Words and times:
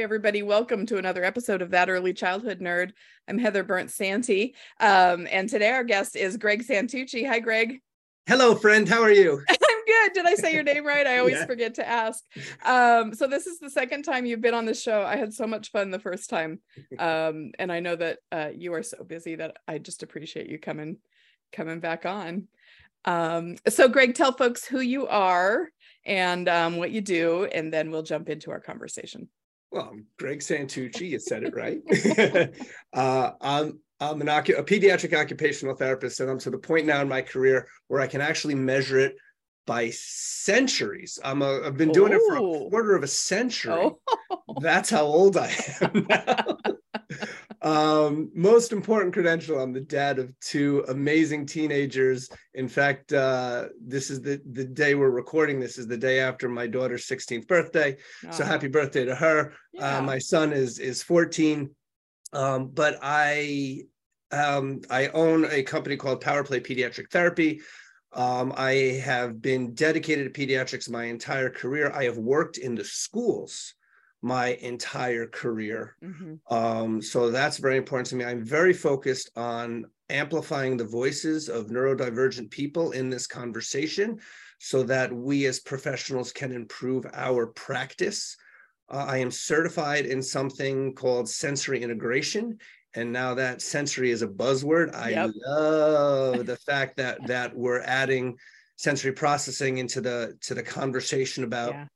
Hi, 0.00 0.04
everybody. 0.04 0.42
Welcome 0.42 0.86
to 0.86 0.96
another 0.96 1.22
episode 1.22 1.60
of 1.60 1.72
That 1.72 1.90
Early 1.90 2.14
Childhood 2.14 2.58
Nerd. 2.58 2.92
I'm 3.28 3.36
Heather 3.36 3.62
Bernt-Santy. 3.62 4.54
Um, 4.80 5.28
and 5.30 5.46
today 5.46 5.68
our 5.72 5.84
guest 5.84 6.16
is 6.16 6.38
Greg 6.38 6.66
Santucci. 6.66 7.28
Hi, 7.28 7.38
Greg. 7.38 7.82
Hello, 8.26 8.54
friend. 8.54 8.88
How 8.88 9.02
are 9.02 9.10
you? 9.12 9.42
I'm 9.50 9.56
good. 9.86 10.12
Did 10.14 10.24
I 10.24 10.36
say 10.36 10.54
your 10.54 10.62
name 10.62 10.86
right? 10.86 11.06
I 11.06 11.18
always 11.18 11.34
Yeah. 11.34 11.44
forget 11.44 11.74
to 11.74 11.86
ask. 11.86 12.24
Um, 12.64 13.12
so 13.12 13.26
this 13.26 13.46
is 13.46 13.58
the 13.58 13.68
second 13.68 14.04
time 14.04 14.24
you've 14.24 14.40
been 14.40 14.54
on 14.54 14.64
the 14.64 14.72
show. 14.72 15.02
I 15.02 15.16
had 15.16 15.34
so 15.34 15.46
much 15.46 15.70
fun 15.70 15.90
the 15.90 15.98
first 15.98 16.30
time. 16.30 16.60
Um, 16.98 17.50
and 17.58 17.70
I 17.70 17.80
know 17.80 17.94
that 17.96 18.20
uh, 18.32 18.48
you 18.56 18.72
are 18.72 18.82
so 18.82 19.04
busy 19.04 19.34
that 19.36 19.58
I 19.68 19.76
just 19.76 20.02
appreciate 20.02 20.48
you 20.48 20.58
coming 20.58 20.96
coming 21.52 21.78
back 21.78 22.06
on. 22.06 22.48
Um, 23.04 23.56
so 23.68 23.86
Greg, 23.86 24.14
tell 24.14 24.32
folks 24.32 24.64
who 24.64 24.80
you 24.80 25.08
are 25.08 25.68
and 26.06 26.48
um, 26.48 26.78
what 26.78 26.90
you 26.90 27.02
do, 27.02 27.44
and 27.44 27.70
then 27.70 27.90
we'll 27.90 28.02
jump 28.02 28.30
into 28.30 28.50
our 28.50 28.60
conversation. 28.60 29.28
Well, 29.70 29.88
I'm 29.92 30.06
Greg 30.18 30.40
Santucci. 30.40 31.10
You 31.10 31.18
said 31.20 31.44
it 31.44 31.54
right. 31.54 31.80
uh, 32.92 33.32
I'm 33.40 33.80
I'm 34.00 34.20
an 34.20 34.28
a 34.28 34.62
pediatric 34.62 35.16
occupational 35.16 35.76
therapist, 35.76 36.20
and 36.20 36.30
I'm 36.30 36.38
to 36.40 36.50
the 36.50 36.58
point 36.58 36.86
now 36.86 37.02
in 37.02 37.08
my 37.08 37.22
career 37.22 37.68
where 37.88 38.00
I 38.00 38.06
can 38.06 38.20
actually 38.20 38.54
measure 38.54 38.98
it 38.98 39.16
by 39.70 39.88
centuries. 39.90 41.20
I'm 41.22 41.42
a, 41.42 41.60
I've 41.64 41.76
been 41.76 41.92
doing 41.92 42.12
it 42.12 42.20
for 42.26 42.34
a 42.34 42.42
Oh. 42.42 42.68
quarter 42.70 42.96
of 42.96 43.04
a 43.04 43.06
century. 43.06 43.72
Oh, 43.72 44.00
That's 44.60 44.90
how 44.90 45.04
old 45.04 45.36
I 45.36 45.54
am 45.80 46.06
um, 47.62 48.30
most 48.34 48.72
important 48.72 49.12
credential, 49.14 49.60
I'm 49.60 49.72
the 49.72 49.80
dad 49.80 50.18
of 50.18 50.32
two 50.40 50.84
amazing 50.88 51.46
teenagers. 51.46 52.28
In 52.54 52.66
fact, 52.66 53.12
uh, 53.12 53.66
this 53.80 54.10
is 54.10 54.20
the, 54.22 54.40
the 54.50 54.64
day 54.64 54.96
we're 54.96 55.10
recording. 55.10 55.60
This 55.60 55.78
is 55.78 55.86
the 55.86 55.96
day 55.96 56.18
after 56.18 56.48
my 56.48 56.66
daughter's 56.66 57.06
16th 57.06 57.46
birthday. 57.46 57.96
So 58.32 58.42
happy 58.44 58.66
birthday 58.66 59.04
to 59.04 59.14
her. 59.14 59.52
Yeah. 59.72 59.98
Uh, 59.98 60.02
my 60.02 60.18
son 60.18 60.52
is 60.52 60.80
is 60.80 61.00
14. 61.04 61.70
Um, 62.32 62.70
but 62.74 62.98
I 63.02 63.82
um, 64.32 64.80
I 64.90 65.08
own 65.08 65.44
a 65.44 65.62
company 65.62 65.96
called 65.96 66.22
Power 66.22 66.42
Play 66.42 66.58
Pediatric 66.60 67.10
Therapy. 67.12 67.60
Um, 68.12 68.52
I 68.56 69.00
have 69.04 69.40
been 69.40 69.74
dedicated 69.74 70.32
to 70.32 70.40
pediatrics 70.40 70.90
my 70.90 71.04
entire 71.04 71.50
career. 71.50 71.92
I 71.92 72.04
have 72.04 72.18
worked 72.18 72.58
in 72.58 72.74
the 72.74 72.84
schools 72.84 73.74
my 74.22 74.48
entire 74.60 75.26
career. 75.26 75.96
Mhm. 76.02 76.40
Um, 76.50 77.00
so 77.00 77.30
that's 77.30 77.56
very 77.58 77.76
important 77.76 78.08
to 78.08 78.16
me. 78.16 78.24
I'm 78.24 78.44
very 78.44 78.72
focused 78.74 79.30
on 79.36 79.86
amplifying 80.10 80.76
the 80.76 80.84
voices 80.84 81.48
of 81.48 81.68
neurodivergent 81.68 82.50
people 82.50 82.90
in 82.92 83.08
this 83.08 83.26
conversation 83.26 84.20
so 84.58 84.82
that 84.82 85.12
we 85.12 85.46
as 85.46 85.60
professionals 85.60 86.32
can 86.32 86.52
improve 86.52 87.06
our 87.14 87.46
practice. 87.46 88.36
Uh, 88.90 89.06
I 89.08 89.18
am 89.18 89.30
certified 89.30 90.04
in 90.04 90.20
something 90.20 90.94
called 90.94 91.28
sensory 91.28 91.80
integration. 91.80 92.58
And 92.94 93.12
now 93.12 93.34
that 93.34 93.62
sensory 93.62 94.10
is 94.10 94.22
a 94.22 94.28
buzzword, 94.28 94.94
I 94.94 95.10
Yep. 95.10 95.30
love 95.46 96.46
the 96.46 96.56
fact 96.66 96.96
that 96.96 97.24
that 97.26 97.54
we're 97.56 97.80
adding 97.82 98.36
sensory 98.76 99.12
processing 99.12 99.78
into 99.78 100.00
the 100.00 100.36
to 100.42 100.54
the 100.54 100.62
conversation 100.62 101.44
about 101.44 101.74
Yeah. 101.74 101.86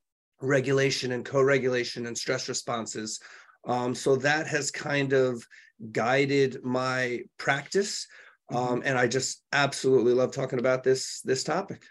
regulation 0.41 1.12
and 1.12 1.25
co-regulation 1.25 2.06
and 2.06 2.16
stress 2.16 2.49
responses. 2.49 3.21
Um, 3.66 3.94
so 3.94 4.16
that 4.16 4.47
has 4.47 4.71
kind 4.71 5.12
of 5.12 5.43
guided 5.91 6.62
my 6.62 7.22
practice. 7.38 8.06
Um, 8.53 8.82
and 8.84 8.99
I 8.99 9.06
just 9.06 9.43
absolutely 9.53 10.12
love 10.12 10.32
talking 10.32 10.59
about 10.59 10.84
this 10.84 11.22
this 11.22 11.43
topic. 11.44 11.82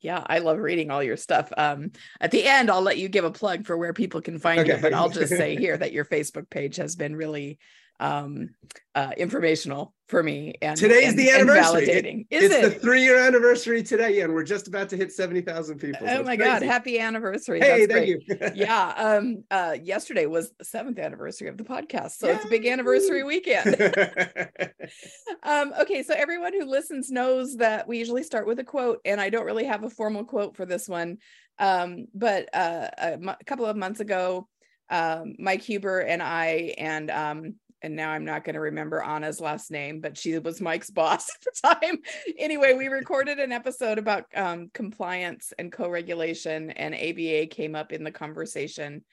Yeah, 0.00 0.24
I 0.26 0.38
love 0.38 0.58
reading 0.58 0.90
all 0.90 1.02
your 1.02 1.16
stuff. 1.16 1.52
Um, 1.56 1.92
at 2.20 2.30
the 2.30 2.44
end, 2.44 2.70
I'll 2.70 2.80
let 2.80 2.98
you 2.98 3.08
give 3.08 3.24
a 3.24 3.30
plug 3.30 3.66
for 3.66 3.76
where 3.76 3.92
people 3.92 4.22
can 4.22 4.38
find 4.38 4.66
you, 4.66 4.78
but 4.80 4.94
I'll 4.94 5.10
just 5.10 5.28
say 5.28 5.56
here 5.58 5.76
that 5.76 5.92
your 5.92 6.04
Facebook 6.04 6.48
page 6.48 6.76
has 6.76 6.96
been 6.96 7.14
really 7.14 7.58
um, 8.00 8.50
uh, 8.94 9.12
informational 9.16 9.94
for 10.08 10.22
me. 10.22 10.54
And 10.60 10.76
Today's 10.76 11.10
and- 11.10 11.18
the 11.18 11.30
anniversary. 11.30 11.86
validating. 11.86 12.26
Is 12.30 12.44
it's 12.44 12.54
it? 12.54 12.62
the 12.62 12.70
three-year 12.80 13.18
anniversary 13.18 13.82
today, 13.82 14.20
and 14.22 14.34
we're 14.34 14.42
just 14.42 14.66
about 14.66 14.88
to 14.88 14.96
hit 14.96 15.12
70,000 15.12 15.78
people. 15.78 16.06
so 16.06 16.20
oh 16.20 16.22
my 16.24 16.34
God! 16.34 16.62
Happy 16.62 16.98
anniversary! 16.98 17.60
Hey, 17.60 17.86
That's 17.86 18.00
thank 18.00 18.26
great. 18.26 18.40
you. 18.40 18.50
yeah. 18.64 18.88
Um, 18.96 19.44
uh, 19.50 19.76
yesterday 19.80 20.26
was 20.26 20.50
the 20.58 20.64
seventh 20.64 20.98
anniversary 20.98 21.48
of 21.48 21.58
the 21.58 21.64
podcast, 21.64 22.12
so 22.12 22.28
it's 22.28 22.44
a 22.44 22.48
big 22.48 22.66
anniversary 22.66 23.22
weekend. 23.22 23.76
um, 25.42 25.72
okay, 25.80 26.02
so 26.02 26.14
everyone 26.14 26.54
who 26.54 26.64
listens 26.64 27.10
knows 27.10 27.56
that 27.56 27.86
we 27.86 27.98
usually 27.98 28.24
start 28.24 28.46
with 28.46 28.58
a 28.58 28.64
quote, 28.64 29.00
and 29.04 29.20
I 29.20 29.28
don't 29.30 29.46
really 29.46 29.66
have 29.66 29.84
a 29.84 29.90
formal 29.90 30.24
quote 30.24 30.56
for 30.56 30.66
this 30.66 30.88
one. 30.88 31.18
Um, 31.58 32.06
but 32.14 32.48
uh, 32.54 32.88
a, 32.96 33.18
a 33.40 33.44
couple 33.44 33.66
of 33.66 33.76
months 33.76 34.00
ago, 34.00 34.48
um, 34.88 35.34
Mike 35.38 35.62
Huber 35.62 36.00
and 36.00 36.22
I, 36.22 36.74
and 36.78 37.10
um, 37.10 37.54
and 37.82 37.96
now 37.96 38.10
I'm 38.10 38.24
not 38.24 38.44
going 38.44 38.54
to 38.54 38.60
remember 38.60 39.02
Anna's 39.02 39.40
last 39.40 39.70
name, 39.70 40.00
but 40.00 40.16
she 40.16 40.38
was 40.38 40.60
Mike's 40.60 40.90
boss 40.90 41.30
at 41.34 41.42
the 41.42 41.76
time. 41.76 41.98
anyway, 42.38 42.74
we 42.74 42.88
recorded 42.88 43.38
an 43.38 43.52
episode 43.52 43.98
about 43.98 44.24
um, 44.34 44.70
compliance 44.74 45.52
and 45.58 45.72
co-regulation, 45.72 46.70
and 46.70 46.94
ABA 46.94 47.46
came 47.46 47.74
up 47.74 47.92
in 47.92 48.04
the 48.04 48.10
conversation. 48.10 49.04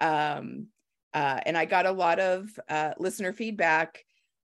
Um, 0.00 0.68
uh, 1.12 1.40
and 1.46 1.56
I 1.56 1.64
got 1.64 1.86
a 1.86 1.92
lot 1.92 2.18
of 2.18 2.48
uh, 2.68 2.92
listener 2.98 3.32
feedback 3.32 4.04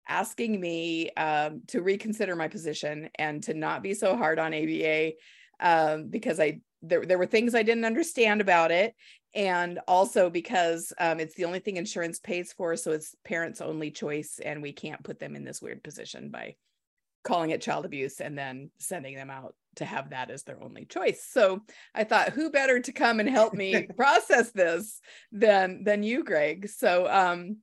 asking 0.09 0.61
me 0.61 1.11
um, 1.11 1.63
to 1.69 1.83
reconsider 1.83 2.37
my 2.37 2.49
position 2.49 3.09
and 3.17 3.43
to 3.45 3.55
not 3.55 3.83
be 3.83 3.95
so 3.95 4.17
hard 4.17 4.39
on 4.39 4.55
ABA 4.55 5.13
um, 5.61 6.09
because 6.09 6.41
I 6.41 6.61
there, 6.83 7.05
there 7.05 7.19
were 7.19 7.27
things 7.27 7.55
I 7.55 7.63
didn't 7.63 7.85
understand 7.85 8.41
about 8.41 8.71
it. 8.71 8.95
And 9.37 9.79
also 9.87 10.31
because 10.31 10.93
um, 10.99 11.21
it's 11.21 11.35
the 11.35 11.45
only 11.45 11.61
thing 11.61 11.77
insurance 11.77 12.19
pays 12.19 12.53
for. 12.53 12.75
So 12.75 12.91
it's 12.91 13.15
parents' 13.25 13.61
only 13.61 13.91
choice. 13.91 14.41
And 14.43 14.63
we 14.63 14.73
can't 14.73 15.05
put 15.05 15.21
them 15.21 15.37
in 15.37 15.45
this 15.45 15.63
weird 15.63 15.85
position 15.85 16.31
by 16.31 16.57
calling 17.23 17.51
it 17.51 17.61
child 17.61 17.85
abuse 17.85 18.21
and 18.21 18.39
then 18.39 18.71
sending 18.79 19.15
them 19.15 19.31
out 19.31 19.55
to 19.75 19.85
have 19.85 20.11
that 20.11 20.31
as 20.31 20.45
their 20.45 20.63
only 20.63 20.87
choice. 20.87 21.23
So 21.29 21.61
I 21.95 22.05
thought, 22.05 22.31
who 22.31 22.51
better 22.51 22.81
to 22.81 22.93
come 22.93 23.21
and 23.21 23.29
help 23.29 23.53
me 23.53 23.89
process 23.97 24.51
this 24.53 25.01
than 25.33 25.85
than 25.85 26.03
you, 26.03 26.25
Greg? 26.25 26.69
So 26.69 27.07
um, 27.07 27.59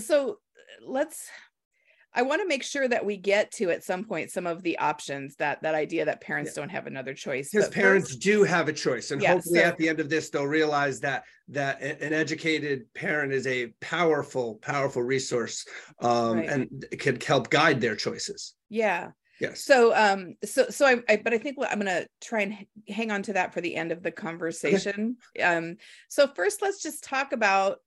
so 0.00 0.38
let's 0.84 1.28
I 2.16 2.22
want 2.22 2.40
to 2.40 2.48
make 2.48 2.62
sure 2.62 2.88
that 2.88 3.04
we 3.04 3.16
get 3.18 3.50
to 3.52 3.70
at 3.70 3.84
some 3.84 4.02
point 4.04 4.30
some 4.32 4.46
of 4.46 4.62
the 4.62 4.78
options 4.78 5.36
that 5.36 5.62
that 5.62 5.74
idea 5.74 6.06
that 6.06 6.20
parents 6.22 6.54
don't 6.54 6.70
have 6.70 6.86
another 6.86 7.12
choice. 7.14 7.50
Because 7.52 7.68
parents 7.68 8.08
first- 8.08 8.22
do 8.22 8.42
have 8.42 8.68
a 8.68 8.72
choice, 8.72 9.10
and 9.10 9.20
Yeah, 9.20 9.34
hopefully 9.34 9.60
so- 9.60 9.66
at 9.66 9.76
the 9.76 9.88
end 9.88 10.00
of 10.00 10.08
this, 10.08 10.30
they'll 10.30 10.46
realize 10.46 11.00
that 11.00 11.24
that 11.48 11.80
an 11.82 12.12
educated 12.12 12.92
parent 12.94 13.32
is 13.32 13.46
a 13.46 13.68
powerful, 13.80 14.56
powerful 14.56 15.02
resource, 15.02 15.64
um, 16.00 16.38
Right. 16.38 16.48
and 16.48 16.84
can 16.98 17.20
help 17.20 17.50
guide 17.50 17.80
their 17.80 17.94
choices. 17.94 18.54
yeah. 18.68 19.10
Yes. 19.38 19.62
So 19.64 19.94
um 19.94 20.36
so 20.46 20.70
so 20.70 20.86
I, 20.86 20.96
I 21.10 21.16
but 21.22 21.34
I 21.34 21.38
think 21.38 21.58
what 21.58 21.70
I'm 21.70 21.76
gonna 21.78 22.06
try 22.22 22.40
and 22.40 22.56
hang 22.88 23.10
on 23.10 23.22
to 23.24 23.34
that 23.34 23.52
for 23.52 23.60
the 23.60 23.76
end 23.76 23.92
of 23.92 24.02
the 24.02 24.10
conversation. 24.10 25.18
Um 25.42 25.76
so 26.08 26.26
first 26.26 26.62
let's 26.62 26.82
just 26.82 27.04
talk 27.04 27.32
about 27.32 27.80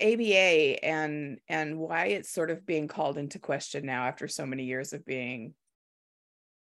ABA 0.00 0.84
and 0.84 1.38
and 1.48 1.78
why 1.78 2.06
it's 2.06 2.30
sort 2.30 2.50
of 2.50 2.66
being 2.66 2.88
called 2.88 3.16
into 3.18 3.38
question 3.38 3.86
now 3.86 4.04
after 4.06 4.28
so 4.28 4.44
many 4.46 4.64
years 4.64 4.92
of 4.92 5.04
being 5.06 5.54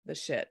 the 0.06 0.14
shit. 0.14 0.48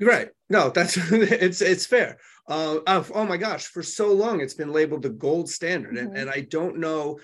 right. 0.00 0.28
No 0.50 0.70
that's 0.70 0.96
it's 1.12 1.60
it's 1.62 1.86
fair. 1.86 2.18
Uh 2.48 2.78
oh, 2.86 3.06
oh 3.14 3.24
my 3.26 3.36
gosh 3.36 3.66
for 3.66 3.82
so 3.82 4.12
long 4.12 4.40
it's 4.40 4.54
been 4.54 4.72
labeled 4.72 5.02
the 5.02 5.10
gold 5.10 5.48
standard 5.48 5.96
and, 5.96 6.12
Mhm. 6.12 6.18
and 6.20 6.30
i 6.30 6.40
don't 6.42 6.78
know 6.78 7.18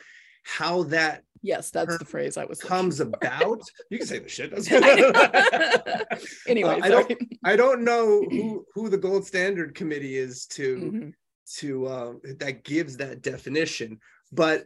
how 0.44 0.82
that 0.84 1.22
Yes, 1.44 1.70
that's 1.70 1.98
the 1.98 2.04
phrase 2.04 2.36
I 2.36 2.44
was 2.44 2.60
comes 2.60 3.00
about. 3.00 3.60
You 3.90 3.98
can 3.98 4.06
say 4.06 4.20
the 4.20 4.28
shit 4.28 4.50
that's 4.52 4.70
anyway, 6.48 6.80
Uh, 6.80 6.84
I 6.84 6.88
don't- 6.88 7.22
i 7.44 7.56
don't 7.56 7.82
know 7.84 8.22
who 8.30 8.64
who 8.74 8.88
the 8.88 8.96
gold 8.98 9.26
standard 9.26 9.74
committee 9.74 10.16
is 10.16 10.46
to 10.46 10.76
Mhm. 10.76 11.12
to 11.58 11.86
uh, 11.86 12.12
that 12.38 12.64
gives 12.64 12.96
that 12.96 13.22
definition 13.22 13.98
but 14.32 14.64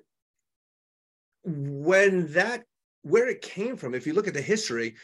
when 1.45 2.33
that 2.33 2.65
where 3.03 3.29
it 3.29 3.41
came 3.43 3.77
from 3.77 3.95
if 3.95 4.07
you 4.07 4.13
look 4.13 4.29
at 4.29 4.35
the 4.35 4.43
history 4.43 4.95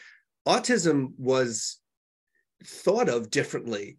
autism 0.47 1.11
was 1.17 1.79
thought 2.65 3.09
of 3.09 3.29
differently 3.29 3.97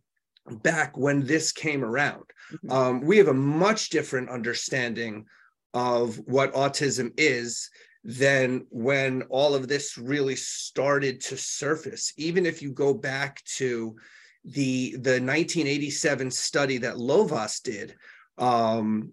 back 0.63 0.97
when 0.97 1.25
this 1.27 1.53
came 1.53 1.83
around 1.83 2.25
Mhm. 2.53 2.71
um, 2.71 3.01
we 3.01 3.17
have 3.19 3.29
a 3.29 3.35
much 3.35 3.89
different 3.91 4.29
understanding 4.29 5.25
of 5.73 6.17
what 6.27 6.53
autism 6.53 7.13
is 7.17 7.71
than 8.05 8.67
when 8.69 9.23
all 9.31 9.55
of 9.55 9.67
this 9.67 9.97
really 9.97 10.37
started 10.37 11.23
to 11.23 11.39
surface. 11.39 12.13
Even 12.19 12.45
if 12.45 12.61
you 12.61 12.71
go 12.71 12.93
back 12.93 13.43
to 13.57 13.97
the 14.45 14.95
the 15.01 15.19
1987 15.21 16.31
study 16.31 16.77
that 16.79 16.97
Lovaas 16.97 17.63
did 17.63 17.97
um, 18.37 19.13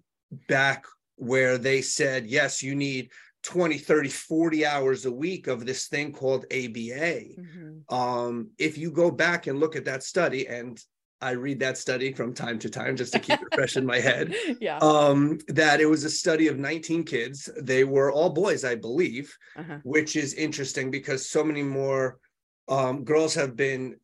back 0.50 0.84
where 1.22 1.60
they 1.60 1.84
said, 1.84 2.26
yes, 2.26 2.64
you 2.64 2.74
need 2.74 3.12
20, 3.44 3.78
30, 3.78 4.10
40 4.10 4.66
hours 4.66 5.06
a 5.06 5.12
week 5.12 5.46
of 5.46 5.68
this 5.68 5.88
thing 5.88 6.12
called 6.12 6.46
ABA. 6.46 7.38
Mm-hmm. 7.38 7.94
Um, 7.94 8.50
if 8.58 8.76
you 8.76 8.90
go 8.90 9.12
back 9.12 9.46
and 9.46 9.60
look 9.60 9.76
at 9.76 9.86
that 9.86 10.02
study, 10.02 10.48
and 10.48 10.80
I 11.22 11.32
read 11.32 11.60
that 11.60 11.78
study 11.78 12.12
from 12.12 12.34
time 12.34 12.58
to 12.58 12.72
time 12.72 12.98
just 12.98 13.14
to 13.14 13.20
keep 13.20 13.40
it 13.40 13.54
fresh 13.54 13.78
in 13.78 13.86
my 13.86 14.00
head. 14.00 14.34
Yeah. 14.60 14.78
Um, 14.80 15.40
that 15.48 15.80
it 15.80 15.86
was 15.86 16.04
a 16.04 16.10
study 16.10 16.48
of 16.48 16.58
19 16.58 17.04
kids. 17.04 17.50
They 17.60 17.84
were 17.84 18.12
all 18.12 18.30
boys, 18.30 18.64
I 18.64 18.76
believe, 18.76 19.36
uh-huh. 19.56 19.78
which 19.84 20.16
is 20.16 20.34
interesting 20.34 20.92
because 20.92 21.30
so 21.30 21.44
many 21.44 21.64
more 21.64 22.20
um, 22.68 23.04
girls 23.04 23.36
have 23.36 23.56
been 23.56 23.98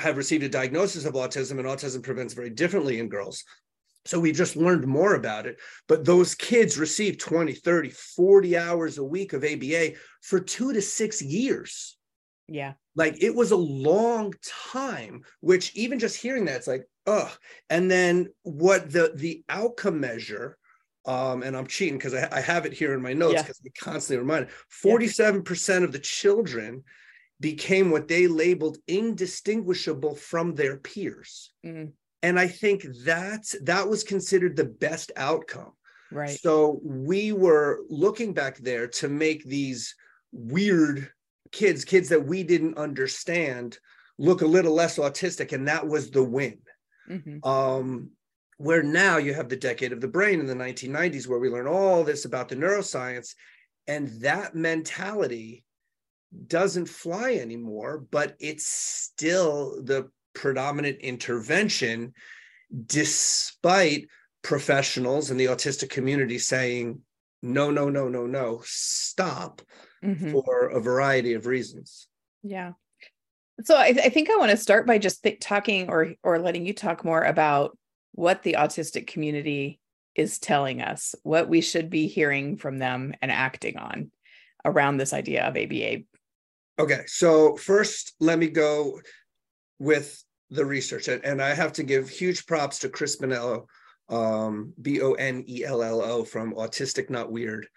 have 0.00 0.16
received 0.16 0.44
a 0.44 0.48
diagnosis 0.48 1.04
of 1.04 1.14
autism, 1.14 1.58
and 1.58 1.66
autism 1.66 2.02
prevents 2.02 2.34
very 2.34 2.50
differently 2.50 2.98
in 2.98 3.08
girls. 3.08 3.44
So 4.04 4.18
we 4.18 4.32
just 4.32 4.56
learned 4.56 4.86
more 4.86 5.14
about 5.14 5.46
it. 5.46 5.58
But 5.86 6.04
those 6.04 6.34
kids 6.34 6.78
received 6.78 7.20
20, 7.20 7.52
30, 7.52 7.90
40 7.90 8.56
hours 8.56 8.98
a 8.98 9.04
week 9.04 9.32
of 9.32 9.44
ABA 9.44 9.92
for 10.22 10.40
two 10.40 10.72
to 10.72 10.80
six 10.80 11.20
years. 11.20 11.96
Yeah. 12.48 12.74
Like 12.96 13.22
it 13.22 13.34
was 13.34 13.50
a 13.50 13.56
long 13.56 14.32
time, 14.72 15.22
which 15.40 15.76
even 15.76 15.98
just 15.98 16.16
hearing 16.16 16.46
that, 16.46 16.56
it's 16.56 16.66
like, 16.66 16.84
oh. 17.06 17.30
And 17.68 17.90
then 17.90 18.28
what 18.42 18.90
the 18.90 19.12
the 19.14 19.44
outcome 19.50 20.00
measure, 20.00 20.56
um, 21.04 21.42
and 21.42 21.54
I'm 21.54 21.66
cheating 21.66 21.98
because 21.98 22.14
I, 22.14 22.28
I, 22.32 22.40
have 22.40 22.64
it 22.64 22.72
here 22.72 22.94
in 22.94 23.02
my 23.02 23.12
notes 23.12 23.42
because 23.42 23.60
yeah. 23.62 23.70
we 23.70 23.90
constantly 23.92 24.18
remind 24.18 24.48
47% 24.84 25.68
yeah. 25.68 25.84
of 25.84 25.92
the 25.92 25.98
children 25.98 26.82
became 27.40 27.90
what 27.90 28.08
they 28.08 28.26
labeled 28.26 28.78
indistinguishable 28.88 30.14
from 30.14 30.54
their 30.54 30.78
peers. 30.78 31.52
Mm 31.64 31.92
and 32.22 32.38
i 32.38 32.46
think 32.46 32.84
that 33.04 33.44
that 33.62 33.88
was 33.88 34.04
considered 34.04 34.56
the 34.56 34.64
best 34.64 35.12
outcome. 35.16 35.72
Right. 36.10 36.38
So 36.40 36.80
we 36.82 37.32
were 37.32 37.80
looking 37.90 38.32
back 38.32 38.56
there 38.58 38.86
to 38.88 39.08
make 39.08 39.44
these 39.44 39.94
weird 40.32 41.10
kids 41.52 41.84
kids 41.84 42.08
that 42.08 42.24
we 42.24 42.42
didn't 42.42 42.78
understand 42.78 43.78
look 44.18 44.42
a 44.42 44.46
little 44.46 44.74
less 44.74 44.98
autistic 44.98 45.52
and 45.52 45.68
that 45.68 45.86
was 45.86 46.10
the 46.10 46.22
win. 46.22 46.58
Mm-hmm. 47.08 47.48
um, 47.48 48.10
where 48.58 48.82
now 48.82 49.16
you 49.16 49.32
have 49.32 49.48
the 49.48 49.56
decade 49.56 49.92
of 49.92 50.00
the 50.02 50.08
brain 50.08 50.40
in 50.40 50.46
the 50.46 50.54
1990s 50.54 51.26
where 51.26 51.38
we 51.38 51.48
learn 51.48 51.66
all 51.66 52.04
this 52.04 52.26
about 52.26 52.48
the 52.48 52.56
neuroscience 52.56 53.34
and 53.86 54.08
that 54.20 54.54
mentality 54.54 55.64
doesn't 56.48 56.86
fly 56.86 57.34
anymore 57.34 58.04
but 58.10 58.36
it's 58.40 58.66
still 58.66 59.82
the 59.84 60.10
predominant 60.38 60.98
intervention, 61.00 62.14
despite 62.86 64.06
professionals 64.42 65.30
in 65.30 65.36
the 65.36 65.46
autistic 65.46 65.90
community 65.90 66.38
saying, 66.38 67.00
no, 67.42 67.70
no, 67.70 67.88
no, 67.88 68.08
no, 68.08 68.26
no, 68.26 68.60
stop 68.64 69.60
mm-hmm. 70.02 70.30
for 70.30 70.68
a 70.68 70.80
variety 70.80 71.34
of 71.34 71.46
reasons. 71.46 72.06
Yeah. 72.42 72.72
So 73.64 73.76
I, 73.76 73.86
I 73.86 74.08
think 74.08 74.30
I 74.30 74.36
want 74.36 74.52
to 74.52 74.56
start 74.56 74.86
by 74.86 74.98
just 74.98 75.24
th- 75.24 75.40
talking 75.40 75.90
or 75.90 76.14
or 76.22 76.38
letting 76.38 76.64
you 76.64 76.72
talk 76.72 77.04
more 77.04 77.22
about 77.22 77.76
what 78.12 78.42
the 78.44 78.56
autistic 78.58 79.08
community 79.08 79.80
is 80.14 80.38
telling 80.38 80.80
us, 80.80 81.14
what 81.24 81.48
we 81.48 81.60
should 81.60 81.90
be 81.90 82.06
hearing 82.06 82.56
from 82.56 82.78
them 82.78 83.14
and 83.20 83.32
acting 83.32 83.76
on 83.76 84.10
around 84.64 84.96
this 84.96 85.12
idea 85.12 85.44
of 85.44 85.56
ABA. 85.56 86.04
Okay, 86.78 87.02
so 87.06 87.56
first 87.56 88.14
let 88.20 88.38
me 88.38 88.46
go 88.48 89.00
with 89.80 90.22
the 90.50 90.64
research. 90.64 91.08
And, 91.08 91.42
I 91.42 91.54
have 91.54 91.72
to 91.74 91.82
give 91.82 92.08
huge 92.08 92.46
props 92.46 92.78
to 92.80 92.88
Chris 92.88 93.16
Bonello, 93.16 93.66
um, 94.08 94.72
B 94.80 95.00
O 95.00 95.12
N 95.12 95.44
E 95.46 95.64
L 95.64 95.82
L 95.82 96.00
O 96.00 96.24
from 96.24 96.54
Autistic 96.54 97.10
Not 97.10 97.30
Weird. 97.30 97.68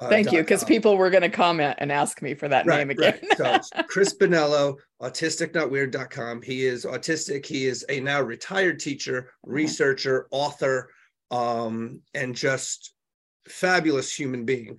Uh, 0.00 0.08
Thank 0.08 0.32
you, 0.32 0.40
because 0.40 0.64
people 0.64 0.96
were 0.96 1.10
going 1.10 1.22
to 1.22 1.28
comment 1.28 1.76
and 1.78 1.92
ask 1.92 2.22
me 2.22 2.34
for 2.34 2.48
that 2.48 2.66
right, 2.66 2.78
name 2.78 2.90
again. 2.90 3.18
right. 3.38 3.64
So 3.64 3.82
Chris 3.88 4.14
Bonello, 4.16 4.76
autisticnotweird.com. 5.02 6.42
He 6.42 6.64
is 6.64 6.84
autistic. 6.84 7.44
He 7.44 7.66
is 7.66 7.84
a 7.88 8.00
now 8.00 8.20
retired 8.22 8.80
teacher, 8.80 9.32
researcher, 9.44 10.26
author, 10.30 10.90
um, 11.30 12.00
and 12.14 12.34
just 12.34 12.94
fabulous 13.46 14.12
human 14.14 14.44
being 14.44 14.78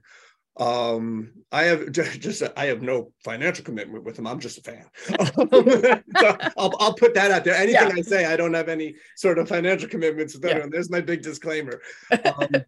um 0.57 1.31
i 1.51 1.63
have 1.63 1.92
just 2.19 2.44
i 2.57 2.65
have 2.65 2.81
no 2.81 3.12
financial 3.24 3.63
commitment 3.63 4.03
with 4.03 4.19
him. 4.19 4.27
I'm 4.27 4.39
just 4.39 4.57
a 4.57 4.62
fan. 4.62 4.86
So 6.19 6.38
I'll, 6.57 6.74
I'll 6.80 6.94
put 6.94 7.13
that 7.13 7.31
out 7.31 7.44
there. 7.44 7.56
Anything 7.56 7.89
yeah. 7.89 7.95
i 7.98 8.01
say 8.01 8.25
i 8.25 8.36
don't 8.36 8.53
have 8.53 8.69
any 8.69 8.95
sort 9.15 9.39
of 9.39 9.48
financial 9.48 9.89
commitments 9.89 10.36
with 10.36 10.45
yeah. 10.45 10.65
there's 10.69 10.89
my 10.89 11.01
big 11.01 11.21
disclaimer. 11.21 11.81
Um, 12.25 12.63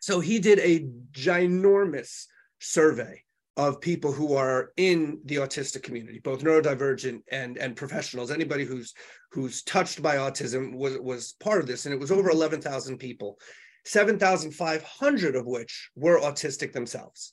so 0.00 0.20
he 0.20 0.38
did 0.38 0.58
a 0.60 0.86
ginormous 1.12 2.26
survey 2.60 3.22
of 3.56 3.80
people 3.80 4.12
who 4.12 4.34
are 4.34 4.70
in 4.76 5.20
the 5.24 5.36
autistic 5.36 5.82
community 5.82 6.20
both 6.22 6.42
neurodivergent 6.42 7.22
and 7.30 7.58
and 7.58 7.76
professionals. 7.76 8.30
Anybody 8.30 8.64
who's 8.64 8.94
who's 9.32 9.62
touched 9.62 10.02
by 10.02 10.16
autism 10.16 10.76
was 10.76 10.98
was 10.98 11.32
part 11.40 11.60
of 11.60 11.66
this 11.66 11.84
and 11.84 11.92
it 11.94 12.00
was 12.00 12.12
over 12.12 12.30
11,000 12.30 12.98
people 12.98 13.38
7,500 13.84 15.36
of 15.36 15.46
which 15.46 15.90
were 15.96 16.20
autistic 16.20 16.72
themselves. 16.72 17.32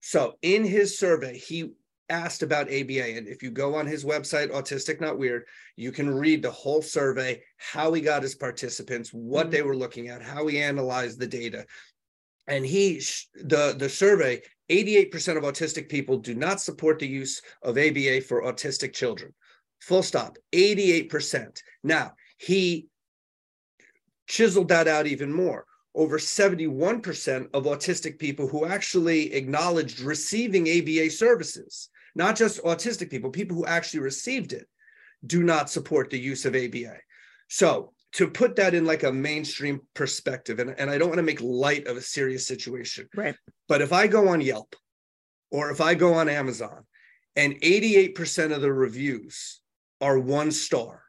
So 0.00 0.34
in 0.42 0.64
his 0.64 0.98
survey, 0.98 1.38
he 1.38 1.72
asked 2.10 2.42
about 2.42 2.72
ABA. 2.72 3.16
And 3.16 3.28
if 3.28 3.42
you 3.42 3.50
go 3.50 3.74
on 3.74 3.86
his 3.86 4.04
website, 4.04 4.50
Autistic 4.50 5.00
Not 5.00 5.18
Weird, 5.18 5.44
you 5.76 5.92
can 5.92 6.14
read 6.14 6.42
the 6.42 6.50
whole 6.50 6.82
survey, 6.82 7.42
how 7.56 7.92
he 7.92 8.00
got 8.00 8.22
his 8.22 8.34
participants, 8.34 9.10
what 9.10 9.44
mm-hmm. 9.44 9.50
they 9.50 9.62
were 9.62 9.76
looking 9.76 10.08
at, 10.08 10.22
how 10.22 10.46
he 10.46 10.60
analyzed 10.60 11.18
the 11.18 11.26
data. 11.26 11.66
And 12.46 12.64
he, 12.64 13.02
the, 13.34 13.74
the 13.78 13.88
survey, 13.88 14.40
88% 14.70 15.36
of 15.36 15.42
autistic 15.42 15.88
people 15.88 16.18
do 16.18 16.34
not 16.34 16.60
support 16.60 16.98
the 16.98 17.06
use 17.06 17.42
of 17.62 17.76
ABA 17.76 18.22
for 18.22 18.42
autistic 18.42 18.94
children. 18.94 19.34
Full 19.80 20.02
stop, 20.02 20.38
88%. 20.52 21.60
Now, 21.84 22.12
he 22.38 22.88
chiseled 24.26 24.68
that 24.68 24.88
out 24.88 25.06
even 25.06 25.32
more 25.32 25.66
over 25.98 26.16
71% 26.16 27.48
of 27.52 27.64
autistic 27.64 28.20
people 28.20 28.46
who 28.46 28.64
actually 28.64 29.34
acknowledged 29.34 29.98
receiving 29.98 30.68
ABA 30.68 31.10
services, 31.10 31.88
not 32.14 32.36
just 32.36 32.62
autistic 32.62 33.10
people, 33.10 33.30
people 33.30 33.56
who 33.56 33.66
actually 33.66 33.98
received 33.98 34.52
it, 34.52 34.68
do 35.26 35.42
not 35.42 35.68
support 35.68 36.08
the 36.08 36.18
use 36.18 36.44
of 36.44 36.54
ABA. 36.54 36.96
So, 37.48 37.92
to 38.12 38.28
put 38.28 38.56
that 38.56 38.74
in 38.74 38.86
like 38.86 39.02
a 39.02 39.12
mainstream 39.12 39.80
perspective, 39.94 40.60
and, 40.60 40.70
and 40.78 40.88
I 40.88 40.98
don't 40.98 41.08
want 41.08 41.18
to 41.18 41.24
make 41.24 41.42
light 41.42 41.88
of 41.88 41.96
a 41.96 42.00
serious 42.00 42.46
situation, 42.46 43.08
right? 43.14 43.34
But 43.66 43.82
if 43.82 43.92
I 43.92 44.06
go 44.06 44.28
on 44.28 44.40
Yelp 44.40 44.76
or 45.50 45.70
if 45.70 45.80
I 45.80 45.94
go 45.94 46.14
on 46.14 46.28
Amazon 46.28 46.84
and 47.34 47.60
88% 47.60 48.54
of 48.54 48.62
the 48.62 48.72
reviews 48.72 49.60
are 50.00 50.18
one 50.18 50.52
star, 50.52 51.02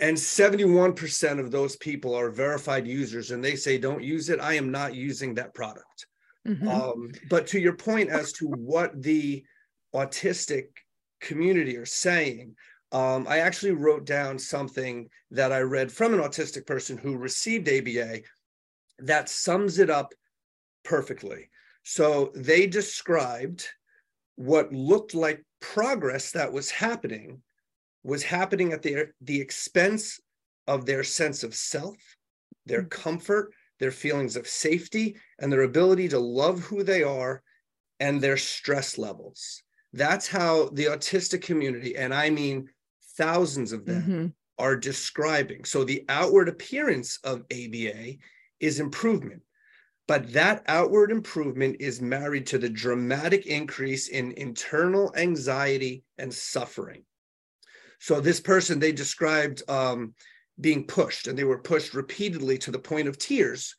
and 0.00 0.16
71% 0.16 1.38
of 1.38 1.50
those 1.50 1.76
people 1.76 2.14
are 2.14 2.30
verified 2.30 2.86
users 2.86 3.30
and 3.30 3.44
they 3.44 3.56
say 3.56 3.78
don't 3.78 4.02
use 4.02 4.30
it. 4.30 4.40
I 4.40 4.54
am 4.54 4.70
not 4.70 4.94
using 4.94 5.34
that 5.34 5.54
product. 5.54 6.06
Mm-hmm. 6.48 6.68
um, 6.68 7.10
but 7.28 7.46
to 7.48 7.60
your 7.60 7.74
point 7.74 8.08
as 8.08 8.32
to 8.32 8.46
what 8.46 9.02
the 9.02 9.44
autistic 9.94 10.68
community 11.20 11.76
are 11.76 11.84
saying 11.84 12.56
um, 12.92 13.26
i 13.28 13.40
actually 13.40 13.72
wrote 13.72 14.06
down 14.06 14.38
something 14.38 15.06
that 15.30 15.52
i 15.52 15.58
read 15.58 15.92
from 15.92 16.14
an 16.14 16.20
autistic 16.20 16.66
person 16.66 16.96
who 16.96 17.18
received 17.18 17.68
aba 17.68 18.20
that 19.00 19.28
sums 19.28 19.78
it 19.78 19.90
up 19.90 20.12
perfectly. 20.84 21.50
So 21.82 22.32
they 22.34 22.66
described 22.66 23.66
what 24.36 24.72
looked 24.72 25.14
like 25.14 25.44
progress 25.60 26.32
that 26.32 26.52
was 26.52 26.70
happening 26.70 27.42
was 28.02 28.22
happening 28.22 28.72
at 28.72 28.82
the, 28.82 29.08
the 29.20 29.40
expense 29.40 30.20
of 30.66 30.86
their 30.86 31.04
sense 31.04 31.42
of 31.42 31.54
self, 31.54 31.96
their 32.66 32.82
mm. 32.82 32.90
comfort, 32.90 33.52
their 33.78 33.90
feelings 33.90 34.36
of 34.36 34.46
safety, 34.46 35.16
and 35.38 35.52
their 35.52 35.62
ability 35.62 36.08
to 36.08 36.18
love 36.18 36.60
who 36.60 36.82
they 36.82 37.02
are 37.02 37.42
and 37.98 38.20
their 38.20 38.36
stress 38.36 38.98
levels. 38.98 39.62
That's 39.92 40.28
how 40.28 40.70
the 40.72 40.86
autistic 40.86 41.42
community, 41.42 41.96
and 41.96 42.14
I 42.14 42.30
mean 42.30 42.68
thousands 43.16 43.72
of 43.72 43.84
them, 43.84 44.02
mm-hmm. 44.02 44.26
are 44.58 44.76
describing. 44.76 45.64
So 45.64 45.84
the 45.84 46.04
outward 46.08 46.48
appearance 46.48 47.18
of 47.24 47.42
ABA 47.52 48.14
is 48.60 48.80
improvement. 48.80 49.42
But 50.06 50.32
that 50.32 50.64
outward 50.66 51.12
improvement 51.12 51.76
is 51.80 52.00
married 52.00 52.46
to 52.48 52.58
the 52.58 52.68
dramatic 52.68 53.46
increase 53.46 54.08
in 54.08 54.32
internal 54.32 55.12
anxiety 55.16 56.02
and 56.18 56.32
suffering. 56.32 57.04
So 58.00 58.20
this 58.20 58.40
person 58.40 58.80
they 58.80 58.92
described 58.92 59.62
um, 59.68 60.14
being 60.60 60.86
pushed, 60.86 61.28
and 61.28 61.38
they 61.38 61.44
were 61.44 61.58
pushed 61.58 61.94
repeatedly 61.94 62.58
to 62.58 62.70
the 62.70 62.78
point 62.78 63.08
of 63.08 63.18
tears, 63.18 63.74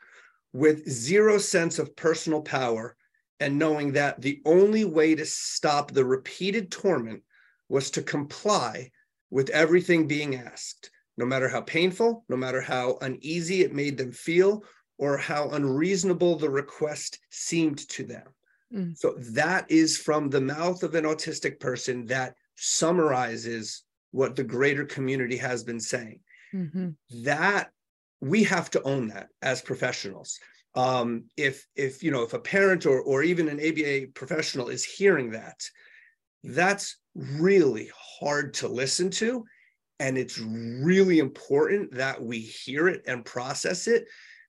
with 0.54 0.90
zero 0.90 1.38
sense 1.38 1.80
of 1.80 1.96
personal 1.96 2.42
power 2.42 2.96
and 3.40 3.58
knowing 3.58 3.94
that 3.94 4.22
the 4.22 4.40
only 4.46 4.86
way 4.86 5.16
to 5.16 5.26
stop 5.26 5.92
the 5.92 6.06
repeated 6.06 6.72
torment 6.72 7.24
was 7.70 7.90
to 7.92 8.04
comply 8.04 8.92
with 9.32 9.50
everything 9.50 10.08
being 10.08 10.36
asked, 10.36 10.92
no 11.18 11.26
matter 11.26 11.50
how 11.50 11.62
painful, 11.62 12.24
no 12.30 12.38
matter 12.38 12.62
how 12.62 12.98
uneasy 13.02 13.62
it 13.64 13.74
made 13.74 13.98
them 13.98 14.12
feel, 14.12 14.64
or 15.00 15.18
how 15.18 15.50
unreasonable 15.50 16.36
the 16.36 16.50
request 16.50 17.18
seemed 17.32 17.80
to 17.90 18.04
them. 18.04 18.28
Mm. 18.72 18.96
So 18.96 19.16
that 19.32 19.72
is 19.72 19.98
from 19.98 20.30
the 20.30 20.42
mouth 20.42 20.84
of 20.84 20.94
an 20.94 21.06
autistic 21.06 21.60
person 21.60 22.06
that 22.08 22.36
summarizes 22.58 23.84
what 24.12 24.36
the 24.36 24.44
greater 24.44 24.86
community 24.86 25.38
has 25.38 25.64
been 25.64 25.80
saying. 25.80 26.20
Mm-hmm. 26.54 26.90
That 27.24 27.72
we 28.20 28.44
have 28.44 28.70
to 28.72 28.84
own 28.84 29.08
that 29.10 29.30
as 29.42 29.62
professionals. 29.62 30.40
Um, 30.76 31.26
if 31.36 31.66
if 31.76 32.04
you 32.04 32.12
know 32.12 32.24
if 32.24 32.34
a 32.34 32.40
parent 32.40 32.86
or 32.86 33.02
or 33.02 33.24
even 33.24 33.50
an 33.50 33.60
ABA 33.60 34.12
professional 34.14 34.70
is 34.70 34.86
hearing 34.86 35.32
that, 35.32 35.62
that's 36.44 36.98
really 37.16 37.90
hard 38.20 38.54
to 38.56 38.68
listen 38.68 39.10
to, 39.12 39.46
and 40.00 40.18
it's 40.18 40.40
really 40.40 41.20
important 41.20 41.94
that 41.96 42.22
we 42.22 42.40
hear 42.40 42.88
it 42.88 43.04
and 43.08 43.26
process 43.26 43.88
it 43.88 44.06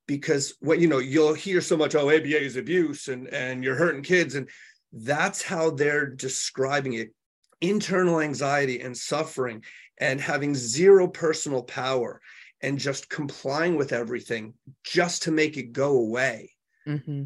because 0.07 0.55
what 0.61 0.79
you 0.79 0.89
know 0.89 0.99
you'll 0.99 1.35
hear 1.35 1.61
so 1.61 1.77
much 1.77 1.95
oh 1.95 2.09
ABA 2.09 2.41
is 2.41 2.57
abuse 2.57 3.09
and 3.09 3.29
and 3.29 3.63
you're 3.63 3.77
hurting 3.77 4.03
kids 4.03 4.35
and 4.35 4.49
that's 4.93 5.43
how 5.43 5.71
they're 5.71 6.07
describing 6.07 6.95
it 6.95 7.15
internal 7.63 8.21
anxiety 8.21 8.81
and 8.81 8.97
suffering 8.97 9.65
and 9.99 10.21
having 10.21 10.55
zero 10.55 11.09
personal 11.09 11.63
power 11.63 12.21
and 12.61 12.79
just 12.79 13.09
complying 13.09 13.77
with 13.77 13.93
everything 13.93 14.55
just 14.85 15.23
to 15.23 15.31
make 15.31 15.57
it 15.57 15.73
go 15.73 15.97
away. 15.97 16.51
Mm-hmm. 16.87 17.25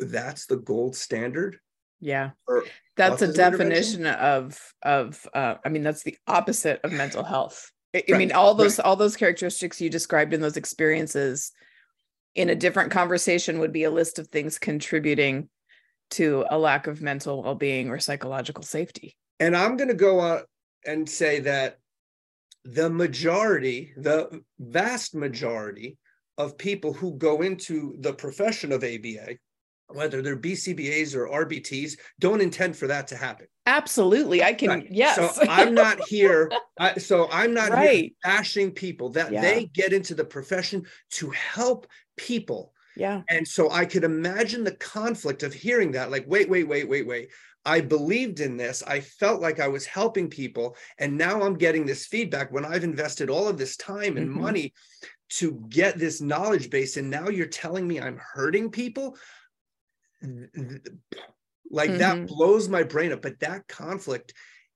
That's 0.00 0.46
the 0.46 0.56
gold 0.56 0.96
standard. 0.96 1.58
Yeah. 2.00 2.30
That's 2.96 3.22
a 3.22 3.32
definition 3.32 4.06
of 4.06 4.58
of 4.82 5.26
uh, 5.32 5.56
I 5.64 5.68
mean 5.68 5.82
that's 5.82 6.02
the 6.02 6.16
opposite 6.26 6.80
of 6.82 6.92
mental 6.92 7.22
health. 7.22 7.70
I, 7.94 7.98
right. 7.98 8.14
I 8.14 8.18
mean 8.18 8.32
all 8.32 8.54
those 8.54 8.78
right. 8.78 8.84
all 8.84 8.96
those 8.96 9.16
characteristics 9.16 9.80
you 9.80 9.88
described 9.88 10.34
in 10.34 10.40
those 10.40 10.56
experiences 10.56 11.52
in 12.34 12.50
a 12.50 12.54
different 12.54 12.90
conversation 12.90 13.58
would 13.60 13.72
be 13.72 13.84
a 13.84 13.90
list 13.90 14.18
of 14.18 14.28
things 14.28 14.58
contributing 14.58 15.48
to 16.10 16.44
a 16.50 16.58
lack 16.58 16.86
of 16.86 17.02
mental 17.02 17.42
well-being 17.42 17.88
or 17.88 17.98
psychological 17.98 18.62
safety. 18.62 19.16
And 19.40 19.56
I'm 19.56 19.76
going 19.76 19.88
to 19.88 19.94
go 19.94 20.20
out 20.20 20.46
and 20.86 21.08
say 21.08 21.40
that 21.40 21.78
the 22.64 22.90
majority, 22.90 23.92
the 23.96 24.42
vast 24.58 25.14
majority 25.14 25.98
of 26.38 26.58
people 26.58 26.92
who 26.92 27.14
go 27.16 27.42
into 27.42 27.96
the 28.00 28.12
profession 28.12 28.72
of 28.72 28.82
ABA, 28.82 29.36
whether 29.88 30.20
they're 30.20 30.36
BCBAs 30.36 31.14
or 31.14 31.44
RBTs, 31.46 31.98
don't 32.18 32.40
intend 32.40 32.76
for 32.76 32.88
that 32.88 33.06
to 33.08 33.16
happen. 33.16 33.46
Absolutely. 33.66 34.42
I 34.42 34.52
can, 34.52 34.68
right. 34.68 34.88
yes. 34.90 35.36
So 35.36 35.42
I'm 35.48 35.74
not 35.74 36.00
here. 36.08 36.50
I, 36.78 36.94
so 36.94 37.28
I'm 37.30 37.54
not 37.54 37.70
right. 37.70 37.90
here 37.90 38.10
bashing 38.24 38.72
people 38.72 39.10
that 39.10 39.32
yeah. 39.32 39.40
they 39.40 39.66
get 39.66 39.92
into 39.92 40.14
the 40.14 40.24
profession 40.24 40.84
to 41.12 41.30
help 41.30 41.86
people. 42.16 42.72
Yeah. 42.96 43.22
And 43.28 43.46
so 43.46 43.70
I 43.70 43.84
could 43.84 44.04
imagine 44.04 44.64
the 44.64 44.74
conflict 44.74 45.42
of 45.42 45.52
hearing 45.52 45.92
that, 45.92 46.10
like, 46.10 46.24
wait, 46.26 46.48
wait, 46.48 46.64
wait, 46.64 46.88
wait, 46.88 47.06
wait. 47.06 47.28
I 47.66 47.80
believed 47.80 48.40
in 48.40 48.56
this. 48.56 48.82
I 48.86 49.00
felt 49.00 49.42
like 49.42 49.58
I 49.58 49.68
was 49.68 49.84
helping 49.84 50.30
people. 50.30 50.76
And 50.98 51.18
now 51.18 51.42
I'm 51.42 51.58
getting 51.58 51.84
this 51.84 52.06
feedback 52.06 52.52
when 52.52 52.64
I've 52.64 52.84
invested 52.84 53.28
all 53.28 53.48
of 53.48 53.58
this 53.58 53.76
time 53.76 54.16
and 54.16 54.30
mm-hmm. 54.30 54.40
money 54.40 54.72
to 55.28 55.66
get 55.68 55.98
this 55.98 56.20
knowledge 56.20 56.70
base. 56.70 56.96
And 56.96 57.10
now 57.10 57.28
you're 57.28 57.46
telling 57.46 57.86
me 57.86 58.00
I'm 58.00 58.18
hurting 58.18 58.70
people. 58.70 59.16
Like 61.68 61.90
mm-hmm. 61.90 61.98
that 61.98 62.26
blows 62.28 62.68
my 62.68 62.84
brain 62.84 63.12
up. 63.12 63.22
But 63.22 63.40
that 63.40 63.66
conflict 63.66 64.32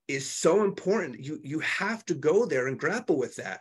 is 0.08 0.28
so 0.28 0.64
important. 0.64 1.24
You 1.24 1.38
you 1.42 1.60
have 1.60 2.04
to 2.06 2.14
go 2.14 2.44
there 2.44 2.66
and 2.66 2.78
grapple 2.78 3.16
with 3.16 3.36
that 3.36 3.60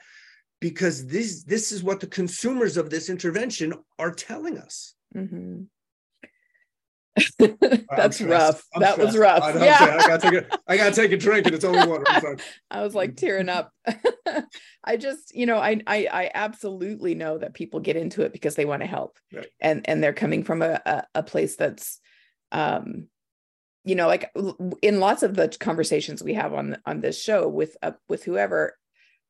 because 0.59 1.05
this 1.05 1.43
this 1.43 1.71
is 1.71 1.83
what 1.83 1.99
the 1.99 2.07
consumers 2.07 2.77
of 2.77 2.89
this 2.89 3.09
intervention 3.09 3.73
are 3.99 4.11
telling 4.11 4.57
us. 4.57 4.95
Mm-hmm. 5.15 5.61
That's 7.39 8.21
rough. 8.21 8.63
I'm 8.73 8.81
that 8.81 8.93
stressed. 8.93 8.99
was 8.99 9.17
rough. 9.17 9.43
I 9.43 9.65
yeah. 9.65 9.97
I 9.99 10.07
gotta 10.07 10.31
take 10.31 10.41
a 10.41 10.59
I 10.67 10.77
gotta 10.77 10.95
take 10.95 11.11
a 11.11 11.17
drink 11.17 11.45
and 11.45 11.55
it's 11.55 11.65
only 11.65 11.87
water. 11.87 12.37
I 12.71 12.81
was 12.81 12.95
like 12.95 13.15
tearing 13.15 13.49
up. 13.49 13.71
I 14.83 14.97
just, 14.97 15.35
you 15.35 15.45
know, 15.45 15.57
I, 15.57 15.81
I 15.87 16.07
I 16.11 16.31
absolutely 16.33 17.15
know 17.15 17.37
that 17.37 17.53
people 17.53 17.79
get 17.79 17.97
into 17.97 18.21
it 18.21 18.33
because 18.33 18.55
they 18.55 18.65
want 18.65 18.81
to 18.81 18.87
help. 18.87 19.17
Right. 19.33 19.47
And 19.59 19.87
and 19.89 20.03
they're 20.03 20.13
coming 20.13 20.43
from 20.43 20.61
a, 20.61 20.81
a, 20.85 21.03
a 21.15 21.23
place 21.23 21.55
that's 21.55 21.99
um 22.51 23.07
you 23.85 23.95
know 23.95 24.07
like 24.07 24.31
in 24.81 24.99
lots 24.99 25.23
of 25.23 25.35
the 25.35 25.55
conversations 25.59 26.23
we 26.23 26.33
have 26.33 26.53
on 26.53 26.77
on 26.85 27.01
this 27.01 27.21
show 27.21 27.47
with 27.47 27.77
uh, 27.81 27.91
with 28.07 28.23
whoever 28.23 28.77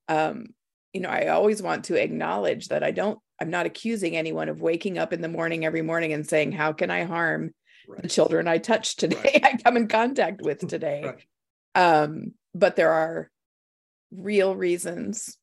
um 0.07 0.47
you 0.93 1.01
know 1.01 1.09
i 1.09 1.27
always 1.27 1.61
want 1.61 1.85
to 1.85 2.01
acknowledge 2.01 2.69
that 2.69 2.83
i 2.83 2.91
don't 2.91 3.19
i'm 3.39 3.49
not 3.49 3.65
accusing 3.65 4.17
anyone 4.17 4.49
of 4.49 4.61
waking 4.61 4.97
up 4.97 5.13
in 5.13 5.21
the 5.21 5.27
morning 5.27 5.65
every 5.65 5.81
morning 5.81 6.13
and 6.13 6.27
saying 6.27 6.51
how 6.51 6.73
can 6.73 6.89
i 6.89 7.03
harm 7.03 7.51
right. 7.89 8.01
the 8.01 8.07
children 8.09 8.47
I 8.47 8.59
touch 8.59 8.95
today, 8.95 9.41
right. 9.43 9.45
I 9.55 9.57
come 9.57 9.77
in 9.77 9.87
contact 9.87 10.41
with 10.41 10.59
today. 10.67 11.03
Right. 11.03 11.23
Um, 11.75 12.33
but 12.53 12.75
there 12.75 12.91
are 12.91 13.29
real 14.11 14.55
reasons, 14.55 15.37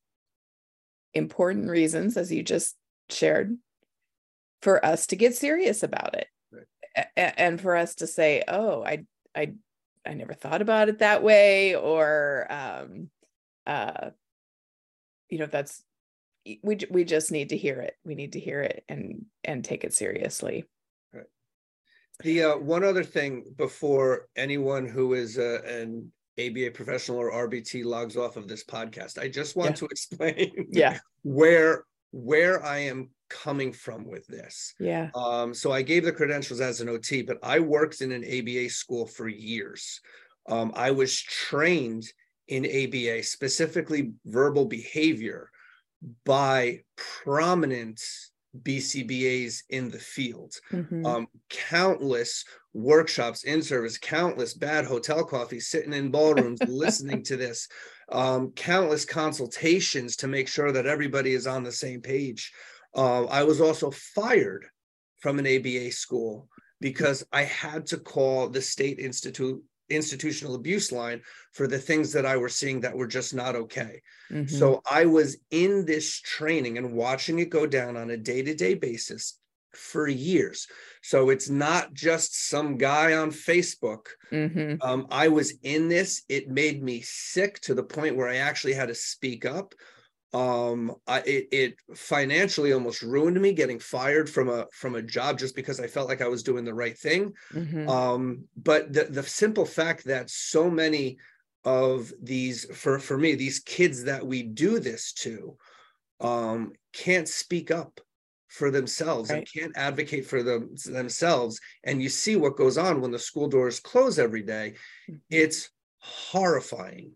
important 1.13 1.69
reasons, 1.69 2.17
as 2.17 2.31
you 2.31 2.43
just 2.43 2.75
shared, 3.09 3.57
for 4.61 4.83
us 4.83 5.07
to 5.07 5.15
get 5.15 5.35
serious 5.35 5.83
about 5.83 6.15
it. 6.15 6.27
A- 6.95 7.39
and 7.39 7.61
for 7.61 7.75
us 7.75 7.95
to 7.95 8.07
say, 8.07 8.43
oh, 8.47 8.83
I 8.83 9.05
I 9.35 9.53
I 10.05 10.13
never 10.13 10.33
thought 10.33 10.61
about 10.61 10.89
it 10.89 10.99
that 10.99 11.21
way, 11.21 11.75
or 11.75 12.47
um 12.49 13.09
uh 13.65 14.09
you 15.29 15.39
know, 15.39 15.45
that's 15.45 15.83
we 16.63 16.79
we 16.89 17.03
just 17.03 17.31
need 17.31 17.49
to 17.49 17.57
hear 17.57 17.79
it. 17.81 17.95
We 18.03 18.15
need 18.15 18.33
to 18.33 18.39
hear 18.39 18.61
it 18.61 18.83
and 18.87 19.25
and 19.43 19.63
take 19.63 19.83
it 19.83 19.93
seriously. 19.93 20.65
The 22.23 22.43
uh, 22.43 22.57
one 22.57 22.83
other 22.83 23.03
thing 23.03 23.45
before 23.57 24.27
anyone 24.35 24.87
who 24.87 25.13
is 25.13 25.37
uh, 25.37 25.59
an 25.65 26.11
ABA 26.39 26.71
professional 26.71 27.17
or 27.17 27.31
RBT 27.31 27.85
logs 27.85 28.17
off 28.17 28.37
of 28.37 28.47
this 28.47 28.63
podcast, 28.63 29.19
I 29.19 29.27
just 29.27 29.55
want 29.55 29.71
yeah. 29.71 29.75
to 29.75 29.85
explain 29.91 30.67
yeah. 30.71 30.99
where 31.23 31.83
where 32.11 32.63
I 32.63 32.79
am 32.79 33.09
coming 33.29 33.73
from 33.73 34.05
with 34.07 34.25
this. 34.27 34.73
Yeah. 34.79 35.09
Um, 35.13 35.53
so 35.53 35.71
I 35.71 35.81
gave 35.81 36.05
the 36.05 36.11
credentials 36.11 36.61
as 36.61 36.81
an 36.81 36.89
OT, 36.89 37.21
but 37.21 37.37
I 37.43 37.59
worked 37.59 38.01
in 38.01 38.11
an 38.11 38.23
ABA 38.23 38.69
school 38.69 39.05
for 39.05 39.27
years. 39.27 39.99
Um, 40.47 40.71
I 40.75 40.91
was 40.91 41.19
trained 41.21 42.05
in 42.47 42.65
ABA, 42.65 43.23
specifically 43.23 44.13
verbal 44.25 44.65
behavior, 44.65 45.51
by 46.25 46.81
prominent 46.95 48.01
BCBAs 48.63 49.63
in 49.69 49.89
the 49.89 49.99
field. 49.99 50.53
Mm-hmm. 50.71 51.05
Um, 51.05 51.27
countless 51.49 52.45
workshops 52.73 53.43
in 53.43 53.61
service, 53.61 53.97
countless 53.97 54.53
bad 54.53 54.85
hotel 54.85 55.23
coffees, 55.23 55.67
sitting 55.67 55.93
in 55.93 56.11
ballrooms, 56.11 56.59
listening 56.67 57.23
to 57.23 57.37
this, 57.37 57.67
um, 58.11 58.51
countless 58.51 59.05
consultations 59.05 60.15
to 60.17 60.27
make 60.27 60.47
sure 60.47 60.71
that 60.71 60.85
everybody 60.85 61.33
is 61.33 61.47
on 61.47 61.63
the 61.63 61.71
same 61.71 62.01
page. 62.01 62.53
Uh, 62.95 63.25
I 63.25 63.43
was 63.43 63.61
also 63.61 63.91
fired 63.91 64.65
from 65.19 65.39
an 65.39 65.47
ABA 65.47 65.91
school 65.91 66.47
because 66.79 67.25
I 67.31 67.43
had 67.43 67.87
to 67.87 67.97
call 67.97 68.49
the 68.49 68.61
state 68.61 68.99
institute 68.99 69.61
institutional 69.89 70.55
abuse 70.55 70.91
line 70.91 71.21
for 71.53 71.67
the 71.67 71.79
things 71.79 72.13
that 72.13 72.25
I 72.25 72.37
were 72.37 72.49
seeing 72.49 72.81
that 72.81 72.95
were 72.95 73.07
just 73.07 73.33
not 73.33 73.55
okay. 73.55 74.01
Mm-hmm. 74.31 74.55
So 74.55 74.81
I 74.89 75.05
was 75.05 75.37
in 75.51 75.85
this 75.85 76.19
training 76.19 76.77
and 76.77 76.93
watching 76.93 77.39
it 77.39 77.49
go 77.49 77.65
down 77.65 77.97
on 77.97 78.09
a 78.09 78.17
day 78.17 78.41
to 78.41 78.53
day 78.53 78.73
basis 78.73 79.39
for 79.73 80.07
years. 80.07 80.67
So 81.01 81.29
it's 81.29 81.49
not 81.49 81.93
just 81.93 82.49
some 82.49 82.77
guy 82.77 83.13
on 83.13 83.31
Facebook. 83.31 84.07
Mm-hmm. 84.31 84.75
Um, 84.81 85.07
I 85.11 85.27
was 85.27 85.53
in 85.63 85.87
this. 85.87 86.23
It 86.27 86.49
made 86.49 86.83
me 86.83 87.01
sick 87.01 87.59
to 87.61 87.73
the 87.73 87.83
point 87.83 88.15
where 88.15 88.27
I 88.27 88.37
actually 88.37 88.73
had 88.73 88.89
to 88.89 88.95
speak 88.95 89.45
up 89.45 89.73
um 90.37 90.95
I, 91.07 91.19
it, 91.21 91.47
it 91.51 91.75
financially 91.95 92.71
almost 92.71 93.01
ruined 93.01 93.41
me 93.41 93.53
getting 93.53 93.79
fired 93.79 94.29
from 94.29 94.49
a 94.49 94.67
from 94.71 94.93
a 94.93 95.01
job 95.01 95.39
just 95.39 95.55
because 95.55 95.79
i 95.79 95.87
felt 95.87 96.07
like 96.07 96.21
i 96.21 96.27
was 96.27 96.43
doing 96.43 96.63
the 96.63 96.73
right 96.73 96.97
thing 96.97 97.33
mm-hmm. 97.51 97.89
um 97.89 98.43
but 98.55 98.93
the 98.93 99.05
the 99.05 99.23
simple 99.23 99.65
fact 99.65 100.05
that 100.05 100.29
so 100.29 100.69
many 100.69 101.17
of 101.65 102.13
these 102.21 102.65
for 102.75 102.99
for 102.99 103.17
me 103.17 103.33
these 103.33 103.59
kids 103.61 104.03
that 104.03 104.25
we 104.25 104.43
do 104.43 104.79
this 104.79 105.11
to 105.13 105.57
um 106.19 106.71
can't 106.93 107.27
speak 107.27 107.71
up 107.71 107.99
for 108.47 108.69
themselves 108.69 109.31
right. 109.31 109.39
and 109.39 109.47
can't 109.51 109.77
advocate 109.77 110.25
for 110.25 110.43
them 110.43 110.69
themselves 110.85 111.59
and 111.83 112.01
you 112.01 112.09
see 112.09 112.35
what 112.35 112.57
goes 112.57 112.77
on 112.77 113.01
when 113.01 113.11
the 113.11 113.19
school 113.19 113.47
doors 113.47 113.79
close 113.79 114.19
every 114.19 114.43
day 114.43 114.75
mm-hmm. 115.09 115.17
it's 115.31 115.71
horrifying 115.97 117.11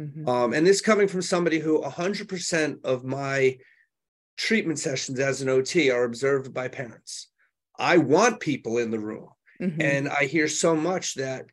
Mm-hmm. 0.00 0.28
Um, 0.28 0.52
and 0.54 0.66
this 0.66 0.80
coming 0.80 1.08
from 1.08 1.22
somebody 1.22 1.58
who 1.58 1.82
100% 1.82 2.84
of 2.84 3.04
my 3.04 3.58
treatment 4.36 4.78
sessions 4.78 5.20
as 5.20 5.42
an 5.42 5.48
OT 5.48 5.90
are 5.90 6.04
observed 6.04 6.54
by 6.54 6.68
parents. 6.68 7.28
I 7.78 7.98
want 7.98 8.40
people 8.40 8.78
in 8.78 8.90
the 8.90 8.98
room. 8.98 9.28
Mhm. 9.60 9.82
And 9.82 10.08
I 10.08 10.24
hear 10.24 10.48
so 10.48 10.74
much 10.74 11.14
that 11.16 11.44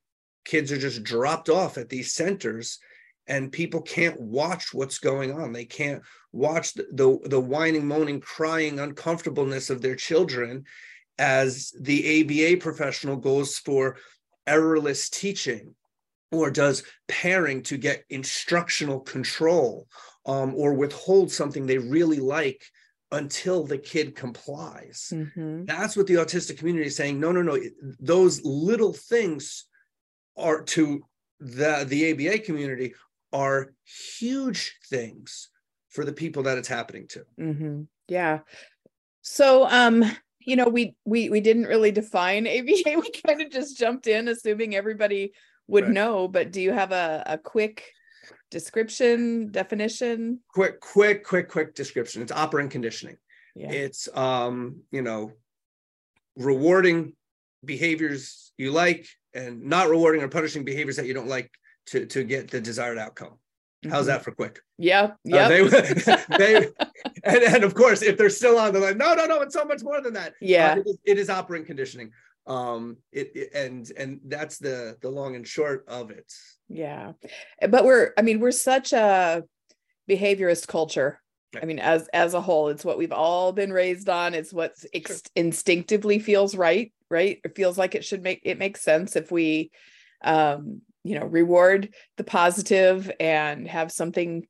kids 0.45 0.71
are 0.71 0.77
just 0.77 1.03
dropped 1.03 1.49
off 1.49 1.77
at 1.77 1.89
these 1.89 2.13
centers 2.13 2.79
and 3.27 3.51
people 3.51 3.81
can't 3.81 4.19
watch 4.19 4.73
what's 4.73 4.99
going 4.99 5.33
on. 5.33 5.51
They 5.51 5.65
can't 5.65 6.01
watch 6.31 6.73
the, 6.73 6.87
the, 6.93 7.19
the 7.27 7.41
whining, 7.41 7.85
moaning, 7.85 8.21
crying 8.21 8.79
uncomfortableness 8.79 9.69
of 9.69 9.81
their 9.81 9.95
children 9.95 10.63
as 11.19 11.73
the 11.81 12.21
ABA 12.21 12.61
professional 12.61 13.17
goes 13.17 13.57
for 13.57 13.97
errorless 14.47 15.09
teaching 15.09 15.75
or 16.31 16.51
does 16.51 16.83
pairing 17.07 17.63
to 17.63 17.77
get 17.77 18.03
instructional 18.09 18.99
control 18.99 19.87
um, 20.25 20.53
or 20.55 20.73
withhold 20.73 21.31
something 21.31 21.65
they 21.65 21.77
really 21.77 22.19
like 22.19 22.63
until 23.11 23.63
the 23.63 23.77
kid 23.77 24.15
complies. 24.15 25.13
Mhm. 25.13 25.65
That's 25.65 25.95
what 25.95 26.07
the 26.07 26.15
autistic 26.15 26.57
community 26.57 26.87
is 26.87 26.95
saying. 26.95 27.19
No, 27.19 27.31
no, 27.31 27.41
no. 27.41 27.57
Those 27.99 28.43
little 28.43 28.91
things 28.91 29.65
are 30.35 30.61
to 30.63 31.05
the 31.39 31.85
the 31.87 32.11
ABA 32.11 32.39
community 32.39 32.93
are 33.31 33.73
huge 34.17 34.77
things 34.89 35.49
for 35.89 36.03
the 36.03 36.13
people 36.13 36.43
that 36.43 36.57
it's 36.57 36.67
happening 36.67 37.07
to. 37.07 37.25
hmm 37.37 37.83
Yeah. 38.07 38.39
So, 39.21 39.67
um, 39.69 40.03
you 40.39 40.55
know, 40.55 40.67
we 40.67 40.95
we 41.05 41.29
we 41.29 41.41
didn't 41.41 41.65
really 41.65 41.91
define 41.91 42.47
ABA. 42.47 42.83
We 43.01 43.11
kind 43.25 43.41
of 43.41 43.49
just 43.51 43.77
jumped 43.77 44.07
in, 44.07 44.27
assuming 44.27 44.75
everybody 44.75 45.33
would 45.67 45.85
Right. 45.85 45.93
know. 45.93 46.27
But 46.27 46.51
do 46.51 46.61
you 46.61 46.71
have 46.71 46.91
a 46.91 47.23
a 47.25 47.37
quick 47.37 47.93
description 48.51 49.51
definition? 49.51 50.39
Quick, 50.53 50.79
quick, 50.79 51.23
quick, 51.25 51.49
quick 51.49 51.75
description. 51.75 52.21
It's 52.21 52.31
operant 52.31 52.71
conditioning. 52.71 53.17
Yeah. 53.55 53.71
It's 53.71 54.07
um, 54.15 54.81
you 54.91 55.01
know, 55.01 55.33
rewarding 56.35 57.13
behaviors 57.65 58.53
you 58.57 58.71
like 58.71 59.07
and 59.33 59.63
not 59.63 59.89
rewarding 59.89 60.21
or 60.21 60.27
punishing 60.27 60.63
behaviors 60.63 60.95
that 60.97 61.05
you 61.07 61.13
don't 61.13 61.27
like 61.27 61.51
to 61.87 62.05
to 62.05 62.23
get 62.23 62.49
the 62.49 62.61
desired 62.61 62.97
outcome. 62.97 63.39
How's 63.89 64.05
Mhm. 64.05 64.07
that 64.07 64.23
for 64.23 64.31
quick? 64.31 64.59
Yeah. 64.77 65.03
Uh, 65.03 65.15
Yeah. 65.23 65.47
they, 65.47 65.61
they 66.37 66.55
and, 67.23 67.43
and 67.43 67.63
of 67.63 67.73
course, 67.75 68.01
if 68.01 68.17
they're 68.17 68.29
still 68.29 68.57
on, 68.57 68.73
they're 68.73 68.81
like, 68.81 68.97
no, 68.97 69.13
no, 69.13 69.25
no, 69.25 69.41
it's 69.41 69.53
so 69.53 69.65
much 69.65 69.83
more 69.83 70.01
than 70.01 70.13
that. 70.13 70.31
Uh, 70.31 70.35
yeah. 70.41 70.75
it, 70.77 70.87
is, 70.87 70.97
it 71.05 71.17
is 71.19 71.29
operant 71.29 71.67
conditioning. 71.67 72.11
Um, 72.47 72.97
it, 73.11 73.31
it- 73.35 73.51
and 73.53 73.91
and 73.97 74.19
that's 74.25 74.57
the 74.57 74.97
the 75.01 75.09
long 75.09 75.35
and 75.35 75.47
short 75.47 75.85
of 75.87 76.11
it. 76.11 76.31
Yeah. 76.69 77.13
But 77.69 77.85
we're, 77.85 78.13
I 78.17 78.21
mean, 78.21 78.39
we're 78.39 78.51
such 78.51 78.93
a 78.93 79.43
behaviorist 80.09 80.67
culture. 80.67 81.21
I 81.61 81.65
mean, 81.65 81.79
as 81.79 82.07
as 82.13 82.33
a 82.33 82.41
whole, 82.41 82.69
it's 82.69 82.83
what 82.85 82.97
we've 82.97 83.11
all 83.13 83.51
been 83.53 83.71
raised 83.71 84.09
on. 84.09 84.33
It's 84.33 84.53
what 84.53 84.73
ex- 84.93 85.23
instinctively 85.35 86.19
feels 86.19 86.55
right, 86.55 86.91
right? 87.09 87.39
It 87.43 87.55
feels 87.55 87.77
like 87.77 87.95
it 87.95 88.03
should 88.05 88.23
make 88.23 88.41
it 88.43 88.59
makes 88.59 88.81
sense 88.81 89.15
if 89.15 89.31
we 89.31 89.71
um, 90.23 90.81
you 91.03 91.17
know, 91.17 91.25
reward 91.25 91.89
the 92.17 92.23
positive 92.23 93.09
and 93.19 93.67
have 93.67 93.91
something 93.91 94.45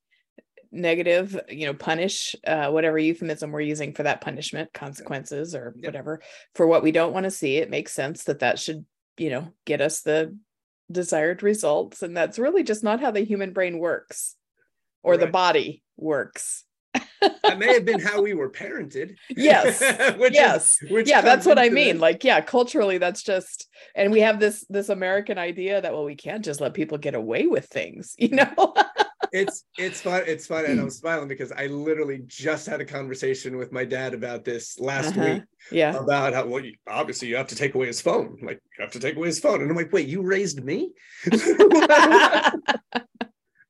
negative, 0.72 1.40
you 1.50 1.66
know, 1.66 1.74
punish 1.74 2.36
uh 2.46 2.70
whatever 2.70 2.98
euphemism 2.98 3.52
we're 3.52 3.62
using 3.62 3.94
for 3.94 4.04
that 4.04 4.22
punishment, 4.22 4.72
consequences 4.74 5.56
or 5.56 5.74
Yeah. 5.78 5.88
whatever 5.90 6.22
for 6.56 6.68
what 6.68 6.84
we 6.84 6.92
don't 6.92 7.14
want 7.14 7.24
to 7.26 7.32
see. 7.32 7.58
It 7.58 7.70
makes 7.70 7.94
sense 7.94 8.26
that 8.26 8.40
that 8.40 8.60
should, 8.60 8.86
you 9.18 9.30
know, 9.30 9.54
get 9.66 9.82
us 9.82 10.02
the 10.02 10.36
desired 10.92 11.44
results 11.44 12.02
and 12.02 12.16
that's 12.16 12.40
really 12.40 12.64
just 12.64 12.84
not 12.84 13.02
how 13.02 13.12
the 13.12 13.20
human 13.26 13.52
brain 13.52 13.78
works 13.78 14.36
or 15.04 15.18
the 15.18 15.28
body 15.28 15.84
works 15.98 16.64
That 17.44 17.58
may 17.60 17.74
have 17.74 17.84
been 17.84 18.00
how 18.00 18.22
we 18.22 18.34
were 18.40 18.50
parented. 18.50 19.16
yes 19.30 19.82
which 20.18 20.32
is- 20.32 20.38
yes 20.38 20.78
which 20.90 21.10
yeah 21.10 21.20
that's 21.20 21.46
what 21.46 21.60
i 21.60 21.68
mean 21.68 21.96
this. 21.96 22.02
like 22.02 22.24
yeah 22.24 22.40
culturally 22.40 23.00
that's 23.00 23.22
just 23.22 23.68
and 23.96 24.14
we 24.14 24.22
have 24.22 24.40
this 24.40 24.66
this 24.70 24.88
american 24.88 25.38
idea 25.38 25.82
that 25.82 25.92
well 25.92 26.06
we 26.06 26.16
can't 26.16 26.46
just 26.46 26.62
let 26.62 26.74
people 26.74 26.98
get 26.98 27.16
away 27.16 27.48
with 27.48 27.66
things 27.66 28.16
you 28.20 28.30
know 28.30 28.74
it's 29.32 29.66
it's 29.78 30.02
fun. 30.02 30.24
It's 30.26 30.48
fun, 30.48 30.66
and 30.66 30.80
I'm 30.80 30.90
smiling 30.90 31.28
because 31.28 31.52
I 31.52 31.68
literally 31.68 32.22
just 32.26 32.66
had 32.68 32.82
a 32.82 32.86
conversation 32.86 33.58
with 33.58 33.72
my 33.72 33.86
dad 33.86 34.14
about 34.14 34.44
this 34.46 34.80
last 34.80 35.18
Uh-huh. 35.18 35.34
week 35.36 35.44
yeah 35.72 35.98
about 35.98 36.34
how 36.34 36.46
well 36.46 36.64
you, 36.64 36.74
obviously 36.88 37.28
you 37.28 37.36
have 37.36 37.48
to 37.48 37.56
take 37.56 37.76
away 37.76 37.88
his 37.88 38.00
phone. 38.02 38.38
Like 38.42 38.62
you 38.78 38.84
have 38.84 38.92
to 38.94 39.00
take 39.00 39.16
away 39.16 39.28
his 39.28 39.40
phone, 39.40 39.62
and 39.62 39.70
I'm 39.70 39.76
like, 39.76 39.92
wait, 39.94 40.08
you 40.08 40.22
raised 40.22 40.64
me? 40.64 40.92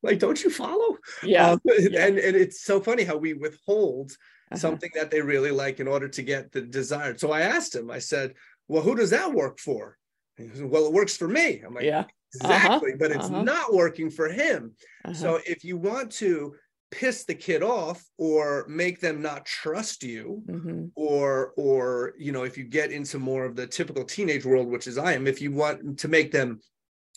like, 0.02 0.18
don't 0.18 0.42
you 0.42 0.50
follow? 0.50 0.96
yeah 1.22 1.50
Um, 1.50 1.60
and 1.66 2.18
and 2.18 2.36
it's 2.36 2.62
so 2.62 2.80
funny 2.80 3.04
how 3.04 3.16
we 3.16 3.34
withhold 3.34 4.12
uh-huh. 4.12 4.56
something 4.58 4.90
that 4.94 5.10
they 5.10 5.20
really 5.20 5.50
like 5.50 5.80
in 5.80 5.88
order 5.88 6.08
to 6.08 6.22
get 6.22 6.52
the 6.52 6.60
desired. 6.62 7.20
So 7.20 7.32
I 7.32 7.42
asked 7.42 7.74
him. 7.74 7.90
I 7.90 7.98
said, 7.98 8.34
"Well, 8.68 8.82
who 8.82 8.94
does 8.94 9.10
that 9.10 9.32
work 9.32 9.58
for?" 9.58 9.96
Said, 10.38 10.64
"Well, 10.70 10.86
it 10.86 10.92
works 10.92 11.16
for 11.16 11.28
me." 11.28 11.62
I'm 11.66 11.74
like, 11.74 11.84
yeah 11.84 12.04
"Exactly," 12.34 12.92
but 12.98 13.10
it's 13.10 13.26
uh-huh. 13.26 13.42
not 13.42 13.72
working 13.74 14.10
for 14.10 14.28
him. 14.28 14.74
uh-huh. 15.04 15.14
So 15.14 15.40
if 15.46 15.64
you 15.64 15.76
want 15.76 16.12
to 16.12 16.54
piss 16.90 17.24
the 17.24 17.34
kid 17.34 17.62
off 17.62 18.02
or 18.16 18.64
make 18.68 18.98
them 19.00 19.20
not 19.20 19.44
trust 19.44 20.02
you, 20.02 20.42
Mhm. 20.48 20.90
or 20.94 21.52
or 21.56 22.14
you 22.18 22.32
know, 22.32 22.44
if 22.44 22.56
you 22.56 22.64
get 22.64 22.92
into 22.92 23.18
more 23.18 23.44
of 23.44 23.56
the 23.56 23.66
typical 23.66 24.04
teenage 24.04 24.44
world, 24.46 24.68
which 24.68 24.86
is 24.86 24.96
I 24.98 25.12
am, 25.12 25.26
if 25.26 25.40
you 25.42 25.52
want 25.52 25.98
to 25.98 26.08
make 26.08 26.32
them 26.32 26.60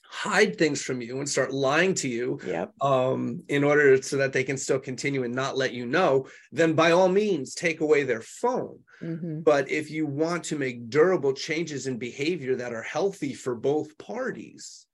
hide 0.04 0.58
things 0.58 0.82
from 0.82 1.00
you 1.02 1.20
and 1.20 1.30
start 1.30 1.54
lying 1.54 1.94
to 1.94 2.10
you 2.10 2.38
yep 2.46 2.74
um, 2.82 3.42
in 3.48 3.64
order 3.64 4.02
so 4.02 4.18
that 4.18 4.34
they 4.34 4.44
can 4.44 4.58
still 4.58 4.78
continue 4.80 5.24
and 5.24 5.34
not 5.34 5.56
let 5.56 5.72
you 5.72 5.86
know, 5.86 6.28
then 6.52 6.74
by 6.74 6.92
all 6.92 7.08
means 7.08 7.56
take 7.56 7.80
away 7.80 8.04
their 8.04 8.22
phone. 8.22 8.80
Mhm. 9.02 9.42
But 9.42 9.72
if 9.72 9.90
you 9.90 10.06
want 10.06 10.44
to 10.46 10.58
make 10.58 10.90
durable 10.90 11.32
changes 11.34 11.88
in 11.88 11.98
behavior 11.98 12.58
that 12.58 12.74
are 12.74 12.82
healthy 12.82 13.34
for 13.34 13.56
both 13.56 13.98
parties, 13.98 14.86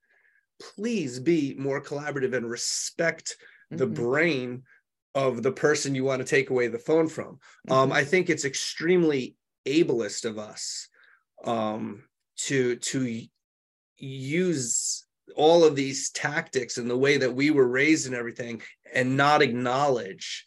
please 0.60 1.18
be 1.20 1.54
more 1.58 1.80
collaborative 1.82 2.34
and 2.34 2.48
respect 2.48 3.36
the 3.70 3.86
Mhm. 3.86 3.94
brain 3.94 4.62
of 5.14 5.42
the 5.42 5.52
person 5.52 5.94
you 5.94 6.04
want 6.04 6.20
to 6.20 6.28
take 6.28 6.50
away 6.50 6.68
the 6.68 6.78
phone 6.78 7.08
from. 7.08 7.38
Um, 7.68 7.90
Mhm. 7.90 7.92
I 7.92 8.04
think 8.04 8.30
it's 8.30 8.44
extremely 8.44 9.36
ableist 9.66 10.24
of 10.24 10.38
us 10.38 10.88
um, 11.44 12.08
to 12.36 12.76
to 12.76 13.26
use 13.96 15.06
all 15.36 15.64
of 15.64 15.76
these 15.76 16.10
tactics 16.10 16.78
and 16.78 16.88
the 16.88 16.96
way 16.96 17.18
that 17.18 17.34
we 17.34 17.50
were 17.50 17.68
raised 17.68 18.06
and 18.06 18.14
everything, 18.14 18.62
and 18.92 19.16
not 19.16 19.42
acknowledge 19.42 20.46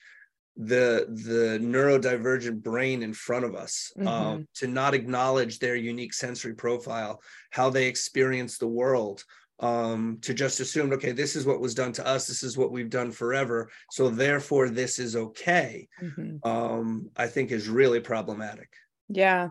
the 0.58 1.08
the 1.08 1.60
neurodivergent 1.62 2.62
brain 2.62 3.04
in 3.04 3.14
front 3.14 3.46
of 3.46 3.56
us 3.56 3.94
um, 4.06 4.48
to 4.54 4.68
not 4.68 4.94
acknowledge 4.94 5.60
their 5.60 5.76
unique 5.76 6.14
sensory 6.14 6.54
profile 6.54 7.22
how 7.52 7.70
they 7.70 7.88
experience 7.88 8.58
the 8.58 8.68
world 8.68 9.24
um, 9.62 10.18
to 10.22 10.34
just 10.34 10.60
assume 10.60 10.92
okay 10.94 11.12
this 11.12 11.36
is 11.36 11.46
what 11.46 11.62
was 11.62 11.74
done 11.76 11.94
to 11.94 12.06
us 12.06 12.28
this 12.28 12.44
is 12.44 12.58
what 12.58 12.72
we've 12.72 12.90
done 12.90 13.12
forever 13.12 13.70
so 13.92 14.10
therefore 14.10 14.70
this 14.70 15.00
is 15.00 15.16
okay 15.16 15.88
Mhm. 16.02 16.40
um, 16.46 17.10
i 17.16 17.28
think 17.28 17.52
is 17.52 17.70
really 17.70 18.00
problematic 18.00 18.70
Yeah. 19.08 19.50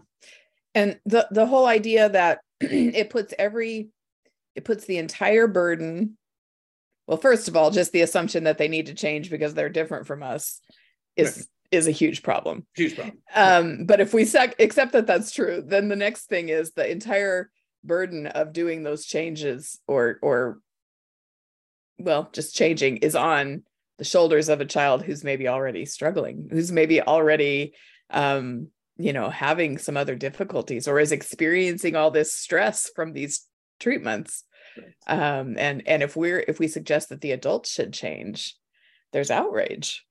And 0.75 1.01
the 1.05 1.27
the 1.31 1.46
whole 1.46 1.66
idea 1.66 2.09
that 2.09 2.40
it 2.61 3.11
puts 3.11 3.35
every 3.38 3.88
it 4.55 4.64
puts 4.64 4.85
the 4.85 4.99
entire 4.99 5.46
burden 5.49 6.16
well 7.07 7.18
first 7.18 7.49
of 7.49 7.57
all 7.57 7.70
just 7.70 7.92
the 7.92 8.03
assumption 8.03 8.44
that 8.44 8.59
they 8.59 8.68
need 8.68 8.87
to 8.87 8.94
change 8.94 9.31
because 9.31 9.53
they're 9.55 9.68
different 9.81 10.07
from 10.07 10.23
us 10.23 10.61
is 11.16 11.49
is 11.70 11.87
a 11.87 11.92
huge 11.92 12.23
problem. 12.23 12.66
huge 12.75 12.94
problem 12.96 13.18
Um 13.35 13.87
but 13.87 14.01
if 14.01 14.12
we 14.14 14.25
sec- 14.25 14.61
accept 14.61 14.92
that 14.92 15.07
that's 15.07 15.31
true 15.33 15.62
then 15.66 15.88
the 15.88 15.96
next 16.07 16.27
thing 16.27 16.49
is 16.49 16.73
the 16.73 16.88
entire 16.90 17.51
burden 17.85 18.27
of 18.27 18.53
doing 18.53 18.83
those 18.83 19.07
changes 19.07 19.79
or 19.87 20.19
or 20.23 20.59
well 21.99 22.29
just 22.33 22.55
changing 22.55 22.99
is 22.99 23.14
on 23.14 23.62
the 23.99 24.05
shoulders 24.05 24.49
of 24.49 24.61
a 24.61 24.66
child 24.66 25.03
who's 25.03 25.25
maybe 25.25 25.49
already 25.49 25.85
struggling 25.85 26.49
who's 26.51 26.73
maybe 26.73 27.01
already 27.01 27.75
um 28.11 28.69
you 29.01 29.12
know 29.12 29.31
having 29.31 29.79
some 29.79 29.97
other 29.97 30.14
difficulties 30.14 30.87
or 30.87 31.01
is 31.01 31.12
experiencing 31.12 31.97
all 31.97 32.11
this 32.11 32.35
stress 32.35 32.90
from 32.95 33.12
these 33.12 33.47
treatments. 33.79 34.45
Um 35.07 35.57
and 35.59 35.83
and 35.87 36.03
if 36.03 36.16
we're 36.16 36.45
if 36.47 36.59
we 36.59 36.69
suggest 36.69 37.09
that 37.09 37.21
the 37.23 37.33
adults 37.33 37.71
should 37.71 37.93
change 37.93 38.57
there's 39.12 39.31
outrage. 39.31 40.05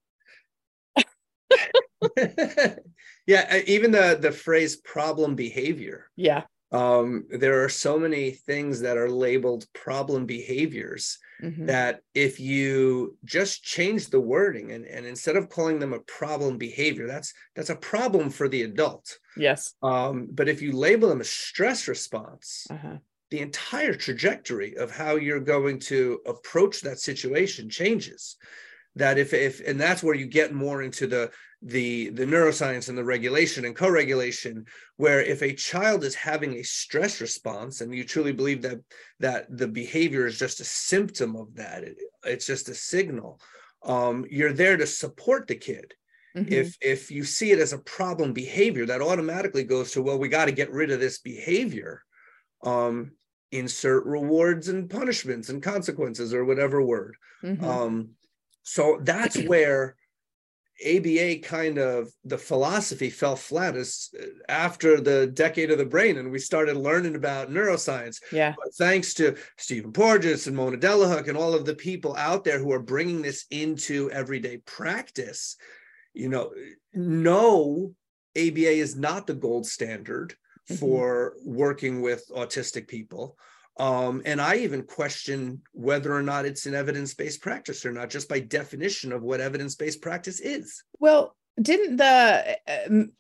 Yeah 3.28 3.58
even 3.68 3.92
the 3.92 4.18
the 4.20 4.32
phrase 4.32 4.76
problem 4.78 5.36
behavior. 5.36 6.10
Yeah 6.16 6.44
um, 6.72 7.26
there 7.30 7.64
are 7.64 7.70
so 7.70 7.98
many 7.98 8.32
things 8.32 8.80
that 8.82 8.98
are 8.98 9.10
labeled 9.10 9.66
problem 9.74 10.26
behaviors 10.26 11.18
Mhm. 11.42 11.68
that 11.68 12.02
if 12.14 12.40
you 12.40 13.18
just 13.24 13.64
change 13.64 14.10
the 14.10 14.20
wording 14.20 14.72
and, 14.74 14.86
and 14.86 15.06
instead 15.06 15.38
of 15.38 15.48
calling 15.48 15.80
them 15.80 15.94
a 15.94 16.02
problem 16.02 16.58
behavior 16.58 17.08
that's 17.08 17.34
that's 17.56 17.70
a 17.70 17.76
problem 17.76 18.30
for 18.30 18.50
the 18.50 18.64
adult 18.64 19.18
yes 19.38 19.74
um, 19.82 20.28
but 20.32 20.50
if 20.50 20.62
you 20.62 20.74
label 20.74 21.08
them 21.08 21.22
a 21.22 21.26
stress 21.26 21.88
response 21.88 22.68
uh-huh. 22.70 22.98
the 23.30 23.40
entire 23.40 23.94
trajectory 23.94 24.76
of 24.76 24.92
how 24.92 25.16
you're 25.16 25.40
going 25.40 25.80
to 25.80 26.20
approach 26.26 26.82
that 26.82 27.00
situation 27.00 27.70
changes 27.70 28.36
that 28.96 29.18
if 29.18 29.34
if 29.34 29.66
and 29.68 29.80
that's 29.80 30.04
where 30.04 30.16
you 30.16 30.26
get 30.26 30.54
more 30.54 30.82
into 30.82 31.08
the 31.08 31.32
the 31.62 32.10
the 32.10 32.26
neuroscience 32.26 32.88
and 32.88 32.98
the 32.98 33.04
regulation 33.04 33.66
and 33.66 33.76
co-regulation 33.76 34.66
where 34.96 35.22
if 35.22 35.42
a 35.42 35.54
child 35.54 36.04
is 36.04 36.16
having 36.16 36.54
a 36.56 36.64
stress 36.64 37.20
response 37.20 37.82
and 37.82 37.94
you 37.94 38.04
truly 38.04 38.32
believe 38.32 38.62
that 38.62 38.80
that 39.20 39.46
the 39.58 39.68
behavior 39.68 40.26
is 40.26 40.40
just 40.40 40.62
a 40.62 40.66
symptom 40.66 41.36
of 41.36 41.54
that 41.56 41.84
it, 41.84 41.98
it's 42.24 42.46
just 42.46 42.70
a 42.70 42.74
signal 42.74 43.40
um, 43.84 44.26
you're 44.30 44.54
there 44.54 44.78
to 44.78 44.88
support 44.88 45.48
the 45.48 45.56
kid 45.56 45.94
mm-hmm. 46.36 46.52
if 46.52 46.78
if 46.82 47.12
you 47.12 47.26
see 47.26 47.52
it 47.52 47.60
as 47.60 47.74
a 47.74 47.80
problem 47.80 48.32
behavior 48.32 48.86
that 48.86 49.02
automatically 49.02 49.64
goes 49.64 49.92
to 49.92 50.02
well 50.02 50.18
we 50.18 50.30
got 50.30 50.46
to 50.46 50.54
get 50.54 50.72
rid 50.72 50.92
of 50.92 51.02
this 51.02 51.20
behavior 51.20 52.04
um, 52.64 53.12
insert 53.52 54.06
rewards 54.06 54.70
and 54.70 54.90
punishments 54.90 55.50
and 55.50 55.62
consequences 55.62 56.34
or 56.34 56.46
whatever 56.46 56.82
word 56.82 57.16
mm-hmm. 57.44 57.64
um, 57.66 58.10
so 58.64 59.00
that's 59.04 59.42
where 59.48 59.96
ABA 60.86 61.40
kind 61.40 61.78
of 61.78 62.10
the 62.24 62.38
philosophy 62.38 63.10
fell 63.10 63.36
flat 63.36 63.76
uh, 63.76 63.82
after 64.48 65.02
the 65.02 65.28
decade 65.28 65.72
of 65.72 65.78
the 65.78 65.86
brain, 65.86 66.18
and 66.18 66.32
we 66.32 66.40
started 66.40 66.78
learning 66.78 67.16
about 67.16 67.50
neuroscience. 67.50 68.20
Yeah. 68.32 68.56
But 68.58 68.74
thanks 68.76 69.14
to 69.16 69.36
Stephen 69.58 69.92
Porges 69.92 70.48
and 70.48 70.56
Mona 70.56 70.78
Delahooke 70.78 71.28
and 71.28 71.38
all 71.38 71.54
of 71.54 71.66
the 71.66 71.76
people 71.76 72.16
out 72.16 72.44
there 72.44 72.60
who 72.60 72.72
are 72.72 72.82
bringing 72.82 73.22
this 73.22 73.46
into 73.52 74.10
everyday 74.12 74.58
practice, 74.58 75.58
you 76.14 76.30
know, 76.30 76.52
no, 76.94 77.94
ABA 78.38 78.72
is 78.72 78.96
not 78.96 79.28
the 79.28 79.34
gold 79.34 79.68
standard 79.68 80.34
mm-hmm. 80.70 80.76
for 80.76 81.34
working 81.44 82.02
with 82.02 82.24
autistic 82.34 82.88
people. 82.88 83.38
Um, 83.80 84.22
and 84.26 84.42
I 84.42 84.58
even 84.58 84.84
question 84.84 85.62
whether 85.72 86.14
or 86.14 86.22
not 86.22 86.46
it's 86.46 86.66
an 86.66 86.76
evidence 86.76 87.14
based 87.14 87.42
practice 87.42 87.86
or 87.86 87.94
not, 87.94 88.10
just 88.10 88.28
by 88.28 88.42
definition 88.42 89.14
of 89.14 89.24
what 89.24 89.40
evidence 89.40 89.76
based 89.76 90.02
practice 90.02 90.42
is. 90.42 90.84
Well, 91.00 91.36
didn't 91.60 91.96
the 91.96 92.58
um, 92.68 93.14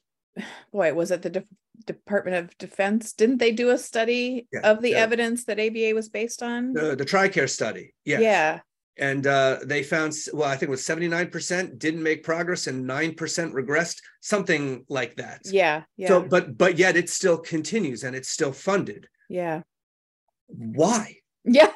boy 0.71 0.93
was 0.93 1.11
it 1.11 1.21
the 1.21 1.29
De- 1.29 1.45
Department 1.85 2.35
of 2.35 2.57
Defense? 2.57 3.13
Didn't 3.13 3.37
they 3.37 3.53
do 3.53 3.69
a 3.69 3.77
study 3.77 4.47
yeah, 4.51 4.59
of 4.69 4.81
the 4.81 4.91
yeah. 4.91 4.97
evidence 4.97 5.45
that 5.45 5.61
ABA 5.61 5.95
was 5.95 6.09
based 6.09 6.43
on? 6.43 6.73
The, 6.73 6.93
the 6.93 7.05
TRICARE 7.05 7.49
study. 7.49 7.93
Yeah. 8.03 8.19
Yeah. 8.19 8.59
And 8.97 9.25
uh, 9.25 9.59
they 9.63 9.81
found, 9.81 10.13
well, 10.33 10.49
I 10.49 10.57
think 10.57 10.63
it 10.63 10.71
was 10.71 10.81
79% 10.81 11.79
didn't 11.79 12.03
make 12.03 12.21
progress 12.21 12.67
and 12.67 12.85
9% 12.85 13.15
regressed, 13.15 14.01
something 14.19 14.83
like 14.89 15.15
that. 15.15 15.39
Yeah. 15.45 15.83
Yeah. 15.95 16.09
So, 16.09 16.21
but, 16.23 16.57
but 16.57 16.77
yet 16.77 16.97
it 16.97 17.09
still 17.09 17.37
continues 17.37 18.03
and 18.03 18.13
it's 18.13 18.27
still 18.27 18.51
funded. 18.51 19.07
Yeah 19.29 19.61
why? 20.49 21.15
Yeah. 21.45 21.71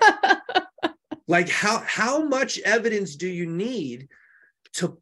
like 1.28 1.50
how 1.50 1.84
how 1.86 2.24
much 2.24 2.60
evidence 2.60 3.16
do 3.16 3.28
you 3.28 3.46
need 3.46 4.10
to 4.74 4.98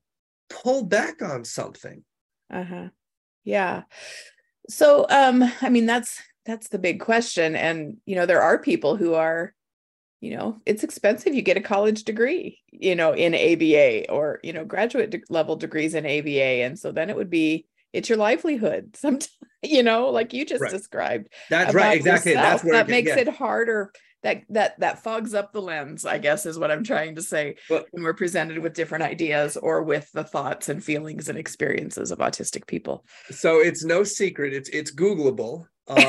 pull 0.50 0.84
back 0.84 1.22
on 1.22 1.44
something? 1.46 2.04
Uh-huh. 2.54 2.90
Yeah. 3.44 3.84
So 4.70 5.06
um 5.10 5.44
I 5.62 5.70
mean 5.70 5.86
that's 5.86 6.22
that's 6.46 6.70
the 6.70 6.80
big 6.80 7.00
question 7.00 7.56
and 7.56 7.98
you 8.06 8.16
know 8.16 8.26
there 8.26 8.42
are 8.42 8.60
people 8.60 8.96
who 8.96 9.14
are 9.14 9.54
you 10.22 10.36
know 10.36 10.58
it's 10.66 10.84
expensive 10.84 11.34
you 11.34 11.42
get 11.42 11.58
a 11.58 11.62
college 11.62 12.04
degree 12.04 12.60
you 12.72 12.96
know 12.96 13.14
in 13.14 13.34
ABA 13.34 14.10
or 14.10 14.40
you 14.44 14.54
know 14.54 14.66
graduate 14.66 15.10
de- 15.10 15.22
level 15.30 15.56
degrees 15.56 15.96
in 15.96 16.06
ABA 16.06 16.64
and 16.64 16.78
so 16.78 16.92
then 16.92 17.10
it 17.10 17.16
would 17.16 17.30
be 17.30 17.66
it's 17.94 18.10
your 18.10 18.18
livelihood 18.18 18.96
sometimes 18.96 19.36
you 19.62 19.84
know 19.84 20.10
like 20.10 20.34
you 20.34 20.46
just 20.46 20.62
right. 20.62 20.72
described 20.72 21.30
that's 21.50 21.74
right 21.74 21.98
exactly 21.98 22.32
yourself. 22.32 22.50
that's 22.50 22.64
where 22.64 22.74
that 22.74 22.90
it, 22.90 22.92
makes 22.92 23.10
yeah. 23.10 23.20
it 23.20 23.28
harder 23.28 23.92
that 24.24 24.44
that 24.50 24.80
that 24.80 25.04
fogs 25.04 25.34
up 25.34 25.52
the 25.54 25.62
lens 25.62 26.06
i 26.06 26.18
guess 26.18 26.46
is 26.46 26.58
what 26.58 26.72
i'm 26.72 26.84
trying 26.84 27.16
to 27.16 27.22
say 27.22 27.56
well, 27.70 27.84
when 27.92 28.04
we're 28.04 28.14
presented 28.14 28.58
with 28.60 28.74
different 28.74 29.04
ideas 29.04 29.58
or 29.58 29.84
with 29.84 30.12
the 30.14 30.24
thoughts 30.24 30.70
and 30.70 30.84
feelings 30.84 31.30
and 31.30 31.38
experiences 31.38 32.12
of 32.12 32.20
autistic 32.20 32.66
people 32.68 33.06
so 33.30 33.60
it's 33.60 33.84
no 33.84 34.04
secret 34.04 34.54
it's 34.54 34.70
it's 34.70 34.94
googleable 34.94 35.66
um, 35.88 35.98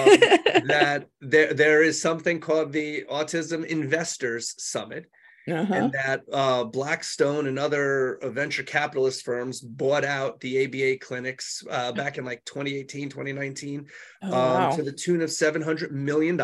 that 0.67 1.07
there 1.21 1.53
there 1.55 1.83
is 1.83 2.01
something 2.01 2.41
called 2.41 2.73
the 2.73 3.05
autism 3.11 3.65
investors 3.65 4.55
summit 4.59 5.07
uh-huh. 5.48 5.74
and 5.74 5.92
that 5.92 6.22
uh, 6.33 6.64
Blackstone 6.64 7.46
and 7.46 7.59
other 7.59 8.16
uh, 8.16 8.28
venture 8.31 8.62
capitalist 8.62 9.24
firms 9.24 9.61
bought 9.61 10.05
out 10.05 10.40
the 10.40 10.64
ABA 10.64 11.05
clinics 11.05 11.64
uh, 11.70 11.92
back 11.92 12.18
in 12.18 12.24
like 12.24 12.44
2018, 12.44 13.09
2019, 13.09 13.87
oh, 14.22 14.26
um, 14.26 14.33
wow. 14.33 14.70
to 14.70 14.83
the 14.83 14.92
tune 14.92 15.20
of 15.20 15.31
$700 15.31 15.90
million. 15.90 16.40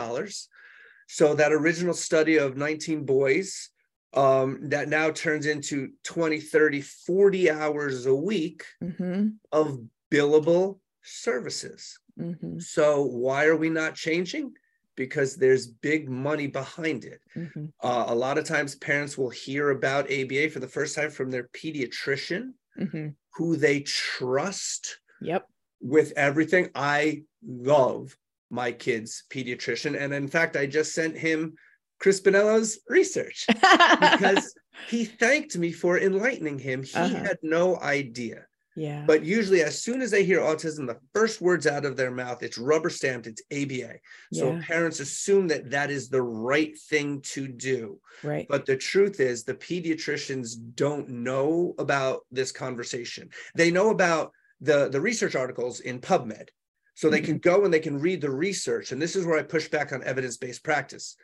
So 1.08 1.34
that 1.34 1.52
original 1.52 1.94
study 1.94 2.38
of 2.38 2.56
19 2.56 3.04
boys 3.04 3.70
um, 4.14 4.68
that 4.70 4.88
now 4.88 5.10
turns 5.10 5.46
into 5.46 5.90
20, 6.04 6.40
30, 6.40 6.80
40 6.80 7.50
hours 7.50 8.06
a 8.06 8.14
week 8.14 8.64
mm-hmm. 8.82 9.28
of 9.52 9.80
billable 10.10 10.80
services. 11.02 11.98
Mm-hmm. 12.18 12.58
So 12.58 13.04
why 13.04 13.46
are 13.46 13.56
we 13.56 13.70
not 13.70 13.94
changing? 13.94 14.54
Because 14.98 15.36
there's 15.36 15.68
big 15.68 16.10
money 16.10 16.48
behind 16.48 17.04
it. 17.04 17.20
Mm-hmm. 17.36 17.66
Uh, 17.80 18.04
a 18.08 18.14
lot 18.14 18.36
of 18.36 18.44
times, 18.44 18.74
parents 18.74 19.16
will 19.16 19.30
hear 19.30 19.70
about 19.70 20.12
ABA 20.12 20.50
for 20.50 20.58
the 20.58 20.66
first 20.66 20.96
time 20.96 21.10
from 21.10 21.30
their 21.30 21.48
pediatrician, 21.54 22.50
mm-hmm. 22.78 23.10
who 23.34 23.56
they 23.56 23.80
trust. 23.80 24.98
Yep. 25.22 25.46
With 25.80 26.12
everything, 26.16 26.70
I 26.74 27.22
love 27.46 28.16
my 28.50 28.72
kid's 28.72 29.22
pediatrician, 29.30 29.96
and 29.98 30.12
in 30.12 30.26
fact, 30.26 30.56
I 30.56 30.66
just 30.66 30.92
sent 30.92 31.16
him 31.16 31.54
Chris 32.00 32.20
Bonello's 32.20 32.80
research 32.88 33.46
because 33.48 34.52
he 34.88 35.04
thanked 35.04 35.56
me 35.56 35.70
for 35.70 36.00
enlightening 36.00 36.58
him. 36.58 36.82
He 36.82 36.98
uh-huh. 36.98 37.14
had 37.14 37.38
no 37.42 37.78
idea. 37.78 38.46
Yeah. 38.76 39.04
But 39.06 39.24
usually, 39.24 39.62
as 39.62 39.82
soon 39.82 40.00
as 40.00 40.10
they 40.10 40.24
hear 40.24 40.40
autism, 40.40 40.86
the 40.86 41.00
first 41.12 41.40
words 41.40 41.66
out 41.66 41.84
of 41.84 41.96
their 41.96 42.12
mouth, 42.12 42.42
it's 42.42 42.58
rubber 42.58 42.90
stamped, 42.90 43.26
it's 43.26 43.42
ABA. 43.52 43.94
So 44.32 44.52
yeah. 44.52 44.60
parents 44.62 45.00
assume 45.00 45.48
that 45.48 45.70
that 45.70 45.90
is 45.90 46.08
the 46.08 46.22
right 46.22 46.78
thing 46.88 47.20
to 47.32 47.48
do. 47.48 47.98
Right. 48.22 48.46
But 48.48 48.66
the 48.66 48.76
truth 48.76 49.18
is, 49.20 49.42
the 49.42 49.54
pediatricians 49.54 50.56
don't 50.76 51.08
know 51.08 51.74
about 51.78 52.20
this 52.30 52.52
conversation. 52.52 53.30
They 53.54 53.70
know 53.70 53.90
about 53.90 54.32
the, 54.60 54.88
the 54.88 55.00
research 55.00 55.34
articles 55.34 55.80
in 55.80 56.00
PubMed. 56.00 56.48
So 56.94 57.08
they 57.08 57.18
mm-hmm. 57.18 57.26
can 57.26 57.38
go 57.38 57.64
and 57.64 57.72
they 57.72 57.80
can 57.80 57.98
read 57.98 58.20
the 58.20 58.30
research. 58.30 58.92
And 58.92 59.00
this 59.00 59.14
is 59.14 59.24
where 59.24 59.38
I 59.38 59.42
push 59.42 59.68
back 59.68 59.92
on 59.92 60.02
evidence 60.02 60.36
based 60.36 60.64
practice. 60.64 61.16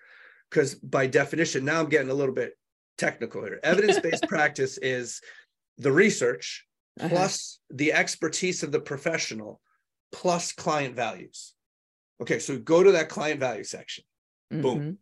Because 0.51 0.77
by 0.77 1.07
definition, 1.07 1.65
now 1.65 1.81
I'm 1.81 1.89
getting 1.89 2.11
a 2.11 2.15
little 2.15 2.35
bit 2.35 2.57
technical 2.97 3.43
here. 3.43 3.59
Evidence 3.65 3.99
based 3.99 4.29
practice 4.29 4.79
is 4.79 5.21
the 5.79 5.91
research 5.91 6.65
uh-huh. 7.01 7.09
plus 7.09 7.61
the 7.71 7.93
expertise 7.93 8.63
of 8.63 8.73
the 8.73 8.81
professional 8.81 9.61
plus 10.13 10.53
client 10.53 10.95
values. 10.95 11.55
Okay, 12.23 12.39
so 12.39 12.59
go 12.59 12.83
to 12.83 12.93
that 12.93 13.09
client 13.09 13.41
value 13.41 13.65
section. 13.65 14.05
Mm-hmm. 14.53 14.63
Boom. 14.63 14.99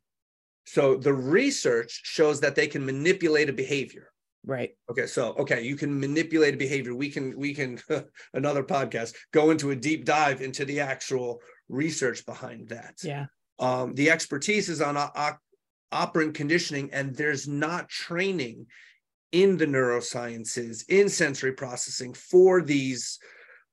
So 0.65 0.97
the 0.97 1.13
research 1.13 2.01
shows 2.05 2.41
that 2.41 2.55
they 2.55 2.67
can 2.67 2.85
manipulate 2.85 3.51
a 3.51 3.53
behavior. 3.53 4.09
Right. 4.45 4.71
Okay, 4.91 5.07
so 5.07 5.35
okay, 5.35 5.63
you 5.63 5.77
can 5.77 5.99
manipulate 6.01 6.55
a 6.55 6.57
behavior. 6.57 6.95
We 6.95 7.11
can 7.11 7.37
we 7.39 7.55
can 7.55 7.79
another 8.35 8.65
podcast 8.65 9.15
go 9.33 9.51
into 9.51 9.71
a 9.71 9.77
deep 9.77 10.05
dive 10.05 10.41
into 10.41 10.65
the 10.65 10.81
actual 10.81 11.41
research 11.69 12.27
behind 12.27 12.69
that. 12.69 12.97
Yeah. 13.03 13.27
Um, 13.59 13.95
the 13.95 14.11
expertise 14.11 14.69
is 14.69 14.81
on 14.81 14.97
operant 15.93 16.35
conditioning, 16.35 16.91
and 16.93 17.15
there's 17.15 17.47
not 17.47 17.89
training 17.89 18.67
in 19.33 19.57
the 19.57 19.67
neurosciences, 19.67 20.85
in 20.89 21.09
sensory 21.09 21.53
processing 21.53 22.15
for 22.15 22.63
these 22.63 23.19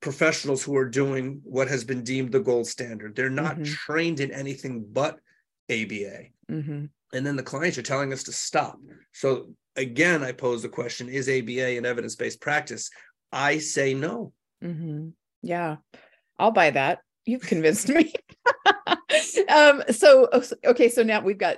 professionals 0.02 0.64
who 0.64 0.76
are 0.78 0.88
doing 0.88 1.42
what 1.44 1.68
has 1.68 1.84
been 1.84 2.04
deemed 2.04 2.32
the 2.32 2.40
gold 2.40 2.66
standard. 2.66 3.16
They're 3.16 3.30
not 3.30 3.56
mm-hmm. 3.56 3.64
trained 3.64 4.20
in 4.22 4.32
anything 4.32 4.86
but 4.92 5.20
ABA. 5.70 6.28
Mm-hmm. 6.50 6.86
And 7.14 7.26
then 7.26 7.36
the 7.36 7.44
clients 7.44 7.78
are 7.78 7.84
telling 7.84 8.14
us 8.14 8.24
to 8.24 8.32
stop. 8.32 8.80
So 9.12 9.50
again, 9.76 10.24
I 10.24 10.32
pose 10.32 10.62
the 10.62 10.70
question 10.70 11.10
is 11.10 11.28
ABA 11.28 11.78
an 11.78 11.86
evidence 11.86 12.16
based 12.16 12.40
practice? 12.40 12.90
I 13.32 13.58
say 13.58 13.94
no. 13.94 14.34
Mm-hmm. 14.64 15.10
Yeah, 15.42 15.78
I'll 16.38 16.52
buy 16.52 16.72
that. 16.72 17.00
You've 17.26 17.42
convinced 17.42 17.90
me. 17.90 18.14
um, 19.50 19.84
so, 19.92 20.30
okay, 20.66 20.90
so 20.90 21.04
now 21.04 21.22
we've 21.22 21.38
got, 21.38 21.58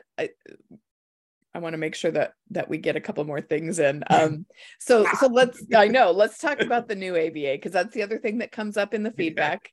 I 1.53 1.59
want 1.59 1.73
to 1.73 1.77
make 1.77 1.95
sure 1.95 2.11
that 2.11 2.33
that 2.51 2.69
we 2.69 2.77
get 2.77 2.95
a 2.95 3.01
couple 3.01 3.23
more 3.25 3.41
things 3.41 3.79
in. 3.79 4.03
Um, 4.11 4.45
so 4.79 5.05
so 5.19 5.27
let's 5.27 5.63
I 5.75 5.87
know 5.87 6.11
let's 6.11 6.37
talk 6.37 6.59
about 6.61 6.87
the 6.87 6.95
new 6.95 7.15
ABA 7.15 7.53
because 7.53 7.71
that's 7.71 7.93
the 7.93 8.03
other 8.03 8.17
thing 8.17 8.39
that 8.39 8.51
comes 8.51 8.77
up 8.77 8.93
in 8.93 9.03
the 9.03 9.11
feedback, 9.11 9.71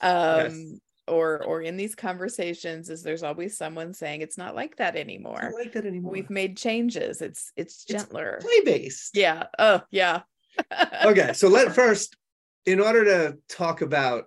um, 0.00 0.40
yes. 0.40 0.72
or 1.06 1.42
or 1.44 1.62
in 1.62 1.76
these 1.76 1.94
conversations 1.94 2.90
is 2.90 3.02
there's 3.02 3.22
always 3.22 3.56
someone 3.56 3.94
saying 3.94 4.22
it's 4.22 4.36
not 4.36 4.56
like 4.56 4.76
that 4.76 4.96
anymore. 4.96 5.52
like 5.56 5.72
that 5.72 5.86
anymore. 5.86 6.12
We've 6.12 6.30
made 6.30 6.56
changes. 6.56 7.22
It's 7.22 7.52
it's 7.56 7.84
gentler, 7.84 8.38
play 8.40 8.60
based. 8.64 9.16
Yeah. 9.16 9.44
Oh 9.58 9.82
yeah. 9.90 10.22
okay, 11.04 11.32
so 11.32 11.48
let 11.48 11.74
first, 11.74 12.16
in 12.64 12.80
order 12.80 13.04
to 13.04 13.38
talk 13.48 13.82
about 13.82 14.24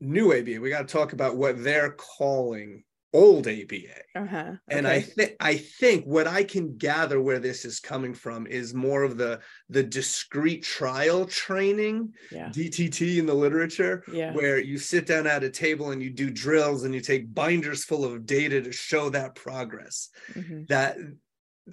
new 0.00 0.32
ABA, 0.32 0.60
we 0.60 0.70
got 0.70 0.88
to 0.88 0.92
talk 0.92 1.12
about 1.12 1.36
what 1.36 1.62
they're 1.62 1.92
calling 1.92 2.84
old 3.12 3.46
ABA. 3.46 4.00
Uh-huh. 4.14 4.52
And 4.68 4.86
I 4.88 5.00
think 5.00 5.36
I 5.40 5.56
think 5.56 6.04
what 6.04 6.26
I 6.26 6.44
can 6.44 6.76
gather 6.76 7.20
where 7.20 7.38
this 7.38 7.64
is 7.64 7.78
coming 7.78 8.14
from 8.14 8.46
is 8.46 8.72
more 8.74 9.02
of 9.02 9.16
the 9.16 9.40
the 9.68 9.82
discrete 9.82 10.62
trial 10.62 11.26
training, 11.26 12.14
yeah. 12.30 12.48
DTT 12.48 13.18
in 13.18 13.26
the 13.26 13.34
literature, 13.34 14.02
Yeah. 14.10 14.32
where 14.32 14.58
you 14.58 14.78
sit 14.78 15.06
down 15.06 15.26
at 15.26 15.44
a 15.44 15.50
table 15.50 15.90
and 15.90 16.02
you 16.02 16.10
do 16.10 16.30
drills 16.30 16.84
and 16.84 16.94
you 16.94 17.00
take 17.00 17.32
binders 17.34 17.84
full 17.84 18.04
of 18.04 18.24
data 18.24 18.62
to 18.62 18.72
show 18.72 19.10
that 19.10 19.34
progress. 19.34 20.08
Mhm. 20.32 20.68
That 20.68 20.96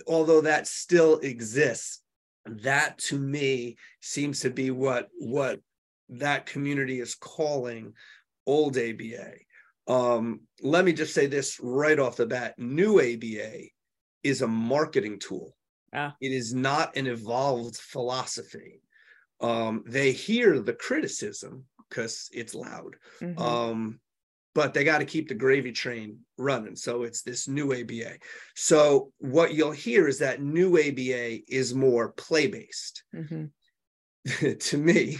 although 0.07 0.41
that 0.41 0.67
still 0.67 1.19
exists, 1.19 2.01
that 2.45 2.97
to 2.97 3.17
me 3.17 3.77
seems 4.01 4.41
to 4.41 4.49
be 4.49 4.71
what 4.71 5.09
what 5.17 5.61
that 6.09 6.45
community 6.47 6.99
is 6.99 7.15
calling 7.15 7.93
old 8.45 8.77
ABA. 8.77 9.35
Um, 9.89 10.41
let 10.61 10.85
me 10.85 10.93
just 10.93 11.13
say 11.13 11.25
this 11.25 11.59
right 11.59 11.99
off 11.99 12.15
the 12.15 12.27
bat: 12.27 12.53
new 12.57 12.99
ABA 13.01 13.69
is 14.23 14.41
a 14.41 14.47
marketing 14.47 15.19
tool. 15.19 15.55
Ah. 15.93 16.15
It 16.21 16.31
is 16.31 16.53
not 16.53 16.95
an 16.95 17.07
evolved 17.07 17.77
philosophy. 17.77 18.81
Um, 19.41 19.83
they 19.87 20.11
hear 20.11 20.59
the 20.59 20.73
criticism 20.73 21.65
because 21.89 22.29
it's 22.31 22.53
loud, 22.53 22.97
Mhm. 23.19 23.39
um, 23.39 23.99
but 24.53 24.73
they 24.73 24.83
got 24.83 24.99
to 24.99 25.05
keep 25.05 25.27
the 25.27 25.33
gravy 25.33 25.71
train 25.71 26.19
running. 26.37 26.75
So 26.75 27.03
it's 27.03 27.23
this 27.23 27.47
new 27.47 27.73
ABA. 27.73 28.19
So 28.55 29.11
what 29.17 29.53
you'll 29.55 29.71
hear 29.71 30.07
is 30.07 30.19
that 30.19 30.41
new 30.41 30.77
ABA 30.77 31.51
is 31.51 31.73
more 31.73 32.11
play 32.11 32.47
based 32.47 33.03
Mhm. 33.15 33.51
to 34.59 34.77
me, 34.77 35.17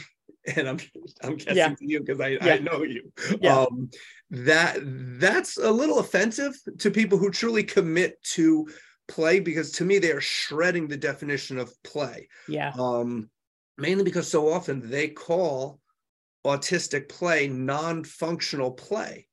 and 0.57 0.67
I'm 0.69 0.79
I'm 1.23 1.35
guessing 1.37 1.57
Yeah. 1.57 1.69
to 1.69 1.75
you 1.85 1.99
because 2.01 2.19
I, 2.19 2.29
Yeah. 2.29 2.53
I 2.55 2.59
know 2.59 2.83
you. 2.83 3.11
Yeah. 3.41 3.59
Um, 3.61 3.89
that 4.31 4.77
that's 5.19 5.57
a 5.57 5.71
little 5.71 5.99
offensive 5.99 6.53
to 6.79 6.91
people 6.91 7.17
who 7.17 7.31
truly 7.31 7.63
commit 7.63 8.21
to 8.35 8.67
play 9.07 9.39
because 9.39 9.71
to 9.73 9.85
me 9.85 9.97
they 9.99 10.11
are 10.11 10.21
shredding 10.21 10.87
the 10.87 10.97
definition 10.97 11.57
of 11.57 11.71
play. 11.83 12.27
Yeah. 12.47 12.71
Um, 12.77 13.29
mainly 13.77 14.03
because 14.03 14.29
so 14.29 14.51
often 14.51 14.89
they 14.89 15.07
call 15.07 15.79
autistic 16.45 17.09
play 17.09 17.47
non-functional 17.47 18.71
play. 18.71 19.27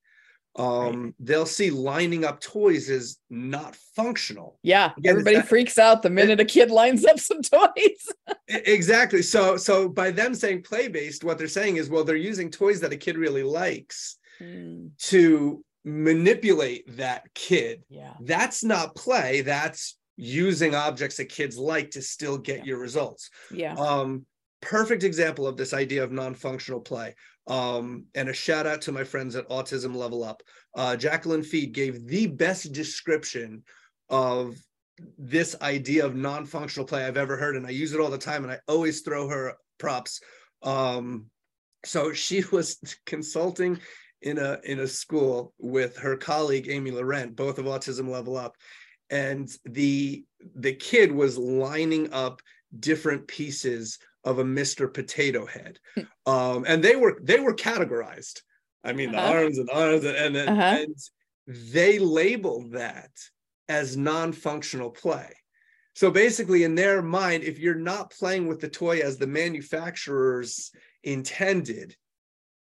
Um, 0.58 1.14
they'll 1.20 1.44
see 1.44 1.70
lining 1.70 2.24
up 2.24 2.40
toys 2.40 2.88
is 2.88 3.18
not 3.28 3.76
functional. 3.94 4.58
Yeah. 4.62 4.92
Again, 4.96 5.10
Everybody 5.10 5.36
that- 5.36 5.48
freaks 5.48 5.78
out 5.78 6.00
the 6.02 6.08
minute 6.10 6.40
a 6.40 6.46
kid 6.46 6.70
lines 6.70 7.04
up 7.04 7.18
some 7.20 7.42
toys. 7.42 8.08
Exactly. 8.48 9.22
So 9.22 9.56
so 9.56 9.88
by 9.88 10.10
them 10.10 10.34
saying 10.34 10.62
play 10.62 10.88
based, 10.88 11.24
what 11.24 11.36
they're 11.38 11.48
saying 11.48 11.76
is, 11.76 11.90
well, 11.90 12.04
they're 12.04 12.16
using 12.16 12.50
toys 12.50 12.80
that 12.80 12.92
a 12.92 12.96
kid 12.96 13.16
really 13.18 13.42
likes 13.42 14.18
Mm, 14.40 14.90
to 14.98 15.64
manipulate 15.84 16.84
that 16.98 17.22
kid. 17.34 17.82
yeah. 17.88 18.12
That's 18.20 18.62
not 18.62 18.94
play. 18.94 19.40
That's 19.40 19.98
using 20.18 20.74
objects 20.74 21.16
that 21.16 21.30
kids 21.30 21.56
like 21.56 21.92
to 21.92 22.02
still 22.02 22.36
get 22.36 22.58
Yeah. 22.58 22.64
your 22.64 22.78
results. 22.78 23.30
Yeah. 23.50 23.74
Um, 23.74 24.26
perfect 24.60 25.04
example 25.04 25.46
of 25.46 25.56
this 25.56 25.72
idea 25.72 26.04
of 26.04 26.12
non-functional 26.12 26.80
play. 26.80 27.14
Um, 27.46 28.06
and 28.14 28.28
a 28.28 28.32
shout 28.34 28.66
out 28.66 28.82
to 28.82 28.92
my 28.92 29.04
friends 29.04 29.36
at 29.36 29.48
Autism 29.48 29.94
Level 29.96 30.22
Up. 30.24 30.42
Uh, 30.74 30.96
Jacquelyn 30.98 31.44
Fede 31.44 31.72
gave 31.72 32.06
the 32.06 32.26
best 32.26 32.72
description 32.72 33.62
of 34.10 34.56
this 35.18 35.54
idea 35.60 36.04
of 36.06 36.14
non-functional 36.16 36.86
play 36.86 37.04
I've 37.04 37.16
ever 37.16 37.36
heard, 37.36 37.56
and 37.56 37.66
I 37.66 37.70
use 37.70 37.92
it 37.92 38.00
all 38.00 38.10
the 38.10 38.18
time, 38.18 38.42
and 38.44 38.52
I 38.52 38.60
always 38.68 39.00
throw 39.02 39.28
her 39.28 39.54
props. 39.78 40.20
Um, 40.62 41.26
so 41.84 42.12
she 42.12 42.42
was 42.52 42.78
consulting 43.04 43.78
in 44.22 44.38
a 44.38 44.58
in 44.64 44.80
a 44.80 44.86
school 44.86 45.52
with 45.58 45.96
her 45.98 46.16
colleague 46.16 46.68
Amy 46.68 46.90
Laurent, 46.90 47.36
both 47.36 47.58
of 47.58 47.66
Autism 47.66 48.08
Level 48.08 48.36
Up, 48.36 48.56
and 49.10 49.48
the 49.64 50.24
the 50.54 50.72
kid 50.72 51.12
was 51.12 51.36
lining 51.38 52.12
up 52.12 52.40
different 52.80 53.26
pieces 53.28 53.98
of 54.24 54.38
a 54.38 54.44
Mr. 54.44 54.92
Potato 54.92 55.46
Head, 55.46 55.78
um, 56.24 56.64
and 56.66 56.82
they 56.82 56.96
were 56.96 57.18
they 57.22 57.38
were 57.40 57.54
categorized. 57.54 58.40
I 58.82 58.92
mean, 58.92 59.12
the 59.12 59.18
Uh-huh. 59.18 59.38
arms 59.40 59.58
and 59.58 59.68
arms, 59.70 60.04
and 60.04 60.16
and, 60.16 60.36
Uh-huh. 60.36 60.76
and 60.82 60.96
they 61.46 61.98
labeled 61.98 62.72
that 62.72 63.10
as 63.68 63.96
non-functional 63.96 64.90
play. 64.90 65.32
So 65.94 66.10
basically, 66.10 66.64
in 66.64 66.74
their 66.74 67.02
mind, 67.02 67.42
if 67.42 67.58
you're 67.58 67.74
not 67.74 68.10
playing 68.10 68.46
with 68.46 68.60
the 68.60 68.68
toy 68.68 68.98
as 69.00 69.16
the 69.16 69.26
manufacturers 69.26 70.70
intended, 71.02 71.96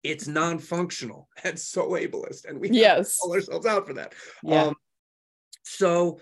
it's 0.04 0.28
non-functional 0.28 1.28
and 1.44 1.58
so 1.60 1.90
ableist, 1.92 2.46
and 2.46 2.60
we 2.60 2.70
Yes. 2.70 3.18
call 3.18 3.34
ourselves 3.34 3.66
out 3.66 3.88
for 3.88 3.94
that. 3.94 4.14
Yeah. 4.44 4.66
Um, 4.66 4.76
so 5.64 6.20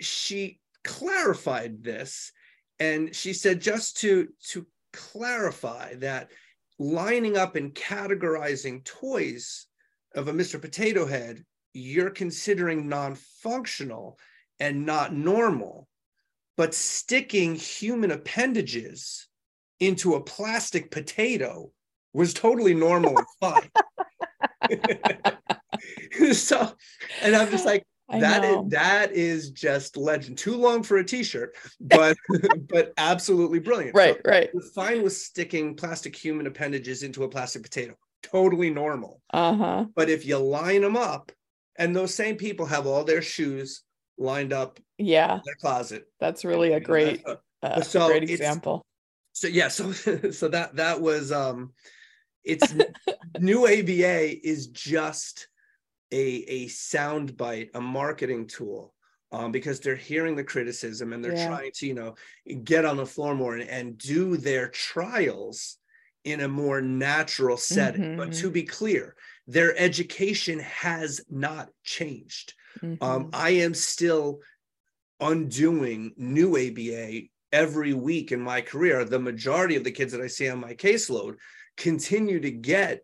she 0.00 0.58
clarified 0.84 1.82
this, 1.84 2.32
and 2.80 3.14
she 3.14 3.32
said 3.32 3.60
just 3.60 3.98
to 3.98 4.28
to 4.50 4.66
clarify 4.92 5.94
that 5.96 6.30
lining 6.78 7.36
up 7.36 7.56
and 7.56 7.74
categorizing 7.74 8.82
toys 8.84 9.66
of 10.14 10.28
a 10.28 10.32
Mr. 10.32 10.60
Potato 10.60 11.04
Head, 11.06 11.44
you're 11.72 12.10
considering 12.10 12.88
non-functional 12.88 14.18
and 14.60 14.84
not 14.86 15.14
normal, 15.14 15.88
but 16.56 16.74
sticking 16.74 17.54
human 17.54 18.10
appendages 18.10 19.28
into 19.80 20.14
a 20.14 20.20
plastic 20.20 20.90
potato 20.90 21.70
was 22.12 22.34
totally 22.34 22.74
normal 22.74 23.16
and 23.16 23.26
fine. 23.40 23.70
so, 26.34 26.72
and 27.22 27.36
I'm 27.36 27.50
just 27.50 27.64
like, 27.64 27.84
that 28.10 28.42
is, 28.42 28.58
that 28.68 29.12
is 29.12 29.50
just 29.50 29.96
legend. 29.96 30.38
Too 30.38 30.56
long 30.56 30.82
for 30.82 30.96
a 30.96 31.04
t-shirt, 31.04 31.54
but 31.78 32.16
but 32.68 32.94
absolutely 32.96 33.58
brilliant. 33.58 33.94
So 33.94 34.00
right. 34.00 34.16
Right. 34.24 34.50
you're 34.52 34.62
fine 34.62 35.02
with 35.02 35.12
sticking 35.12 35.74
plastic 35.74 36.16
human 36.16 36.46
appendages 36.46 37.02
into 37.02 37.24
a 37.24 37.28
plastic 37.28 37.62
potato. 37.62 37.94
Totally 38.22 38.70
normal. 38.70 39.20
Uh 39.30 39.54
huh. 39.54 39.84
But 39.94 40.08
if 40.08 40.24
you 40.24 40.38
line 40.38 40.80
them 40.80 40.96
up, 40.96 41.32
and 41.78 41.94
those 41.96 42.14
same 42.14 42.36
people 42.36 42.66
have 42.66 42.86
all 42.86 43.04
their 43.04 43.22
shoes 43.22 43.82
lined 44.18 44.52
up 44.52 44.80
Yeah. 44.98 45.36
in 45.36 45.42
their 45.44 45.54
closet. 45.60 46.06
That's 46.20 46.44
really 46.44 46.72
a 46.72 46.80
great, 46.80 47.24
Uh, 47.26 47.36
uh, 47.62 47.82
so 47.82 48.08
great 48.08 48.28
example. 48.28 48.84
so 49.32 49.46
yeah 49.48 49.68
so 49.68 49.92
so 50.32 50.48
that 50.48 50.76
that 50.76 51.00
was 51.00 51.32
um 51.32 51.72
it's 52.44 52.74
new 53.38 53.66
aba 53.66 54.46
is 54.46 54.68
just 54.68 55.48
a 56.12 56.24
a 56.58 56.68
sound 56.68 57.36
bite 57.36 57.70
a 57.74 57.80
marketing 57.80 58.46
tool 58.46 58.94
um 59.32 59.52
because 59.52 59.80
they're 59.80 59.96
hearing 59.96 60.36
the 60.36 60.44
criticism 60.44 61.12
and 61.12 61.24
they're 61.24 61.32
Yeah. 61.32 61.46
trying 61.46 61.72
to 61.74 61.86
you 61.86 61.94
know 61.94 62.14
get 62.64 62.84
on 62.84 62.96
the 62.96 63.06
floor 63.06 63.34
more 63.34 63.56
and, 63.56 63.68
and 63.70 63.98
do 63.98 64.36
their 64.36 64.68
trials 64.70 65.78
in 66.24 66.40
a 66.40 66.48
more 66.48 66.80
natural 66.80 67.56
setting 67.56 68.12
but 68.16 68.30
Mhm. 68.30 68.32
to 68.32 68.50
be 68.50 68.62
clear 68.62 69.16
their 69.48 69.76
education 69.78 70.60
has 70.60 71.20
not 71.30 71.70
changed 71.82 72.54
um, 73.00 73.24
Mhm. 73.24 73.30
I 73.32 73.50
am 73.50 73.74
still 73.74 74.40
undoing 75.20 76.12
new 76.16 76.56
ABA 76.56 77.28
every 77.52 77.92
week 77.94 78.30
in 78.30 78.40
my 78.40 78.60
career. 78.60 79.04
The 79.04 79.18
majority 79.18 79.74
of 79.74 79.82
the 79.84 79.90
kids 79.90 80.12
that 80.12 80.20
I 80.20 80.26
see 80.28 80.48
on 80.48 80.60
my 80.60 80.74
caseload 80.74 81.36
continue 81.76 82.38
to 82.40 82.50
get 82.50 83.00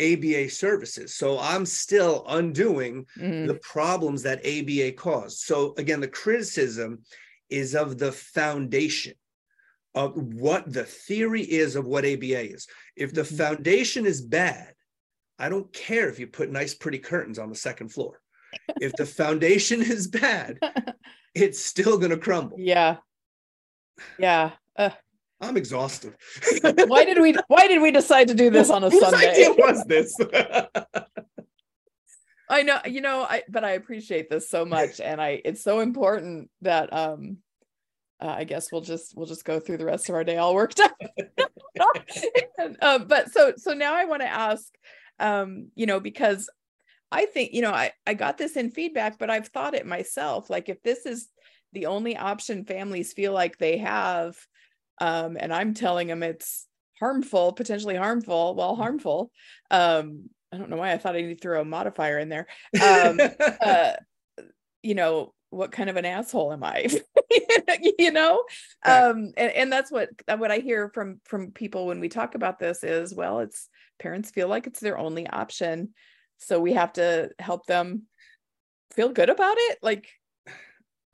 ABA 0.00 0.48
services. 0.48 1.14
So 1.14 1.38
I'm 1.38 1.66
still 1.66 2.24
undoing 2.28 3.06
Mm, 3.18 3.48
the 3.48 3.56
problems 3.56 4.22
that 4.22 4.40
ABA 4.46 4.92
caused. 4.92 5.38
So 5.40 5.74
again, 5.76 6.00
the 6.00 6.08
criticism 6.08 7.02
is 7.50 7.74
of 7.74 7.98
the 7.98 8.12
foundation 8.12 9.14
of 9.94 10.14
what 10.16 10.72
the 10.72 10.84
theory 10.84 11.42
is 11.42 11.74
of 11.74 11.84
what 11.84 12.04
ABA 12.04 12.52
is. 12.54 12.66
If 12.94 13.12
the 13.12 13.22
Mhm. 13.22 13.36
foundation 13.36 14.06
is 14.06 14.22
bad, 14.22 14.74
I 15.38 15.48
don't 15.48 15.72
care 15.72 16.08
if 16.08 16.18
you 16.18 16.26
put 16.26 16.50
nice, 16.50 16.74
pretty 16.74 16.98
curtains 16.98 17.38
on 17.38 17.48
the 17.48 17.54
second 17.54 17.90
floor. 17.92 18.20
If 18.80 18.92
the 18.94 19.06
foundation 19.06 19.82
is 19.82 20.08
bad, 20.08 20.58
it's 21.34 21.64
still 21.64 21.98
going 21.98 22.10
to 22.10 22.16
crumble. 22.16 22.56
yeah. 22.58 22.96
Yeah. 24.18 24.52
Uh, 24.76 24.90
I'm 25.40 25.56
exhausted. 25.56 26.14
why 26.86 27.04
did 27.04 27.20
we 27.20 27.36
why 27.48 27.68
did 27.68 27.80
we 27.80 27.90
decide 27.90 28.28
to 28.28 28.34
do 28.34 28.50
this 28.50 28.70
on 28.70 28.82
a 28.82 28.90
Whose 28.90 29.00
Sunday? 29.00 29.30
idea 29.30 29.50
was 29.52 29.84
this? 29.84 30.16
I 32.50 32.62
know, 32.62 32.80
you 32.86 33.00
know, 33.00 33.22
I 33.22 33.42
but 33.48 33.62
I 33.64 33.72
appreciate 33.72 34.30
this 34.30 34.48
so 34.48 34.64
much, 34.64 35.00
and 35.00 35.20
I 35.20 35.40
it's 35.44 35.62
so 35.62 35.80
important 35.80 36.50
that 36.62 36.92
um, 36.92 37.38
uh, 38.20 38.28
I 38.28 38.44
guess 38.44 38.72
we'll 38.72 38.80
just 38.80 39.16
we'll 39.16 39.26
just 39.26 39.44
go 39.44 39.60
through 39.60 39.76
the 39.78 39.84
rest 39.84 40.08
of 40.08 40.14
our 40.14 40.24
day 40.24 40.38
all 40.38 40.54
worked 40.54 40.80
up. 40.80 40.96
And, 42.58 42.76
uh, 42.80 42.98
but 42.98 43.30
so 43.30 43.52
so 43.56 43.74
now 43.74 43.94
I 43.94 44.06
want 44.06 44.22
to 44.22 44.28
ask, 44.28 44.74
um, 45.18 45.70
you 45.74 45.86
know, 45.86 46.00
because 46.00 46.48
I 47.10 47.26
think 47.26 47.52
you 47.52 47.62
know 47.62 47.72
I 47.72 47.92
I 48.06 48.14
got 48.14 48.38
this 48.38 48.56
in 48.56 48.70
feedback, 48.70 49.18
but 49.18 49.30
I've 49.30 49.48
thought 49.48 49.74
it 49.74 49.86
myself. 49.86 50.50
Like 50.50 50.68
if 50.68 50.82
this 50.82 51.06
is 51.06 51.28
the 51.72 51.86
only 51.86 52.16
option 52.16 52.64
families 52.64 53.12
feel 53.12 53.32
like 53.32 53.58
they 53.58 53.78
have, 53.78 54.36
um, 55.00 55.36
and 55.38 55.52
I'm 55.52 55.74
telling 55.74 56.08
them 56.08 56.22
it's 56.22 56.66
harmful, 56.98 57.52
potentially 57.52 57.96
harmful, 57.96 58.54
well 58.54 58.74
Mm. 58.74 58.78
harmful, 58.78 59.32
um, 59.70 60.30
I 60.52 60.56
don't 60.56 60.70
know 60.70 60.76
why 60.76 60.92
I 60.92 60.98
thought 60.98 61.16
I 61.16 61.20
need 61.20 61.34
to 61.34 61.40
throw 61.40 61.60
a 61.60 61.64
modifier 61.64 62.18
in 62.18 62.28
there. 62.28 62.46
Um, 62.82 63.20
uh, 63.60 63.92
you 64.82 64.94
know, 64.94 65.34
what 65.50 65.72
kind 65.72 65.90
of 65.90 65.96
an 65.96 66.04
asshole 66.04 66.52
am 66.52 66.64
I? 66.64 66.88
you 67.98 68.12
know, 68.12 68.44
um, 68.84 69.32
and, 69.36 69.52
and 69.52 69.72
that's 69.72 69.90
what 69.90 70.10
what 70.26 70.50
I 70.50 70.58
hear 70.58 70.90
from 70.90 71.20
from 71.24 71.52
people 71.52 71.86
when 71.86 72.00
we 72.00 72.08
talk 72.08 72.34
about 72.34 72.58
this 72.58 72.84
is, 72.84 73.14
well, 73.14 73.40
it's 73.40 73.68
parents 73.98 74.30
feel 74.30 74.48
like 74.48 74.66
it's 74.66 74.80
their 74.80 74.98
only 74.98 75.26
option, 75.26 75.94
so 76.38 76.60
we 76.60 76.72
have 76.74 76.92
to 76.94 77.30
help 77.38 77.66
them 77.66 78.02
feel 78.92 79.10
good 79.10 79.30
about 79.30 79.56
it. 79.58 79.78
Like, 79.82 80.08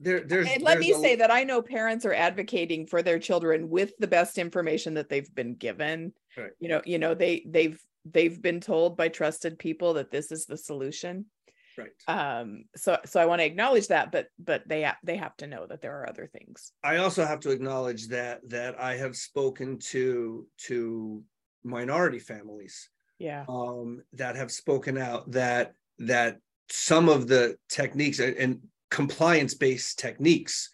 there, 0.00 0.20
there's. 0.20 0.48
and 0.48 0.62
let 0.62 0.74
there's 0.74 0.86
me 0.86 0.92
a- 0.92 0.98
say 0.98 1.16
that 1.16 1.30
I 1.30 1.44
know 1.44 1.62
parents 1.62 2.04
are 2.04 2.14
advocating 2.14 2.86
for 2.86 3.02
their 3.02 3.18
children 3.18 3.68
with 3.70 3.92
the 3.98 4.06
best 4.06 4.38
information 4.38 4.94
that 4.94 5.08
they've 5.08 5.32
been 5.34 5.54
given. 5.54 6.12
Right. 6.36 6.50
You 6.60 6.68
know, 6.68 6.82
you 6.84 6.98
know, 6.98 7.14
they 7.14 7.44
they've 7.46 7.80
they've 8.04 8.40
been 8.40 8.60
told 8.60 8.96
by 8.96 9.08
trusted 9.08 9.58
people 9.58 9.94
that 9.94 10.10
this 10.10 10.32
is 10.32 10.46
the 10.46 10.56
solution. 10.56 11.26
Right. 11.76 11.90
Um, 12.06 12.64
so 12.76 12.98
so 13.04 13.20
I 13.20 13.26
want 13.26 13.40
to 13.40 13.46
acknowledge 13.46 13.88
that, 13.88 14.12
but 14.12 14.28
but 14.38 14.62
they 14.68 14.88
they 15.02 15.16
have 15.16 15.36
to 15.38 15.46
know 15.46 15.66
that 15.66 15.80
there 15.80 16.00
are 16.00 16.08
other 16.08 16.26
things. 16.26 16.72
I 16.82 16.98
also 16.98 17.24
have 17.24 17.40
to 17.40 17.50
acknowledge 17.50 18.08
that 18.08 18.48
that 18.50 18.80
I 18.80 18.96
have 18.96 19.16
spoken 19.16 19.78
to 19.90 20.46
to 20.66 21.22
minority 21.64 22.18
families 22.18 22.90
Yeah. 23.18 23.48
um, 23.48 24.02
that 24.12 24.36
have 24.36 24.52
spoken 24.52 24.98
out 24.98 25.30
that 25.32 25.74
that 25.98 26.40
some 26.70 27.08
of 27.08 27.28
the 27.28 27.58
techniques 27.68 28.18
and, 28.20 28.36
and 28.36 28.62
compliance-based 28.90 29.98
techniques 29.98 30.70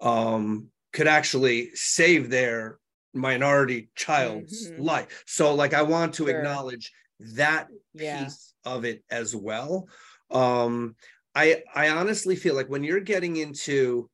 um, 0.00 0.70
could 0.92 1.06
actually 1.08 1.70
save 1.74 2.30
their 2.30 2.78
minority 3.14 3.90
child's 3.96 4.72
Mhm. 4.72 4.76
life. 4.76 5.24
So, 5.26 5.54
like, 5.54 5.74
I 5.74 5.82
want 5.82 6.14
to 6.14 6.28
Sure. 6.28 6.28
acknowledge 6.28 6.92
that 7.20 7.68
Yeah. 7.94 8.34
piece 8.34 8.54
of 8.64 8.84
it 8.84 9.04
as 9.10 9.34
well. 9.36 9.88
Um, 10.30 10.96
I 11.34 11.62
I 11.74 11.88
honestly 11.90 12.36
feel 12.36 12.54
like 12.54 12.68
when 12.68 12.84
you're 12.84 13.00
getting 13.00 13.36
into, 13.36 14.10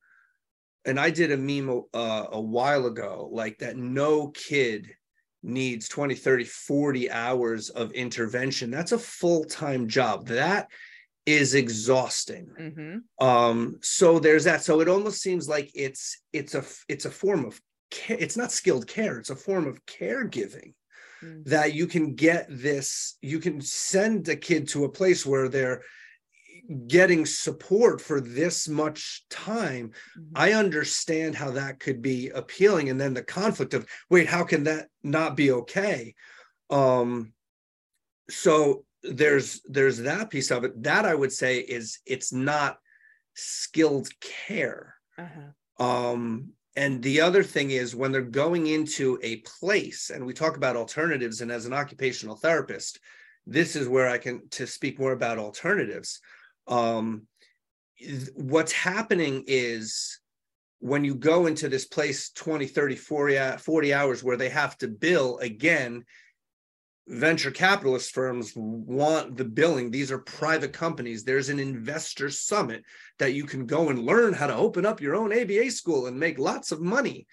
and 0.85 0.99
I 0.99 1.09
did 1.11 1.31
a 1.31 1.37
meme 1.37 1.83
uh, 1.93 2.27
a 2.31 2.41
while 2.41 2.85
ago, 2.87 3.29
like 3.31 3.59
that 3.59 3.77
no 3.77 4.29
kid 4.29 4.91
needs 5.43 5.87
20, 5.89 6.15
30, 6.15 6.43
40 6.43 7.11
hours 7.11 7.69
of 7.69 7.91
intervention. 7.91 8.71
That's 8.71 8.91
a 8.91 8.99
full-time 8.99 9.87
job. 9.87 10.27
That 10.27 10.67
is 11.25 11.53
exhausting. 11.55 12.47
hmm 12.57 13.25
Um, 13.25 13.77
so 13.81 14.19
there's 14.19 14.43
that. 14.45 14.63
So 14.63 14.81
it 14.81 14.87
almost 14.87 15.21
seems 15.21 15.47
like 15.47 15.69
it's 15.75 16.19
it's 16.33 16.55
a 16.55 16.63
it's 16.87 17.05
a 17.05 17.11
form 17.11 17.45
of 17.45 17.61
care. 17.91 18.17
It's 18.19 18.37
not 18.37 18.51
skilled 18.51 18.87
care, 18.87 19.19
it's 19.19 19.29
a 19.29 19.35
form 19.35 19.67
of 19.67 19.85
caregiving 19.85 20.73
Mm. 21.23 21.45
that 21.45 21.75
you 21.75 21.85
can 21.85 22.15
get 22.15 22.47
this 22.49 23.15
you 23.21 23.37
can 23.37 23.61
send 23.61 24.27
a 24.27 24.35
kid 24.35 24.67
to 24.69 24.85
a 24.85 24.89
place 24.89 25.23
where 25.23 25.49
they're 25.49 25.83
getting 26.87 27.25
support 27.25 27.99
for 28.01 28.21
this 28.21 28.67
much 28.67 29.25
time 29.29 29.91
Mhm. 30.17 30.31
i 30.35 30.53
understand 30.53 31.35
how 31.35 31.51
that 31.51 31.79
could 31.79 32.01
be 32.01 32.29
appealing 32.29 32.89
and 32.89 32.99
then 32.99 33.13
the 33.13 33.23
conflict 33.23 33.73
of 33.73 33.85
wait 34.09 34.27
how 34.27 34.43
can 34.43 34.63
that 34.63 34.87
not 35.03 35.35
be 35.35 35.51
okay 35.51 36.15
um 36.69 37.33
so 38.29 38.85
there's 39.03 39.61
there's 39.65 39.97
that 39.99 40.29
piece 40.29 40.51
of 40.51 40.63
it 40.63 40.83
that 40.83 41.05
i 41.05 41.13
would 41.13 41.31
say 41.31 41.59
is 41.59 41.99
it's 42.05 42.31
not 42.31 42.77
skilled 43.35 44.09
care 44.19 44.95
Uh-huh. 45.17 45.85
um, 45.85 46.53
and 46.77 47.03
the 47.03 47.19
other 47.19 47.43
thing 47.43 47.71
is 47.71 47.95
when 47.95 48.11
they're 48.13 48.21
going 48.21 48.67
into 48.67 49.19
a 49.21 49.37
place, 49.59 50.09
and 50.09 50.25
we 50.25 50.33
talk 50.33 50.55
about 50.55 50.77
alternatives, 50.77 51.41
and 51.41 51.51
as 51.51 51.65
an 51.65 51.73
occupational 51.73 52.37
therapist, 52.37 52.97
this 53.45 53.75
is 53.75 53.89
where 53.89 54.07
I 54.07 54.17
can 54.17 54.47
to 54.51 54.65
speak 54.65 54.97
more 54.97 55.11
about 55.11 55.37
alternatives. 55.37 56.21
Um, 56.67 57.27
what's 58.35 58.71
happening 58.71 59.43
is 59.47 60.19
when 60.79 61.03
you 61.03 61.15
go 61.15 61.45
into 61.45 61.69
this 61.69 61.85
place 61.85 62.31
20, 62.31 62.65
30, 62.65 62.95
40, 62.95 63.57
40 63.57 63.93
hours 63.93 64.23
where 64.23 64.37
they 64.37 64.49
have 64.49 64.77
to 64.79 64.87
bill 64.87 65.37
again, 65.39 66.03
venture 67.07 67.51
capitalist 67.51 68.13
firms 68.13 68.53
want 68.55 69.35
the 69.37 69.43
billing. 69.43 69.91
These 69.91 70.11
are 70.11 70.19
private 70.19 70.73
companies. 70.73 71.23
There's 71.23 71.49
an 71.49 71.59
investor 71.59 72.29
summit 72.29 72.83
that 73.19 73.33
you 73.33 73.43
can 73.43 73.65
go 73.65 73.89
and 73.89 73.99
learn 73.99 74.33
how 74.33 74.47
to 74.47 74.55
open 74.55 74.85
up 74.85 75.01
your 75.01 75.15
own 75.15 75.33
ABA 75.33 75.71
school 75.71 76.07
and 76.07 76.19
make 76.19 76.39
lots 76.39 76.71
of 76.71 76.81
money. 76.81 77.27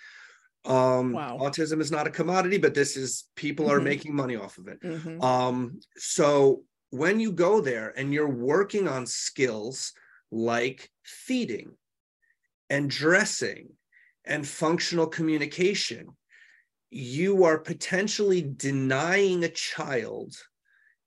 Um, 0.64 1.12
Wow. 1.12 1.38
Autism 1.38 1.80
is 1.80 1.90
not 1.90 2.06
a 2.06 2.10
commodity, 2.10 2.58
but 2.58 2.74
this 2.74 2.96
is 2.96 3.28
people 3.36 3.70
are 3.70 3.80
Mhm. 3.80 3.84
making 3.84 4.14
money 4.14 4.36
off 4.36 4.58
of 4.58 4.68
it. 4.68 4.80
Mhm. 4.80 5.22
Um, 5.22 5.80
so 5.96 6.64
when 6.90 7.20
you 7.20 7.32
go 7.32 7.60
there 7.60 7.92
and 7.96 8.12
you're 8.12 8.28
working 8.28 8.88
on 8.88 9.06
skills 9.06 9.92
like 10.30 10.90
feeding 11.04 11.72
and 12.70 12.90
dressing 12.90 13.70
and 14.24 14.46
functional 14.46 15.06
communication, 15.06 16.08
you 16.90 17.44
are 17.44 17.58
potentially 17.58 18.42
denying 18.56 19.44
a 19.44 19.48
child 19.48 20.34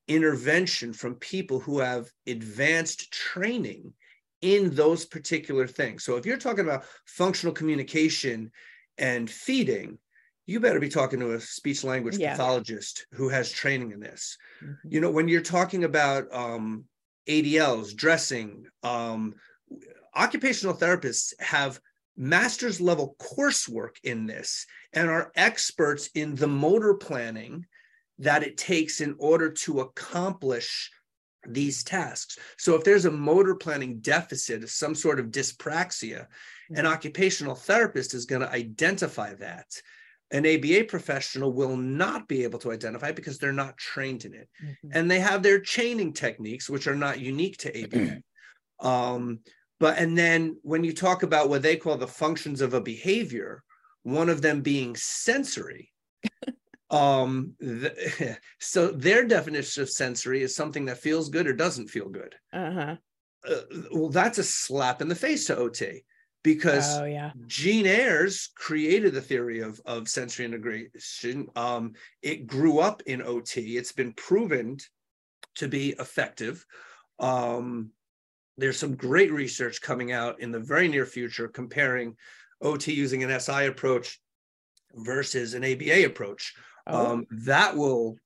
intervention 0.08 0.94
from 0.94 1.15
people 1.15 1.60
who 1.60 1.80
have 1.80 2.10
advanced 2.28 3.12
training 3.12 3.94
in 4.41 4.74
those 4.74 5.06
particular 5.06 5.67
things. 5.67 6.04
So 6.04 6.17
if 6.17 6.26
you're 6.26 6.38
talking 6.38 6.65
about 6.65 6.86
functional 7.06 7.54
communication 7.54 8.52
and 8.98 9.30
feeding, 9.30 9.98
you 10.45 10.60
better 10.60 10.80
be 10.80 10.89
talking 10.89 11.19
to 11.19 11.34
a 11.34 11.39
speech 11.39 11.84
language 11.84 12.17
Yeah. 12.17 12.32
pathologist 12.32 13.06
who 13.13 13.30
has 13.30 13.51
training 13.51 13.91
in 13.91 13.99
this. 13.99 14.38
Mhm. 14.62 14.77
You 14.89 15.01
know, 15.01 15.12
when 15.12 15.27
you're 15.27 15.41
talking 15.41 15.84
about 15.84 16.34
um, 16.34 16.86
ADLs, 17.27 17.93
dressing, 17.95 18.65
um, 18.84 19.36
occupational 20.15 20.75
therapists 20.75 21.34
have 21.39 21.80
master's 22.17 22.82
level 22.82 23.15
coursework 23.19 23.95
in 24.04 24.25
this 24.25 24.65
and 24.93 25.10
are 25.10 25.32
experts 25.36 26.10
in 26.15 26.36
the 26.36 26.47
motor 26.47 26.93
planning 26.95 27.65
that 28.19 28.43
it 28.43 28.58
takes 28.58 29.01
in 29.01 29.15
order 29.17 29.49
to 29.51 29.80
accomplish 29.80 30.91
these 31.47 31.84
tasks. 31.84 32.38
So 32.58 32.75
if 32.75 32.84
there's 32.84 33.06
a 33.06 33.12
motor 33.12 33.56
planning 33.56 33.99
deficit, 33.99 34.67
some 34.69 34.93
sort 34.93 35.19
of 35.19 35.27
dyspraxia, 35.27 36.27
an 36.75 36.86
occupational 36.86 37.56
therapist 37.56 38.13
is 38.13 38.25
going 38.25 38.41
to 38.41 38.51
identify 38.51 39.34
that. 39.36 39.82
An 40.32 40.46
ABA 40.46 40.86
professional 40.86 41.52
will 41.52 41.76
not 41.76 42.28
be 42.28 42.44
able 42.44 42.60
to 42.60 42.72
identify 42.72 43.12
because 43.12 43.38
they're 43.38 43.52
not 43.52 43.78
trained 43.78 44.24
in 44.26 44.34
it. 44.34 44.50
Mhm. 44.63 44.89
And 44.94 45.12
they 45.12 45.20
have 45.20 45.44
their 45.44 45.60
chaining 45.60 46.13
techniques, 46.13 46.70
which 46.70 46.88
are 46.88 46.96
not 46.96 47.20
unique 47.20 47.58
to 47.60 47.84
ABA. 47.84 48.22
um, 48.80 49.39
but 49.80 49.98
and 49.98 50.17
then 50.17 50.58
when 50.62 50.84
you 50.84 50.94
talk 50.94 51.24
about 51.24 51.50
what 51.50 51.62
they 51.63 51.76
call 51.76 51.98
the 51.98 52.08
functions 52.08 52.62
of 52.62 52.74
a 52.74 52.82
behavior, 52.82 53.63
one 54.04 54.30
of 54.30 54.41
them 54.41 54.62
being 54.62 54.96
sensory. 54.96 55.91
um 56.91 57.56
the, 57.60 58.38
so 58.60 58.91
their 58.91 59.26
definition 59.26 59.82
of 59.84 59.89
sensory 59.89 60.41
is 60.44 60.56
something 60.56 60.86
that 60.86 60.98
feels 60.98 61.30
good 61.30 61.48
or 61.48 61.54
doesn't 61.54 61.88
feel 61.88 62.10
good 62.10 62.36
Uh-huh. 62.54 62.96
uh, 63.48 63.62
well 63.94 64.10
that's 64.10 64.38
a 64.39 64.44
slap 64.44 65.02
in 65.02 65.08
the 65.08 65.15
face 65.15 65.46
to 65.48 65.56
ot 65.56 65.82
because 66.43 66.97
Oh 66.97 67.06
yeah. 67.06 67.32
Jean 67.47 67.86
Ayres 67.86 68.49
created 68.56 69.13
the 69.13 69.21
theory 69.21 69.62
of, 69.62 69.80
of 69.86 70.08
sensory 70.08 70.45
integration. 70.45 71.47
Um, 71.56 71.93
it 72.21 72.47
grew 72.47 72.80
up 72.80 73.01
in 73.06 73.21
OT. 73.21 73.77
It's 73.77 73.91
been 73.91 74.13
proven 74.13 74.77
to 75.56 75.67
be 75.67 75.89
effective. 75.99 76.65
Um, 77.19 77.91
there's 78.58 78.77
some 78.77 78.95
great 78.95 79.32
research 79.32 79.82
coming 79.82 80.12
out 80.12 80.39
in 80.39 80.51
the 80.51 80.60
very 80.60 80.88
near 80.88 81.06
future 81.06 81.47
comparing 81.47 82.15
OT 82.62 82.93
using 82.93 83.23
an 83.23 83.39
SI 83.39 83.65
approach 83.65 84.19
versus 84.93 85.54
an 85.54 85.63
ABA 85.63 86.06
approach. 86.06 86.54
Oh. 86.88 87.13
Um, 87.13 87.27
that 87.32 87.75
will 87.75 88.17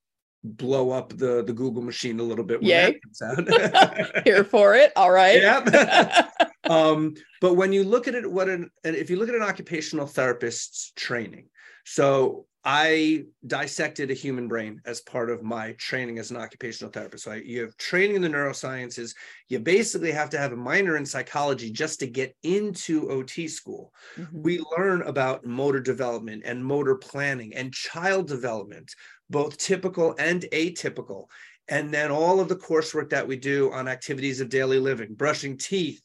blow 0.44 0.92
up 0.92 1.10
the, 1.10 1.44
the 1.44 1.54
Google 1.54 1.82
machine 1.82 2.20
a 2.20 2.24
little 2.24 2.46
bit 2.46 2.62
when 2.62 2.70
Yay. 2.70 2.92
that 2.92 3.02
comes 3.02 3.22
out. 3.22 4.24
Here 4.24 4.44
for 4.44 4.76
it. 4.76 4.92
All 4.96 5.12
right. 5.12 5.42
Yeah. 5.42 6.28
um, 6.70 7.16
but 7.42 7.56
when 7.56 7.74
you 7.74 7.84
look 7.84 8.08
at 8.08 8.16
it, 8.16 8.30
what 8.30 8.50
an 8.50 8.70
and 8.84 8.96
if 8.96 9.10
you 9.10 9.18
look 9.18 9.30
at 9.30 9.36
an 9.36 9.42
occupational 9.42 10.08
therapist's 10.08 10.92
training, 10.96 11.48
so 11.86 12.48
I 12.68 13.26
dissected 13.46 14.10
a 14.10 14.16
human 14.16 14.48
brain 14.48 14.82
as 14.86 15.00
part 15.02 15.30
of 15.30 15.44
my 15.44 15.74
training 15.74 16.18
as 16.18 16.32
an 16.32 16.38
occupational 16.38 16.92
therapist. 16.92 17.26
So 17.26 17.34
I, 17.34 17.36
you 17.36 17.62
have 17.62 17.78
training 17.78 18.16
in 18.16 18.24
the 18.24 18.28
neurosciences. 18.28 19.14
You 19.50 19.60
basically 19.60 20.12
have 20.12 20.32
to 20.32 20.40
have 20.40 20.52
a 20.52 20.58
minor 20.58 20.98
in 20.98 21.06
psychology 21.06 21.70
just 21.70 22.00
to 22.00 22.08
get 22.08 22.36
into 22.42 23.12
OT 23.12 23.48
school. 23.48 23.94
Mhm. 24.18 24.42
We 24.42 24.64
learn 24.76 25.04
about 25.04 25.46
motor 25.46 25.80
development 25.80 26.42
and 26.44 26.66
motor 26.66 26.96
planning 26.96 27.54
and 27.54 27.72
child 27.72 28.28
development, 28.28 28.96
both 29.30 29.58
typical 29.58 30.16
and 30.18 30.42
atypical. 30.52 31.28
And 31.68 31.94
then 31.94 32.10
all 32.10 32.40
of 32.40 32.50
the 32.50 32.56
coursework 32.56 33.12
that 33.12 33.28
we 33.28 33.38
do 33.38 33.72
on 33.74 33.88
activities 33.88 34.42
of 34.42 34.50
daily 34.50 34.80
living, 34.80 35.14
brushing 35.14 35.58
teeth, 35.58 36.02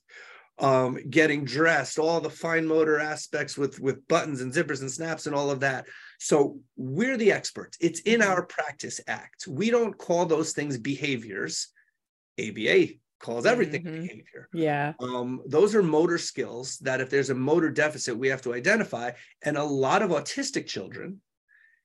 um, 0.60 0.98
getting 1.08 1.44
dressed, 1.44 1.98
all 1.98 2.20
the 2.20 2.30
fine 2.30 2.66
motor 2.66 2.98
aspects 3.00 3.56
with, 3.56 3.80
with 3.80 4.06
buttons 4.08 4.40
and 4.40 4.52
zippers 4.52 4.80
and 4.80 4.90
snaps 4.90 5.26
and 5.26 5.34
all 5.34 5.50
of 5.50 5.60
that. 5.60 5.86
So 6.18 6.60
we're 6.76 7.16
the 7.16 7.32
experts. 7.32 7.78
It's 7.80 8.00
in 8.00 8.20
Mm-hmm. 8.20 8.30
our 8.30 8.44
practice 8.46 9.00
act. 9.06 9.46
We 9.48 9.70
don't 9.70 9.96
call 9.96 10.26
those 10.26 10.52
things 10.52 10.76
behaviors. 10.78 11.68
ABA 12.38 12.94
calls 13.20 13.44
everything 13.46 13.82
Mhm. 13.84 14.02
behavior. 14.02 14.48
Yeah. 14.52 14.92
Um, 15.00 15.42
those 15.46 15.74
are 15.74 15.82
motor 15.82 16.18
skills 16.18 16.78
that 16.78 17.00
if 17.00 17.10
there's 17.10 17.30
a 17.30 17.34
motor 17.34 17.70
deficit, 17.70 18.16
we 18.16 18.28
have 18.28 18.42
to 18.42 18.54
identify. 18.54 19.12
And 19.42 19.56
a 19.56 19.64
lot 19.64 20.02
of 20.02 20.10
autistic 20.10 20.66
children 20.66 21.20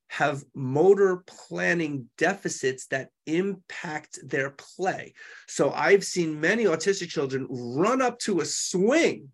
have 0.10 0.43
motor 0.53 1.24
planning 1.28 2.10
deficits 2.18 2.88
that 2.88 3.10
impact 3.26 4.20
their 4.24 4.51
play. 4.51 5.14
So 5.47 5.72
I've 5.72 6.03
seen 6.03 6.39
many 6.39 6.66
autistic 6.66 7.10
children 7.10 7.47
run 7.49 8.01
up 8.01 8.20
to 8.20 8.39
a 8.39 8.45
swing 8.45 9.30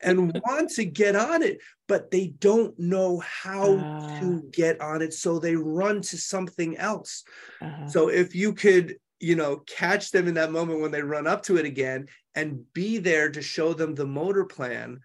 and 0.00 0.32
want 0.46 0.70
to 0.70 0.84
get 0.84 1.16
on 1.16 1.42
it, 1.42 1.58
but 1.88 2.10
they 2.10 2.28
don't 2.38 2.78
know 2.78 3.18
how 3.20 3.76
Ah. 3.78 4.20
to 4.20 4.42
get 4.52 4.80
on 4.80 5.02
it. 5.02 5.12
So 5.14 5.38
they 5.38 5.56
run 5.56 6.00
to 6.02 6.16
something 6.16 6.76
else. 6.76 7.24
Uh-huh. 7.60 7.88
So 7.88 8.08
if 8.08 8.34
you 8.34 8.52
could, 8.54 8.96
you 9.20 9.34
know, 9.36 9.58
catch 9.66 10.10
them 10.10 10.28
in 10.28 10.34
that 10.34 10.52
moment 10.52 10.80
when 10.80 10.90
they 10.90 11.02
run 11.02 11.26
up 11.26 11.42
to 11.44 11.56
it 11.56 11.64
again 11.66 12.06
and 12.34 12.72
be 12.72 12.98
there 12.98 13.30
to 13.30 13.42
show 13.42 13.72
them 13.72 13.94
the 13.94 14.06
motor 14.06 14.44
plan, 14.44 15.00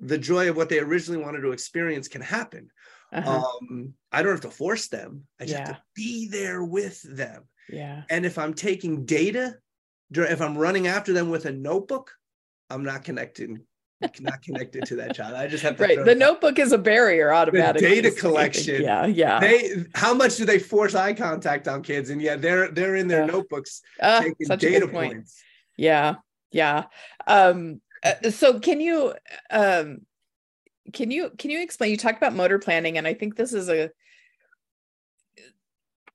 the 0.00 0.18
joy 0.18 0.50
of 0.50 0.56
what 0.56 0.68
they 0.68 0.80
originally 0.80 1.22
wanted 1.22 1.40
to 1.42 1.52
experience 1.52 2.08
can 2.08 2.20
happen. 2.20 2.68
Uh-huh. 3.14 3.42
Um, 3.60 3.94
I 4.12 4.22
don't 4.22 4.32
have 4.32 4.40
to 4.42 4.50
force 4.50 4.88
them. 4.88 5.24
I 5.40 5.44
just 5.44 5.58
have 5.58 5.76
to 5.76 5.82
be 5.94 6.28
there 6.28 6.62
with 6.64 7.00
them. 7.02 7.44
yeah. 7.70 8.02
And 8.10 8.26
if 8.26 8.38
I'm 8.38 8.54
taking 8.54 9.04
data, 9.06 9.56
if 10.12 10.40
I'm 10.40 10.58
running 10.58 10.86
after 10.86 11.12
them 11.12 11.30
with 11.30 11.46
a 11.46 11.52
notebook, 11.52 12.10
I'm 12.70 12.82
not 12.84 13.04
connected, 13.04 13.50
not 14.20 14.42
connected 14.42 14.84
to 14.86 14.96
that 14.96 15.14
child. 15.14 15.34
I 15.34 15.46
just 15.46 15.62
have 15.62 15.76
to 15.76 15.82
Right. 15.84 16.04
The 16.04 16.14
notebook 16.14 16.58
is 16.58 16.72
a 16.72 16.78
barrier 16.78 17.32
automatically. 17.32 17.88
data 17.88 18.08
I 18.08 18.10
think- 18.10 18.20
collection, 18.20 18.82
Yeah. 18.82 19.06
Yeah. 19.06 19.38
They 19.40 19.84
how 19.94 20.12
much 20.14 20.36
do 20.36 20.44
they 20.44 20.58
force 20.58 20.94
eye 20.94 21.14
contact 21.14 21.68
on 21.68 21.82
kids? 21.82 22.10
And 22.10 22.20
yeah, 22.20 22.36
they're 22.36 22.68
they're 22.70 22.96
in 22.96 23.06
their 23.08 23.20
Yeah. 23.20 23.26
notebooks 23.32 23.80
Ah, 24.02 24.20
taking 24.20 24.56
data 24.58 24.86
point. 24.88 25.14
points. 25.14 25.42
Yeah. 25.76 26.16
Yeah. 26.50 26.84
Um, 27.26 27.80
uh, 28.02 28.30
so 28.30 28.60
can 28.60 28.80
you 28.80 29.14
um 29.50 30.00
can 30.92 31.10
you 31.10 31.30
can 31.38 31.50
you 31.50 31.62
explain 31.62 31.90
you 31.90 31.96
talked 31.96 32.18
about 32.18 32.34
motor 32.34 32.58
planning 32.58 32.98
and 32.98 33.06
i 33.06 33.14
think 33.14 33.36
this 33.36 33.52
is 33.52 33.68
a 33.68 33.90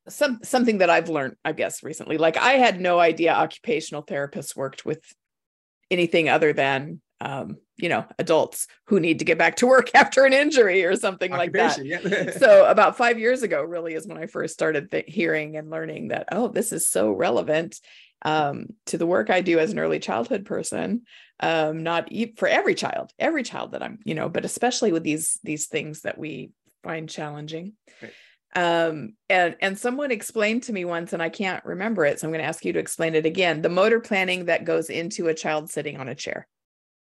some 0.08 0.40
something 0.44 0.80
that 0.80 0.90
i've 0.90 1.10
learned 1.10 1.36
i 1.46 1.52
guess 1.52 1.84
recently. 1.84 2.18
Like 2.18 2.38
i 2.38 2.54
had 2.54 2.80
no 2.80 3.00
idea 3.00 3.34
occupational 3.34 4.04
therapists 4.04 4.56
worked 4.56 4.86
with 4.86 5.02
anything 5.92 6.30
other 6.30 6.54
than 6.54 7.02
um 7.22 7.58
you 7.78 7.90
know 7.90 8.06
adults 8.18 8.68
who 8.86 9.00
need 9.00 9.20
to 9.20 9.26
get 9.26 9.38
back 9.38 9.58
to 9.58 9.68
work 9.68 9.90
after 9.96 10.26
an 10.26 10.34
injury 10.34 10.86
or 10.86 10.96
something 10.96 11.32
like 11.32 11.52
that. 11.54 11.84
Yeah. 11.84 12.32
so 12.38 12.66
about 12.70 12.98
five 12.98 13.20
years 13.20 13.44
ago 13.44 13.62
really 13.62 13.94
is 13.94 14.08
when 14.08 14.18
i 14.18 14.26
first 14.26 14.54
started 14.54 14.90
th- 14.92 15.06
hearing 15.08 15.58
and 15.58 15.70
learning 15.70 16.10
that 16.10 16.28
oh 16.32 16.48
this 16.48 16.72
is 16.72 16.90
so 16.90 17.12
relevant 17.12 17.80
um, 18.24 18.68
to 18.88 18.98
the 18.98 19.06
work 19.08 19.30
i 19.30 19.42
do 19.42 19.60
as 19.60 19.72
an 19.72 19.80
early 19.80 20.00
childhood 20.00 20.46
person 20.46 21.02
um, 21.42 21.84
not 21.84 22.12
e- 22.12 22.34
for 22.38 22.48
every 22.48 22.76
child 22.76 23.12
every 23.20 23.44
child 23.44 23.72
that 23.72 23.84
i'm 23.84 24.00
you 24.04 24.16
know 24.16 24.30
but 24.30 24.46
especially 24.46 24.92
with 24.92 25.04
these 25.04 25.40
these 25.44 25.68
things 25.68 26.02
that 26.02 26.18
we 26.18 26.52
find 26.84 27.10
challenging 27.10 27.74
Right. 28.02 28.14
um 28.56 29.14
and 29.30 29.56
and 29.62 29.78
someone 29.78 30.12
explained 30.12 30.64
to 30.64 30.74
me 30.74 30.86
once 30.86 31.14
and 31.14 31.22
i 31.22 31.30
can't 31.30 31.64
remember 31.66 32.06
it 32.06 32.20
so 32.20 32.28
i'm 32.28 32.32
going 32.32 32.42
to 32.42 32.48
ask 32.48 32.66
you 32.66 32.74
to 32.74 32.80
explain 32.80 33.16
it 33.16 33.26
again 33.26 33.62
the 33.62 33.70
motor 33.70 34.00
planning 34.00 34.46
that 34.46 34.66
goes 34.66 34.90
into 34.90 35.28
a 35.28 35.34
child 35.34 35.70
sitting 35.70 35.98
on 35.98 36.08
a 36.08 36.16
chair 36.16 36.48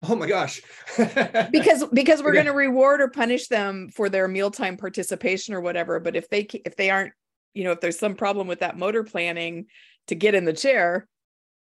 oh 0.03 0.15
my 0.15 0.27
gosh. 0.27 0.61
because 1.51 1.85
because 1.93 2.21
we're 2.21 2.33
Yeah. 2.33 2.43
going 2.43 2.45
to 2.45 2.53
reward 2.53 3.01
or 3.01 3.09
punish 3.09 3.47
them 3.47 3.89
for 3.89 4.09
their 4.09 4.27
mealtime 4.27 4.77
participation 4.77 5.53
or 5.53 5.61
whatever 5.61 5.99
but 5.99 6.15
if 6.15 6.29
they 6.29 6.47
if 6.65 6.75
they 6.75 6.89
aren't 6.89 7.13
you 7.53 7.63
know 7.63 7.71
if 7.71 7.81
there's 7.81 7.99
some 7.99 8.15
problem 8.15 8.47
with 8.47 8.59
that 8.59 8.77
motor 8.77 9.03
planning 9.03 9.65
to 10.09 10.15
get 10.15 10.35
in 10.35 10.45
the 10.45 10.53
chair 10.53 11.07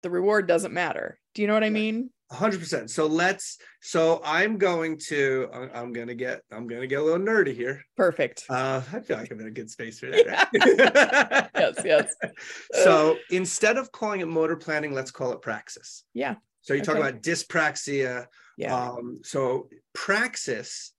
the 0.04 0.10
reward 0.10 0.48
doesn't 0.48 0.74
matter. 0.74 1.20
Do 1.34 1.42
you 1.42 1.48
know 1.48 1.54
what 1.54 1.64
i 1.64 1.70
mean? 1.70 2.10
100% 2.32 2.90
so 2.90 3.08
let's 3.08 3.58
so 3.82 4.22
i'm 4.24 4.58
going 4.58 4.98
to 5.08 5.48
i'm 5.74 5.94
gonna 5.94 6.14
get 6.14 6.42
i'm 6.52 6.68
gonna 6.68 6.86
get 6.86 7.00
a 7.00 7.04
little 7.04 7.26
nerdy 7.26 7.56
here. 7.56 7.82
Perfect. 7.96 8.44
Uh 8.50 8.82
i 8.94 9.00
feel 9.00 9.18
like 9.18 9.32
i'm 9.32 9.40
in 9.40 9.48
a 9.48 9.52
good 9.52 9.70
space 9.70 10.00
for 10.00 10.08
that. 10.08 10.50
Right? 10.54 11.50
yes 11.56 11.76
yes. 11.86 12.14
So 12.84 13.18
instead 13.32 13.78
of 13.78 13.92
calling 13.94 14.20
it 14.22 14.28
motor 14.28 14.58
planning 14.58 14.94
let's 14.94 15.12
call 15.12 15.32
it 15.32 15.42
praxis. 15.42 16.04
Yeah. 16.14 16.36
So 16.62 16.74
you 16.74 16.82
talk 16.82 16.98
Okay. 16.98 17.08
about 17.10 17.22
dyspraxia. 17.22 18.26
Yeah. 18.58 18.76
Um 18.76 19.20
so 19.24 19.70
praxis 19.94 20.92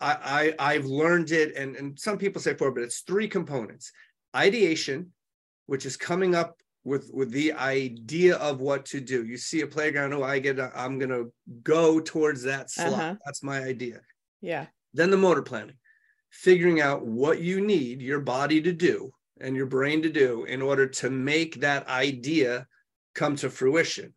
I, 0.00 0.54
I 0.58 0.74
i've 0.74 0.84
learned 0.86 1.30
it 1.30 1.56
and 1.56 1.76
and 1.76 1.98
some 1.98 2.18
people 2.18 2.42
say 2.42 2.54
four 2.54 2.72
but 2.72 2.82
it's 2.82 3.00
three 3.00 3.28
components. 3.28 3.92
Ideation 4.34 5.12
which 5.66 5.86
is 5.86 5.96
coming 5.96 6.34
up 6.34 6.60
with 6.86 7.10
with 7.12 7.32
the 7.32 7.52
idea 7.52 8.36
of 8.36 8.60
what 8.60 8.86
to 8.86 9.00
do. 9.00 9.26
You 9.26 9.36
see 9.36 9.62
a 9.62 9.66
playground 9.66 10.14
oh 10.14 10.22
i 10.22 10.38
get 10.38 10.58
I'm 10.74 10.98
gonna 10.98 11.24
go 11.62 12.00
towards 12.00 12.44
that 12.44 12.70
slot. 12.70 12.92
Uh-huh. 12.92 13.14
that's 13.24 13.42
my 13.42 13.58
idea. 13.58 14.00
Yeah. 14.40 14.66
Then 14.94 15.10
the 15.10 15.16
motor 15.16 15.42
planning 15.42 15.76
figuring 16.30 16.80
out 16.80 17.04
what 17.04 17.40
you 17.40 17.60
need 17.60 18.00
your 18.00 18.20
body 18.20 18.60
to 18.60 18.72
do 18.72 19.10
and 19.40 19.56
your 19.56 19.66
brain 19.66 20.02
to 20.02 20.10
do 20.10 20.44
in 20.44 20.62
order 20.62 20.86
to 20.86 21.10
make 21.10 21.60
that 21.60 21.88
idea 21.88 22.66
come 23.14 23.34
to 23.36 23.50
fruition. 23.50 24.14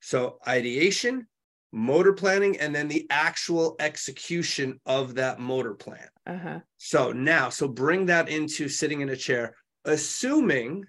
So 0.00 0.38
ideation 0.46 1.26
motor 1.72 2.12
planning 2.12 2.58
and 2.58 2.74
then 2.74 2.88
the 2.88 3.06
actual 3.10 3.76
execution 3.78 4.80
of 4.84 5.14
that 5.14 5.38
motor 5.38 5.74
plan. 5.74 6.08
Uh-huh. 6.26 6.60
So 6.76 7.12
now 7.12 7.48
so 7.48 7.66
bring 7.66 8.06
that 8.06 8.28
into 8.28 8.68
sitting 8.68 9.00
in 9.00 9.08
a 9.08 9.16
chair 9.16 9.56
assuming 9.86 10.84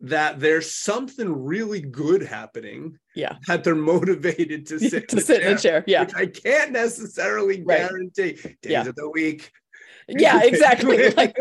that 0.00 0.38
there's 0.38 0.72
something 0.72 1.44
really 1.44 1.80
good 1.80 2.22
happening 2.22 2.96
yeah 3.16 3.36
that 3.48 3.64
they're 3.64 3.74
motivated 3.74 4.64
to 4.66 4.78
sit, 4.90 5.08
to 5.08 5.16
in, 5.16 5.22
sit 5.22 5.42
a 5.42 5.50
in 5.50 5.56
a 5.56 5.58
chair 5.58 5.84
yeah 5.86 6.02
which 6.04 6.14
I 6.14 6.26
can't 6.26 6.70
necessarily 6.72 7.62
Right. 7.62 7.78
guarantee. 7.88 8.32
Days 8.34 8.56
Yeah. 8.64 8.86
of 8.86 8.94
the 8.94 9.10
week. 9.10 9.50
yeah 10.08 10.40
exactly 10.44 11.10
like 11.10 11.36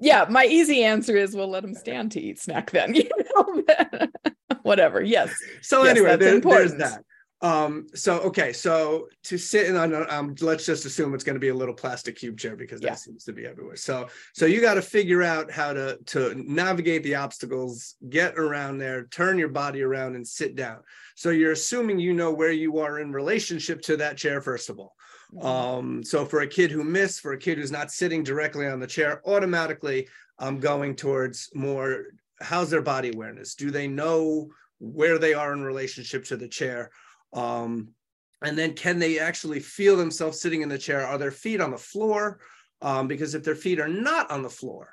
yeah 0.00 0.24
my 0.30 0.44
easy 0.46 0.82
answer 0.84 1.16
is 1.16 1.34
we'll 1.36 1.50
let 1.50 1.62
them 1.62 1.74
stand 1.74 2.12
to 2.12 2.20
eat 2.20 2.38
snack 2.40 2.70
then 2.70 2.94
you 2.94 3.08
know 3.34 4.06
whatever 4.62 5.02
yes 5.02 5.34
so 5.60 5.82
Yes, 5.84 5.90
anyway, 5.90 6.16
there- 6.16 6.40
there's 6.40 6.74
that. 6.76 7.02
Um, 7.42 7.86
so 7.94 8.18
okay, 8.20 8.52
so 8.54 9.08
to 9.24 9.36
sit 9.36 9.66
in 9.66 9.76
on 9.76 10.10
um, 10.10 10.34
let's 10.40 10.64
just 10.64 10.86
assume 10.86 11.14
it's 11.14 11.24
going 11.24 11.34
to 11.34 11.40
be 11.40 11.48
a 11.50 11.54
little 11.54 11.74
plastic 11.74 12.16
cube 12.16 12.38
chair 12.38 12.56
because 12.56 12.80
Yeah. 12.80 12.90
that 12.90 12.98
seems 12.98 13.24
to 13.24 13.32
be 13.32 13.44
everywhere. 13.46 13.76
So 13.76 14.08
so 14.32 14.46
you 14.46 14.62
got 14.62 14.74
to 14.74 14.82
figure 14.82 15.22
out 15.22 15.50
how 15.50 15.74
to 15.74 15.98
to 16.06 16.34
navigate 16.34 17.02
the 17.02 17.16
obstacles, 17.16 17.96
get 18.08 18.38
around 18.38 18.78
there, 18.78 19.04
turn 19.06 19.38
your 19.38 19.50
body 19.50 19.82
around, 19.82 20.16
and 20.16 20.26
sit 20.26 20.56
down. 20.56 20.78
So 21.14 21.28
you're 21.30 21.52
assuming 21.52 21.98
you 21.98 22.14
know 22.14 22.32
where 22.32 22.52
you 22.52 22.78
are 22.78 23.00
in 23.00 23.12
relationship 23.12 23.82
to 23.82 23.98
that 23.98 24.16
chair 24.16 24.40
first 24.40 24.70
of 24.70 24.78
all. 24.78 24.94
Um, 25.42 26.02
so 26.04 26.24
for 26.24 26.40
a 26.40 26.46
kid 26.46 26.70
who 26.70 26.84
missed, 26.84 27.20
for 27.20 27.32
a 27.32 27.38
kid 27.38 27.58
who's 27.58 27.72
not 27.72 27.90
sitting 27.90 28.22
directly 28.22 28.66
on 28.66 28.80
the 28.80 28.86
chair, 28.86 29.20
automatically 29.26 30.08
I'm 30.38 30.58
going 30.58 30.96
towards 30.96 31.50
more 31.54 32.04
how's 32.40 32.70
their 32.70 32.82
body 32.82 33.10
awareness? 33.14 33.54
Do 33.54 33.70
they 33.70 33.88
know 33.88 34.48
where 34.78 35.18
they 35.18 35.34
are 35.34 35.52
in 35.52 35.62
relationship 35.62 36.24
to 36.26 36.36
the 36.36 36.48
chair? 36.48 36.90
Um, 37.36 37.90
and 38.42 38.56
then 38.58 38.74
can 38.74 38.98
they 38.98 39.18
actually 39.18 39.60
feel 39.60 39.96
themselves 39.96 40.40
sitting 40.40 40.62
in 40.62 40.68
the 40.68 40.78
chair? 40.78 41.06
Are 41.06 41.18
their 41.18 41.30
feet 41.30 41.60
on 41.60 41.70
the 41.70 41.78
floor? 41.78 42.40
Um, 42.82 43.06
because 43.08 43.34
if 43.34 43.44
their 43.44 43.54
feet 43.54 43.80
are 43.80 43.88
not 43.88 44.30
on 44.30 44.42
the 44.42 44.50
floor, 44.50 44.92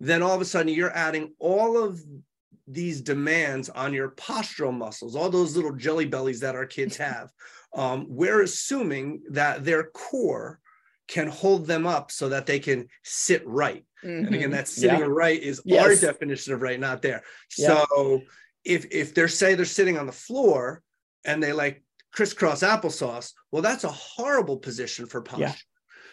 then 0.00 0.22
all 0.22 0.34
of 0.34 0.40
a 0.40 0.44
sudden 0.44 0.72
you're 0.72 0.94
adding 0.96 1.34
all 1.38 1.82
of 1.82 2.00
these 2.66 3.00
demands 3.00 3.68
on 3.70 3.92
your 3.92 4.10
postural 4.10 4.76
muscles, 4.76 5.14
all 5.14 5.30
those 5.30 5.54
little 5.54 5.72
jelly 5.74 6.04
bellies 6.06 6.40
that 6.40 6.56
our 6.56 6.66
kids 6.66 6.96
have. 7.08 7.30
Um, 7.74 8.06
we're 8.08 8.42
assuming 8.42 9.22
that 9.30 9.64
their 9.64 9.84
core 9.84 10.60
can 11.08 11.28
hold 11.28 11.66
them 11.66 11.86
up 11.86 12.10
so 12.10 12.28
that 12.30 12.46
they 12.46 12.58
can 12.58 12.88
sit 13.04 13.46
right. 13.46 13.84
And 14.02 14.34
again, 14.34 14.50
Mhm. 14.50 14.52
that 14.52 14.68
sitting 14.68 14.98
Yeah. 15.00 15.06
right 15.08 15.40
is 15.40 15.60
our 15.72 15.94
definition 15.94 16.52
of 16.52 16.62
right, 16.62 16.78
not 16.78 17.00
there. 17.02 17.22
Yeah. 17.56 17.84
So 17.88 18.22
if 18.64 18.86
if 18.90 19.14
they're 19.14 19.28
say 19.28 19.54
they're 19.54 19.64
sitting 19.64 19.96
on 19.98 20.06
the 20.06 20.12
floor 20.12 20.82
and 21.26 21.42
they 21.42 21.52
like 21.52 21.82
crisscross 22.12 22.62
applesauce, 22.62 23.32
well, 23.52 23.62
that's 23.62 23.84
a 23.84 23.88
horrible 23.90 24.56
position 24.56 25.06
for 25.06 25.20
posture. 25.20 25.42
Yeah. 25.44 25.54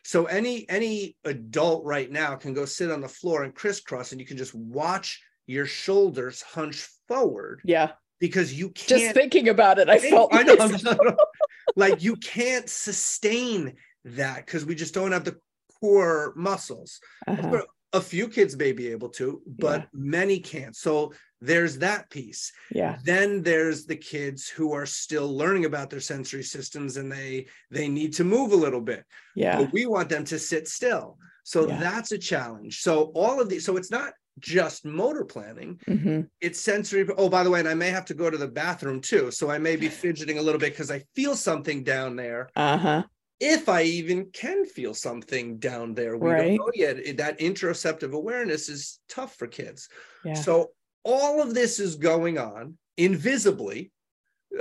So 0.04 0.26
any 0.26 0.68
any 0.70 1.16
adult 1.24 1.86
right 1.86 2.12
now 2.12 2.36
can 2.36 2.54
go 2.54 2.66
sit 2.66 2.92
on 2.92 3.00
the 3.00 3.08
floor 3.08 3.44
and 3.44 3.56
crisscross, 3.56 4.12
and 4.12 4.20
you 4.20 4.28
can 4.28 4.38
just 4.38 4.54
watch 4.54 5.22
your 5.46 5.66
shoulders 5.66 6.42
hunch 6.42 6.88
forward 7.08 7.60
yeah 7.66 7.92
because 8.20 8.54
you 8.54 8.70
can't. 8.70 8.88
Just 9.02 9.14
thinking 9.14 9.50
about 9.50 9.78
it 9.78 9.90
i 9.90 10.00
felt 10.00 10.34
I 10.34 10.44
know, 10.44 10.56
like 11.76 12.02
you 12.02 12.16
can't 12.16 12.70
sustain 12.70 13.74
that 14.06 14.46
because 14.46 14.64
we 14.66 14.74
just 14.76 14.94
don't 14.94 15.12
have 15.12 15.26
the 15.26 15.38
core 15.82 16.32
muscles 16.38 17.02
Uh-huh. 17.28 17.62
a 17.92 18.00
few 18.00 18.30
kids 18.30 18.56
may 18.56 18.72
be 18.72 18.88
able 18.88 19.10
to 19.10 19.42
but 19.46 19.82
Yeah. 19.82 19.86
many 19.94 20.40
can't 20.40 20.76
so 20.78 21.12
there's 21.50 21.76
that 21.88 22.10
piece 22.10 22.44
yeah 22.72 22.94
then 23.04 23.42
there's 23.50 23.86
the 23.86 23.96
kids 24.14 24.48
who 24.56 24.68
are 24.74 24.86
still 24.86 25.30
learning 25.42 25.66
about 25.66 25.90
their 25.90 26.00
sensory 26.14 26.44
systems 26.56 26.98
and 26.98 27.12
they 27.12 27.46
they 27.70 27.88
need 28.00 28.12
to 28.14 28.24
move 28.24 28.52
a 28.54 28.62
little 28.66 28.82
bit 28.92 29.04
yeah 29.36 29.58
but 29.60 29.72
we 29.74 29.86
want 29.86 30.08
them 30.10 30.24
to 30.24 30.38
sit 30.40 30.68
still 30.68 31.08
So 31.46 31.68
Yeah. 31.68 31.78
that's 31.88 32.12
a 32.14 32.18
challenge. 32.32 32.74
So 32.88 32.94
all 33.22 33.36
of 33.42 33.50
these, 33.50 33.66
so 33.66 33.76
it's 33.80 33.92
not 33.92 34.12
just 34.40 34.86
motor 34.86 35.26
planning, 35.26 35.72
Mhm. 35.96 36.20
it's 36.40 36.60
sensory. 36.72 37.04
Oh, 37.22 37.28
by 37.28 37.44
the 37.44 37.50
way, 37.54 37.60
and 37.60 37.68
I 37.68 37.74
may 37.84 37.90
have 37.98 38.06
to 38.12 38.14
go 38.22 38.28
to 38.30 38.38
the 38.44 38.48
bathroom 38.64 39.00
too. 39.02 39.26
So 39.38 39.44
I 39.56 39.58
may 39.68 39.76
be 39.76 39.90
fidgeting 40.06 40.38
a 40.38 40.42
little 40.46 40.62
bit 40.66 40.72
because 40.74 40.90
I 40.98 41.00
feel 41.18 41.36
something 41.36 41.84
down 41.84 42.16
there. 42.16 42.42
Uh-huh. 42.56 43.04
If 43.42 43.68
I 43.68 43.82
even 44.00 44.20
can 44.32 44.60
feel 44.66 44.94
something 44.94 45.46
down 45.70 45.96
there, 46.00 46.16
we 46.18 46.30
Right. 46.32 46.42
don't 46.48 46.56
know 46.62 46.72
yet. 46.86 46.96
That 47.18 47.40
interoceptive 47.40 48.14
awareness 48.22 48.70
is 48.70 48.82
tough 49.16 49.36
for 49.36 49.48
kids. 49.60 49.90
Yeah. 50.24 50.36
So 50.48 50.72
all 51.04 51.42
of 51.42 51.54
this 51.54 51.80
is 51.80 51.96
going 51.96 52.38
on 52.38 52.78
invisibly. 52.98 53.92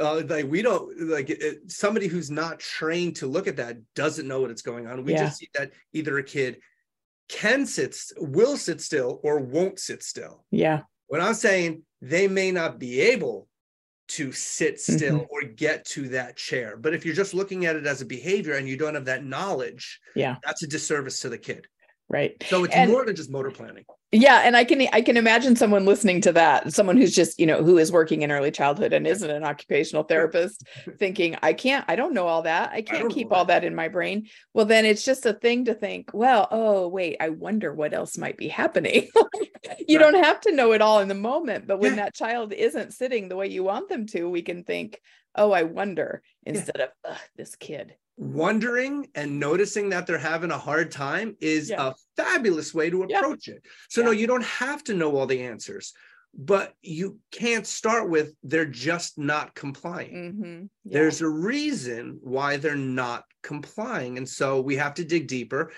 Uh, 0.01 0.23
like 0.27 0.47
we 0.51 0.63
don't 0.63 0.99
like 1.01 1.29
it, 1.29 1.71
somebody 1.71 2.07
who's 2.07 2.31
not 2.31 2.59
trained 2.59 3.15
to 3.17 3.27
look 3.27 3.47
at 3.47 3.57
that 3.57 3.77
doesn't 3.95 4.27
know 4.27 4.41
what 4.41 4.51
it's 4.51 4.63
going 4.63 4.87
on. 4.87 5.05
We 5.05 5.13
Yeah. 5.13 5.25
just 5.25 5.39
see 5.39 5.49
that 5.55 5.73
either 5.93 6.17
a 6.19 6.23
kid 6.23 6.59
can 7.29 7.67
sit, 7.67 7.97
will 8.17 8.57
sit 8.57 8.81
still, 8.81 9.21
or 9.23 9.39
won't 9.39 9.79
sit 9.79 10.03
still. 10.03 10.45
Yeah. 10.51 10.83
What 11.09 11.21
I'm 11.21 11.35
saying, 11.35 11.83
they 12.01 12.27
may 12.27 12.51
not 12.51 12.79
be 12.79 13.01
able 13.01 13.49
to 14.09 14.33
sit 14.33 14.81
still 14.81 15.21
Mm-hmm. 15.21 15.31
or 15.31 15.43
get 15.43 15.85
to 15.87 16.09
that 16.11 16.37
chair. 16.37 16.77
But 16.77 16.95
if 16.95 17.05
you're 17.05 17.15
just 17.15 17.35
looking 17.35 17.67
at 17.67 17.77
it 17.77 17.87
as 17.87 18.01
a 18.03 18.07
behavior 18.07 18.55
and 18.55 18.69
you 18.69 18.77
don't 18.77 18.95
have 18.95 19.05
that 19.07 19.25
knowledge, 19.25 20.01
Yeah. 20.17 20.37
that's 20.43 20.63
a 20.63 20.67
disservice 20.67 21.21
to 21.21 21.29
the 21.29 21.39
kid. 21.39 21.67
Right. 22.13 22.37
So 22.49 22.63
it's 22.65 22.75
And- 22.75 22.91
more 22.93 23.05
than 23.07 23.17
just 23.17 23.31
motor 23.31 23.51
planning. 23.51 23.85
Yeah, 24.15 24.43
and 24.45 24.55
I 24.55 24.65
can 24.65 24.87
I 24.93 25.01
can 25.01 25.17
imagine 25.17 25.57
someone 25.57 25.87
listening 25.87 26.21
to 26.21 26.33
that, 26.33 26.71
someone 26.75 26.99
who's 26.99 27.15
just, 27.15 27.41
you 27.41 27.47
know, 27.47 27.63
who 27.63 27.79
is 27.79 27.91
working 27.91 28.21
in 28.21 28.31
early 28.31 28.51
childhood 28.51 28.93
and 28.93 29.07
isn't 29.07 29.31
an 29.31 29.43
occupational 29.43 30.03
therapist 30.03 30.67
thinking, 30.99 31.35
I 31.43 31.55
can't 31.55 31.87
I 31.89 31.97
don't 31.97 32.13
know 32.13 32.27
all 32.27 32.43
that. 32.43 32.73
I 32.73 32.83
can't 32.83 33.05
don't 33.05 33.15
keep 33.15 33.33
all 33.33 33.47
that 33.47 33.65
in 33.65 33.75
my 33.75 33.89
brain. 33.89 34.29
Well, 34.53 34.67
then 34.67 34.85
it's 34.85 35.03
just 35.03 35.25
a 35.25 35.33
thing 35.33 35.65
to 35.65 35.73
think, 35.75 36.11
well, 36.13 36.47
oh, 36.51 36.89
wait, 36.89 37.17
I 37.21 37.31
wonder 37.31 37.73
what 37.73 37.95
else 37.95 38.19
might 38.19 38.37
be 38.37 38.49
happening. 38.49 39.09
you 39.89 39.99
Right. 39.99 40.13
don't 40.13 40.23
have 40.23 40.43
to 40.43 40.53
know 40.53 40.73
it 40.73 40.83
all 40.83 41.01
in 41.01 41.09
the 41.09 41.15
moment, 41.15 41.67
but 41.67 41.79
when 41.79 41.93
Yeah. 41.97 42.05
that 42.05 42.15
child 42.15 42.53
isn't 42.53 42.93
sitting 42.93 43.31
the 43.31 43.37
way 43.37 43.47
you 43.47 43.65
want 43.65 43.89
them 43.89 44.05
to, 44.09 44.29
we 44.29 44.43
can 44.43 44.63
think, 44.65 45.01
oh, 45.35 45.53
I 45.53 45.63
wonder 45.63 46.23
instead 46.45 46.83
of 46.83 46.91
this 47.37 47.57
kid. 47.57 47.95
Wondering 48.17 49.09
and 49.15 49.41
noticing 49.41 49.91
that 49.91 50.07
they're 50.07 50.19
having 50.19 50.51
a 50.51 50.59
hard 50.59 50.91
time 50.91 51.37
is 51.41 51.71
Yeah. 51.71 51.89
a 51.89 51.95
fabulous 52.17 52.75
way 52.75 52.91
to 52.91 53.07
Yeah. 53.09 53.19
approach 53.19 53.49
it. 53.49 53.65
So 53.89 54.03
no, 54.03 54.11
you 54.11 54.27
don't 54.27 54.45
have 54.45 54.85
to 54.85 54.95
know 54.95 55.17
all 55.17 55.27
the 55.27 55.43
answers, 55.43 55.93
but 56.35 56.75
you 56.83 57.19
can't 57.31 57.67
start 57.67 58.09
with 58.09 58.35
they're 58.43 58.65
just 58.67 59.19
not 59.19 59.55
complying. 59.55 60.35
Mhm. 60.35 60.69
Yeah. 60.85 60.99
There's 61.01 61.21
a 61.21 61.29
reason 61.29 62.19
why 62.23 62.59
they're 62.59 62.77
not 62.77 63.25
complying, 63.43 64.19
and 64.19 64.29
so 64.29 64.61
we 64.61 64.77
have 64.77 64.95
to 64.95 65.05
dig 65.05 65.27
deeper. 65.27 65.73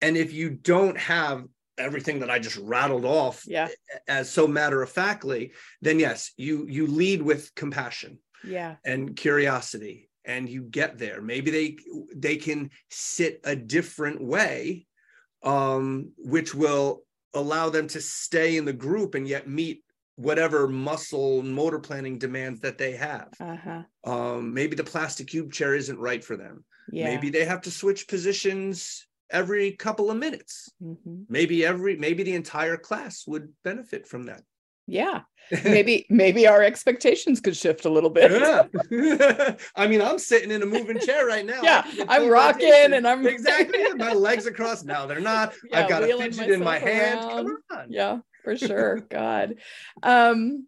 And 0.00 0.16
if 0.16 0.32
you 0.32 0.50
don't 0.50 0.98
have 0.98 1.44
everything 1.78 2.18
that 2.20 2.30
I 2.30 2.40
just 2.40 2.56
rattled 2.56 3.04
off 3.04 3.44
yeah, 3.46 3.68
as 4.08 4.28
so 4.28 4.48
matter 4.48 4.82
of 4.82 4.90
factly, 4.90 5.52
then 5.80 6.00
yes, 6.00 6.32
you 6.36 6.66
you 6.68 6.86
lead 6.88 7.22
with 7.22 7.54
compassion 7.54 8.18
yeah, 8.44 8.76
and 8.84 9.16
curiosity 9.16 10.07
and 10.28 10.48
you 10.48 10.62
get 10.62 10.98
there 10.98 11.20
maybe 11.20 11.50
they 11.50 11.76
they 12.14 12.36
can 12.36 12.70
sit 12.90 13.40
a 13.44 13.56
different 13.56 14.22
way 14.22 14.86
um 15.42 16.12
which 16.18 16.54
will 16.54 17.02
allow 17.34 17.68
them 17.68 17.88
to 17.88 18.00
stay 18.00 18.56
in 18.56 18.64
the 18.64 18.72
group 18.72 19.14
and 19.14 19.26
yet 19.26 19.48
meet 19.48 19.82
whatever 20.16 20.68
muscle 20.68 21.40
and 21.40 21.52
motor 21.52 21.78
planning 21.78 22.18
demands 22.18 22.60
that 22.60 22.78
they 22.78 22.92
have 22.92 23.28
uh-huh. 23.40 23.82
um 24.04 24.54
maybe 24.54 24.76
the 24.76 24.84
plastic 24.84 25.26
cube 25.26 25.52
chair 25.52 25.74
isn't 25.74 25.98
right 25.98 26.22
for 26.22 26.36
them 26.36 26.64
Yeah. 26.92 27.06
maybe 27.06 27.30
they 27.30 27.44
have 27.44 27.62
to 27.62 27.70
switch 27.70 28.06
positions 28.06 29.06
every 29.30 29.72
couple 29.72 30.10
of 30.10 30.16
minutes 30.16 30.70
mhm. 30.82 31.24
maybe 31.28 31.64
every 31.64 31.96
maybe 31.96 32.22
the 32.22 32.34
entire 32.34 32.76
class 32.76 33.26
would 33.26 33.48
benefit 33.64 34.06
from 34.06 34.24
that 34.24 34.42
Yeah. 34.88 35.20
maybe 35.64 36.04
maybe 36.10 36.46
our 36.46 36.62
expectations 36.62 37.40
could 37.40 37.56
shift 37.56 37.86
a 37.86 37.88
little 37.90 38.10
bit. 38.10 38.30
Yeah. 38.30 39.54
I 39.76 39.86
mean, 39.86 40.02
I'm 40.02 40.18
sitting 40.18 40.50
in 40.50 40.62
a 40.62 40.66
moving 40.66 40.98
chair 40.98 41.24
right 41.26 41.46
now. 41.46 41.62
Yeah, 41.62 41.86
I'm 42.06 42.28
rocking 42.28 42.70
and 42.92 43.06
I'm- 43.06 43.26
exactly 43.26 43.94
my 43.94 44.12
legs 44.12 44.44
across. 44.46 44.84
Now 44.84 45.06
they're 45.06 45.20
not. 45.20 45.54
Yeah, 45.70 45.80
I've 45.82 45.88
got 45.88 46.02
a 46.02 46.06
fidget 46.18 46.50
in 46.50 46.60
my 46.60 46.78
myself 46.78 46.88
hand. 46.90 47.18
around. 47.24 47.46
Come 47.46 47.78
on. 47.78 47.86
yeah, 47.92 48.18
for 48.44 48.56
sure. 48.56 49.00
God. 49.08 49.54
Um 50.02 50.66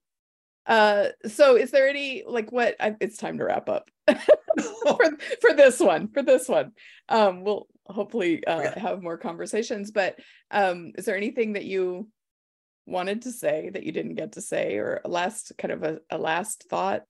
uh 0.66 1.08
so 1.26 1.56
is 1.56 1.70
there 1.70 1.88
any 1.88 2.22
like 2.26 2.52
what 2.52 2.76
I, 2.80 2.94
it's 3.00 3.16
time 3.16 3.38
to 3.38 3.44
wrap 3.44 3.68
up 3.68 3.90
for 4.08 4.98
for 5.40 5.52
this 5.54 5.80
one 5.80 6.08
for 6.08 6.22
this 6.22 6.48
one 6.48 6.72
um 7.08 7.44
we'll 7.44 7.66
hopefully 7.86 8.46
uh 8.46 8.78
have 8.78 9.02
more 9.02 9.16
conversations 9.16 9.90
but 9.90 10.16
um 10.50 10.92
is 10.96 11.06
there 11.06 11.16
anything 11.16 11.54
that 11.54 11.64
you 11.64 12.08
wanted 12.90 13.22
to 13.22 13.32
say 13.32 13.70
that 13.72 13.84
you 13.84 13.92
didn't 13.92 14.14
get 14.16 14.32
to 14.32 14.40
say 14.40 14.76
or 14.76 15.00
a 15.04 15.08
last 15.08 15.52
kind 15.58 15.72
of 15.72 15.82
a, 15.82 16.00
a 16.10 16.18
last 16.18 16.66
thought 16.68 17.02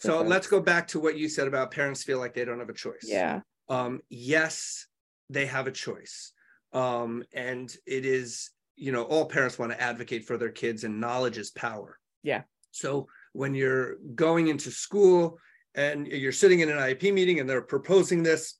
So 0.00 0.18
folks? 0.18 0.28
let's 0.30 0.46
go 0.46 0.60
back 0.60 0.88
to 0.88 1.00
what 1.00 1.16
you 1.16 1.28
said 1.28 1.46
about 1.48 1.70
parents 1.70 2.02
feel 2.04 2.18
like 2.18 2.34
they 2.34 2.44
don't 2.44 2.58
have 2.60 2.68
a 2.68 2.74
choice. 2.74 3.04
yeah 3.04 3.40
Um, 3.68 4.00
yes, 4.10 4.86
they 5.30 5.46
have 5.46 5.66
a 5.66 5.72
choice. 5.72 6.32
Um, 6.72 7.22
and 7.32 7.74
it 7.86 8.04
is, 8.04 8.50
you 8.76 8.92
know, 8.92 9.04
all 9.04 9.26
parents 9.26 9.58
want 9.58 9.72
to 9.72 9.80
advocate 9.80 10.24
for 10.26 10.36
their 10.36 10.50
kids, 10.50 10.84
and 10.84 11.00
knowledge 11.00 11.38
is 11.38 11.50
power. 11.52 11.98
Yeah. 12.22 12.42
So 12.72 13.06
when 13.32 13.54
you're 13.54 13.96
going 14.14 14.48
into 14.48 14.70
school 14.70 15.38
and 15.74 16.06
you're 16.06 16.32
sitting 16.32 16.60
in 16.60 16.68
an 16.68 16.76
IEP 16.78 17.14
meeting 17.14 17.38
and 17.40 17.48
they're 17.48 17.62
proposing 17.62 18.22
this, 18.24 18.58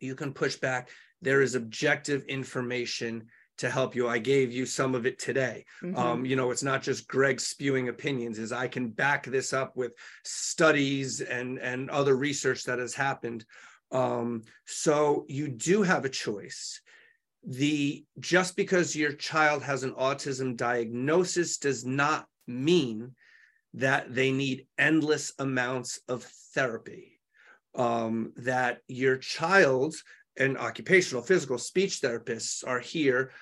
you 0.00 0.14
can 0.16 0.32
push 0.32 0.56
back. 0.56 0.90
There 1.22 1.40
is 1.42 1.54
objective 1.54 2.24
information 2.24 3.26
to 3.58 3.70
help 3.70 3.94
you. 3.94 4.08
I 4.08 4.18
gave 4.18 4.52
you 4.52 4.66
some 4.66 4.94
of 4.94 5.04
it 5.04 5.18
today. 5.18 5.64
Mhm. 5.82 5.96
Um, 5.96 6.24
you 6.24 6.36
know, 6.36 6.50
it's 6.50 6.62
not 6.62 6.82
just 6.82 7.08
Greg 7.08 7.40
spewing 7.40 7.88
opinions, 7.88 8.38
is 8.38 8.52
I 8.52 8.68
can 8.68 8.88
back 8.88 9.26
this 9.26 9.52
up 9.52 9.76
with 9.76 9.92
studies 10.24 11.20
and 11.20 11.58
and 11.58 11.90
other 11.90 12.16
research 12.16 12.64
that 12.64 12.78
has 12.78 12.94
happened. 12.94 13.44
Um, 13.90 14.42
so 14.66 15.26
you 15.28 15.48
do 15.48 15.82
have 15.82 16.04
a 16.04 16.10
choice. 16.10 16.80
The 17.44 18.04
just 18.18 18.56
because 18.56 18.96
your 18.96 19.12
child 19.12 19.62
has 19.62 19.82
an 19.82 19.94
autism 19.94 20.56
diagnosis 20.56 21.58
does 21.58 21.84
not 21.84 22.26
mean 22.46 23.14
that 23.74 24.14
they 24.14 24.32
need 24.32 24.66
endless 24.78 25.32
amounts 25.38 26.00
of 26.08 26.24
therapy. 26.54 27.20
Um, 27.74 28.32
that 28.36 28.80
your 28.88 29.18
child 29.18 29.94
and 30.36 30.56
occupational, 30.56 31.22
physical, 31.22 31.58
speech 31.58 32.00
therapists 32.00 32.66
are 32.66 32.80
here 32.80 33.32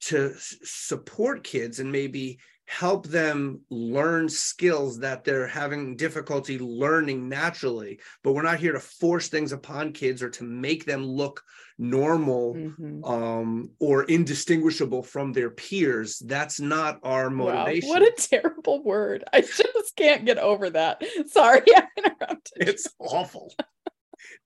to 0.00 0.34
support 0.38 1.44
kids 1.44 1.78
and 1.80 1.90
maybe 1.92 2.38
help 2.66 3.06
them 3.08 3.60
learn 3.68 4.28
skills 4.28 5.00
that 5.00 5.24
they're 5.24 5.46
having 5.48 5.96
difficulty 5.96 6.56
learning 6.58 7.28
naturally. 7.28 7.98
But 8.22 8.32
we're 8.32 8.42
not 8.42 8.60
here 8.60 8.72
to 8.72 8.78
force 8.80 9.28
things 9.28 9.50
upon 9.50 9.92
kids 9.92 10.22
or 10.22 10.30
to 10.30 10.44
make 10.44 10.84
them 10.84 11.04
look 11.04 11.42
normal 11.78 12.54
Mhm. 12.54 13.04
um 13.08 13.70
or 13.80 14.04
indistinguishable 14.04 15.02
from 15.02 15.32
their 15.32 15.50
peers. 15.50 16.18
That's 16.20 16.60
not 16.60 17.00
our 17.02 17.28
Wow, 17.28 17.34
motivation 17.64 17.88
what 17.88 18.02
a 18.02 18.12
terrible 18.16 18.84
word. 18.84 19.24
I 19.32 19.40
just 19.40 19.96
can't 19.96 20.24
get 20.24 20.38
over 20.38 20.70
that. 20.70 21.02
Sorry 21.26 21.62
i 21.76 21.86
interrupted 21.96 22.68
it's 22.68 22.86
awful. 23.00 23.52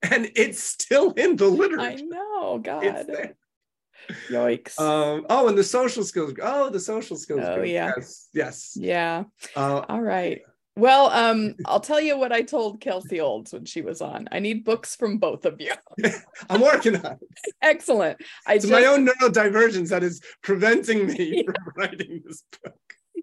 And 0.02 0.30
it's 0.34 0.62
still 0.62 1.10
in 1.12 1.36
the 1.36 1.48
literature. 1.48 1.82
i 1.84 1.94
know 1.96 2.58
god. 2.58 3.34
Yikes 4.30 4.78
um 4.78 5.26
oh 5.30 5.48
and 5.48 5.56
the 5.58 5.64
social 5.64 6.02
skills 6.04 6.32
oh 6.42 6.70
the 6.70 6.80
social 6.80 7.16
skills 7.16 7.40
Oh, 7.44 7.56
group. 7.56 7.68
yeah. 7.68 7.92
yes 7.96 8.28
yes 8.32 8.72
yeah 8.76 9.24
uh, 9.56 9.84
All 9.88 10.00
right. 10.02 10.40
Well, 10.76 11.06
um, 11.10 11.54
I'll 11.66 11.78
tell 11.78 12.00
you 12.00 12.18
what 12.18 12.32
I 12.32 12.42
told 12.42 12.80
Kelsey 12.80 13.20
Olds 13.20 13.52
when 13.52 13.64
she 13.64 13.80
was 13.80 14.02
on. 14.02 14.26
I 14.32 14.40
need 14.40 14.64
books 14.64 14.96
from 14.96 15.18
both 15.18 15.44
of 15.44 15.60
you. 15.60 15.72
i'm 16.50 16.60
working 16.60 16.96
on 16.96 17.12
it 17.12 17.18
Excellent. 17.62 18.18
I 18.46 18.54
it's 18.54 18.64
just, 18.64 18.72
my 18.72 18.84
own 18.86 19.06
neurodivergence 19.06 19.90
that 19.90 20.02
is 20.02 20.20
preventing 20.42 21.06
me 21.06 21.44
Yeah. 21.46 21.52
from 21.52 21.72
writing 21.76 22.22
this 22.26 22.42
book 22.62 22.74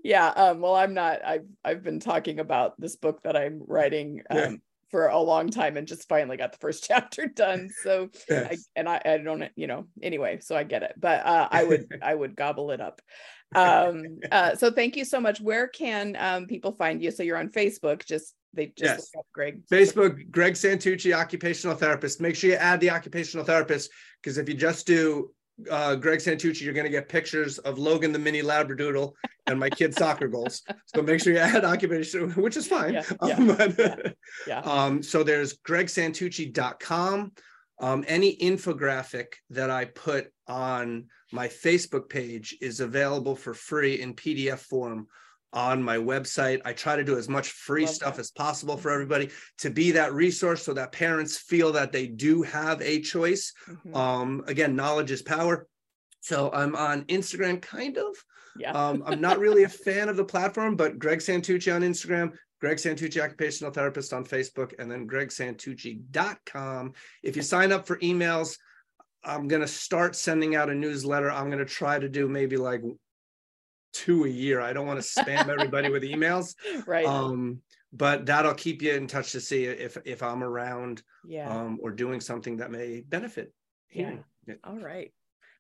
yeah. 0.03 0.29
Um, 0.29 0.61
well, 0.61 0.73
I'm 0.75 0.93
not. 0.95 1.23
I've 1.23 1.45
I've 1.63 1.84
been 1.84 1.99
talking 1.99 2.39
about 2.39 2.79
this 2.79 2.95
book 2.95 3.21
that 3.23 3.36
I'm 3.36 3.61
writing 3.67 4.23
um, 4.32 4.38
Yeah. 4.38 4.51
For 4.91 5.07
a 5.07 5.19
long 5.19 5.49
time 5.49 5.77
and 5.77 5.87
just 5.87 6.07
finally 6.07 6.37
got 6.37 6.51
the 6.51 6.59
first 6.59 6.83
chapter 6.87 7.25
done. 7.25 7.69
So 7.83 8.09
I, 8.29 8.57
and 8.75 8.87
I, 8.87 9.01
I 9.03 9.17
don't 9.17 9.41
you 9.55 9.67
know 9.67 9.87
anyway 10.01 10.39
so 10.41 10.55
i 10.55 10.63
get 10.63 10.83
it 10.83 10.93
but 10.97 11.25
uh, 11.25 11.47
i 11.51 11.63
would 11.63 11.87
i 12.01 12.13
would 12.13 12.35
gobble 12.35 12.71
it 12.71 12.81
up 12.81 13.01
um 13.55 14.19
uh 14.31 14.55
so 14.55 14.71
thank 14.71 14.95
you 14.95 15.05
so 15.05 15.19
much 15.19 15.41
where 15.41 15.67
can 15.67 16.15
um 16.19 16.47
people 16.47 16.71
find 16.73 17.01
you 17.01 17.11
so 17.11 17.23
you're 17.23 17.37
on 17.37 17.49
facebook 17.49 18.05
just 18.05 18.33
they 18.53 18.67
just 18.67 18.81
Yes. 18.81 18.97
look 18.97 19.19
up 19.19 19.25
greg 19.33 19.61
Facebook, 19.71 20.29
Greg 20.29 20.55
Santucci, 20.55 21.15
occupational 21.15 21.77
therapist. 21.77 22.19
Make 22.19 22.35
sure 22.35 22.49
you 22.49 22.57
add 22.57 22.81
the 22.81 22.89
occupational 22.89 23.45
therapist 23.45 23.89
because 24.21 24.37
if 24.37 24.49
you 24.49 24.55
just 24.55 24.85
do 24.85 25.31
uh, 25.70 25.95
Greg 25.95 26.20
Santucci, 26.20 26.62
you're 26.62 26.74
going 26.74 26.86
to 26.86 26.89
get 26.91 27.09
pictures 27.09 27.57
of 27.59 27.78
Logan 27.78 28.12
the 28.12 28.20
mini 28.20 28.41
Labradoodle 28.41 29.14
and 29.47 29.59
my 29.59 29.70
kid's 29.70 29.97
soccer 29.97 30.28
goals. 30.28 30.62
So 30.86 31.01
make 31.01 31.22
sure 31.22 31.34
you 31.34 31.39
add 31.39 31.66
occupation, 31.66 32.32
which 32.32 32.57
is 32.57 32.68
fine. 32.68 32.93
Yeah, 32.93 33.03
yeah, 33.26 33.36
Um, 33.36 33.47
but- 33.47 34.16
yeah. 34.47 34.59
um, 34.62 35.03
so 35.03 35.24
there's 35.24 35.57
gregsantucci.com. 35.59 37.32
Um, 37.80 38.05
any 38.07 38.36
infographic 38.38 39.34
that 39.49 39.70
I 39.72 39.86
put 39.86 40.32
on 40.47 41.07
my 41.32 41.47
Facebook 41.47 42.09
page 42.09 42.55
is 42.62 42.80
available 42.80 43.36
for 43.36 43.53
free 43.53 44.01
in 44.01 44.14
PDF 44.14 44.59
form 44.59 45.07
on 45.54 45.84
my 45.84 45.97
website. 45.97 46.62
I 46.66 46.74
try 46.74 46.95
to 46.95 47.04
do 47.04 47.18
as 47.18 47.28
much 47.28 47.49
free 47.52 47.86
Love 47.86 47.93
stuff 47.95 48.16
that. 48.16 48.22
as 48.22 48.32
possible 48.32 48.78
for 48.78 48.89
everybody 48.91 49.30
to 49.60 49.70
be 49.70 49.91
that 49.91 50.14
resource 50.14 50.64
so 50.64 50.74
that 50.74 50.91
parents 50.91 51.38
feel 51.38 51.72
that 51.74 51.91
they 51.91 52.08
do 52.08 52.41
have 52.43 52.82
a 52.82 53.02
choice. 53.02 53.54
Mhm. 53.68 53.95
Um, 53.95 54.43
again, 54.47 54.76
knowledge 54.76 55.12
is 55.12 55.22
power. 55.22 55.68
So 56.22 56.52
I'm 56.54 56.76
on 56.76 57.04
Instagram, 57.06 57.62
kind 57.62 57.97
of. 57.97 58.16
yeah. 58.58 58.72
Um, 58.72 59.04
I'm 59.06 59.20
not 59.22 59.39
really 59.39 59.64
a 59.64 59.70
fan 59.86 60.08
of 60.10 60.18
the 60.18 60.26
platform, 60.26 60.76
but 60.76 60.99
Greg 60.99 61.20
Santucci 61.20 61.74
on 61.74 61.82
Instagram, 61.82 62.32
Greg 62.60 62.78
Santucci, 62.78 63.22
occupational 63.24 63.74
therapist 63.74 64.14
on 64.14 64.24
Facebook, 64.24 64.74
and 64.78 64.89
then 64.91 65.08
gregsantucci.com. 65.08 66.93
If 67.24 67.36
you 67.36 67.41
sign 67.41 67.72
up 67.72 67.88
for 67.88 67.97
emails, 67.97 68.58
I'm 69.24 69.47
going 69.47 69.62
to 69.62 69.68
start 69.68 70.16
sending 70.16 70.56
out 70.56 70.70
a 70.70 70.76
newsletter. 70.76 71.32
I'm 71.32 71.47
going 71.47 71.60
to 71.60 71.66
try 71.66 71.99
to 71.99 72.10
do 72.10 72.28
maybe 72.28 72.58
like 72.58 72.82
two 73.93 74.25
a 74.25 74.29
year. 74.29 74.61
I 74.61 74.73
don't 74.73 74.87
want 74.87 75.01
to 75.01 75.07
spam 75.07 75.47
everybody 75.47 75.89
with 75.89 76.03
emails. 76.03 76.55
right. 76.87 77.05
Um, 77.05 77.61
but 77.93 78.25
that'll 78.25 78.53
keep 78.53 78.81
you 78.81 78.93
in 78.93 79.07
touch 79.07 79.31
to 79.33 79.41
see 79.41 79.65
if 79.65 79.97
if 80.05 80.23
I'm 80.23 80.43
around 80.43 81.03
yeah. 81.25 81.49
um, 81.49 81.77
or 81.81 81.91
doing 81.91 82.21
something 82.21 82.57
that 82.57 82.71
may 82.71 83.01
benefit. 83.01 83.53
Yeah. 83.91 84.15
Yeah. 84.47 84.55
All 84.63 84.79
right. 84.79 85.11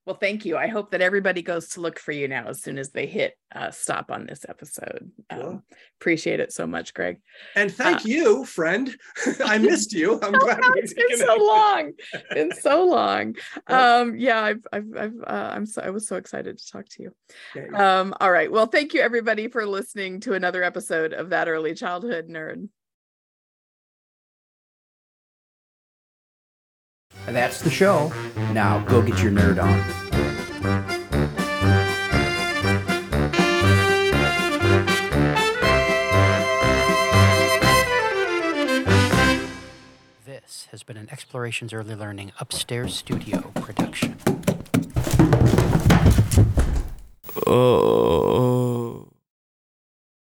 Well, 0.05 0.15
thank 0.15 0.45
you. 0.45 0.57
I 0.57 0.65
hope 0.67 0.91
that 0.91 1.01
everybody 1.01 1.43
goes 1.43 1.69
to 1.69 1.81
look 1.81 1.99
for 1.99 2.11
you 2.11 2.27
now 2.27 2.47
as 2.47 2.61
soon 2.61 2.79
as 2.79 2.89
they 2.89 3.05
hit 3.05 3.35
uh, 3.53 3.69
stop 3.69 4.09
on 4.09 4.25
this 4.25 4.45
episode. 4.49 5.11
Um, 5.29 5.61
appreciate 5.99 6.39
it 6.39 6.51
so 6.51 6.65
much, 6.65 6.93
Greg. 6.95 7.19
And 7.55 7.71
thank 7.71 7.97
Uh, 7.99 8.03
you, 8.05 8.45
friend. 8.45 8.95
I 9.45 9.59
missed 9.59 9.93
you. 9.93 10.19
I'm 10.21 10.31
glad 10.39 10.59
we 10.73 10.81
it's 10.81 10.93
been 10.93 11.17
so 11.17 11.35
long. 11.37 11.91
Been 12.31 12.51
so 12.51 12.85
long. 12.85 13.35
Yeah. 13.69 13.99
Um, 14.01 14.15
yeah, 14.15 14.41
I've, 14.41 14.65
I've, 14.73 14.87
I've 14.97 15.21
uh, 15.27 15.49
I'm 15.53 15.65
so, 15.65 15.81
I 15.81 15.89
was 15.91 16.07
so 16.07 16.15
excited 16.15 16.57
to 16.57 16.71
talk 16.71 16.85
to 16.89 17.03
you. 17.03 17.75
Um, 17.75 18.13
all 18.19 18.31
right. 18.31 18.51
Well, 18.51 18.65
thank 18.65 18.93
you 18.93 19.01
everybody 19.01 19.47
for 19.49 19.65
listening 19.65 20.19
to 20.21 20.33
another 20.33 20.63
episode 20.63 21.13
of 21.13 21.29
That 21.29 21.47
Early 21.47 21.73
Childhood 21.75 22.27
Nerd. 22.27 22.69
That's 27.25 27.61
the 27.61 27.69
show. 27.69 28.11
Now 28.51 28.79
go 28.85 29.01
get 29.01 29.21
your 29.21 29.31
nerd 29.31 29.61
on. 29.61 29.79
This 40.25 40.67
has 40.71 40.83
been 40.83 40.97
an 40.97 41.09
Explorations 41.11 41.73
Early 41.73 41.95
Learning 41.95 42.31
Upstairs 42.39 42.95
Studio 42.95 43.51
production. 43.55 44.17
Oh. 47.47 48.70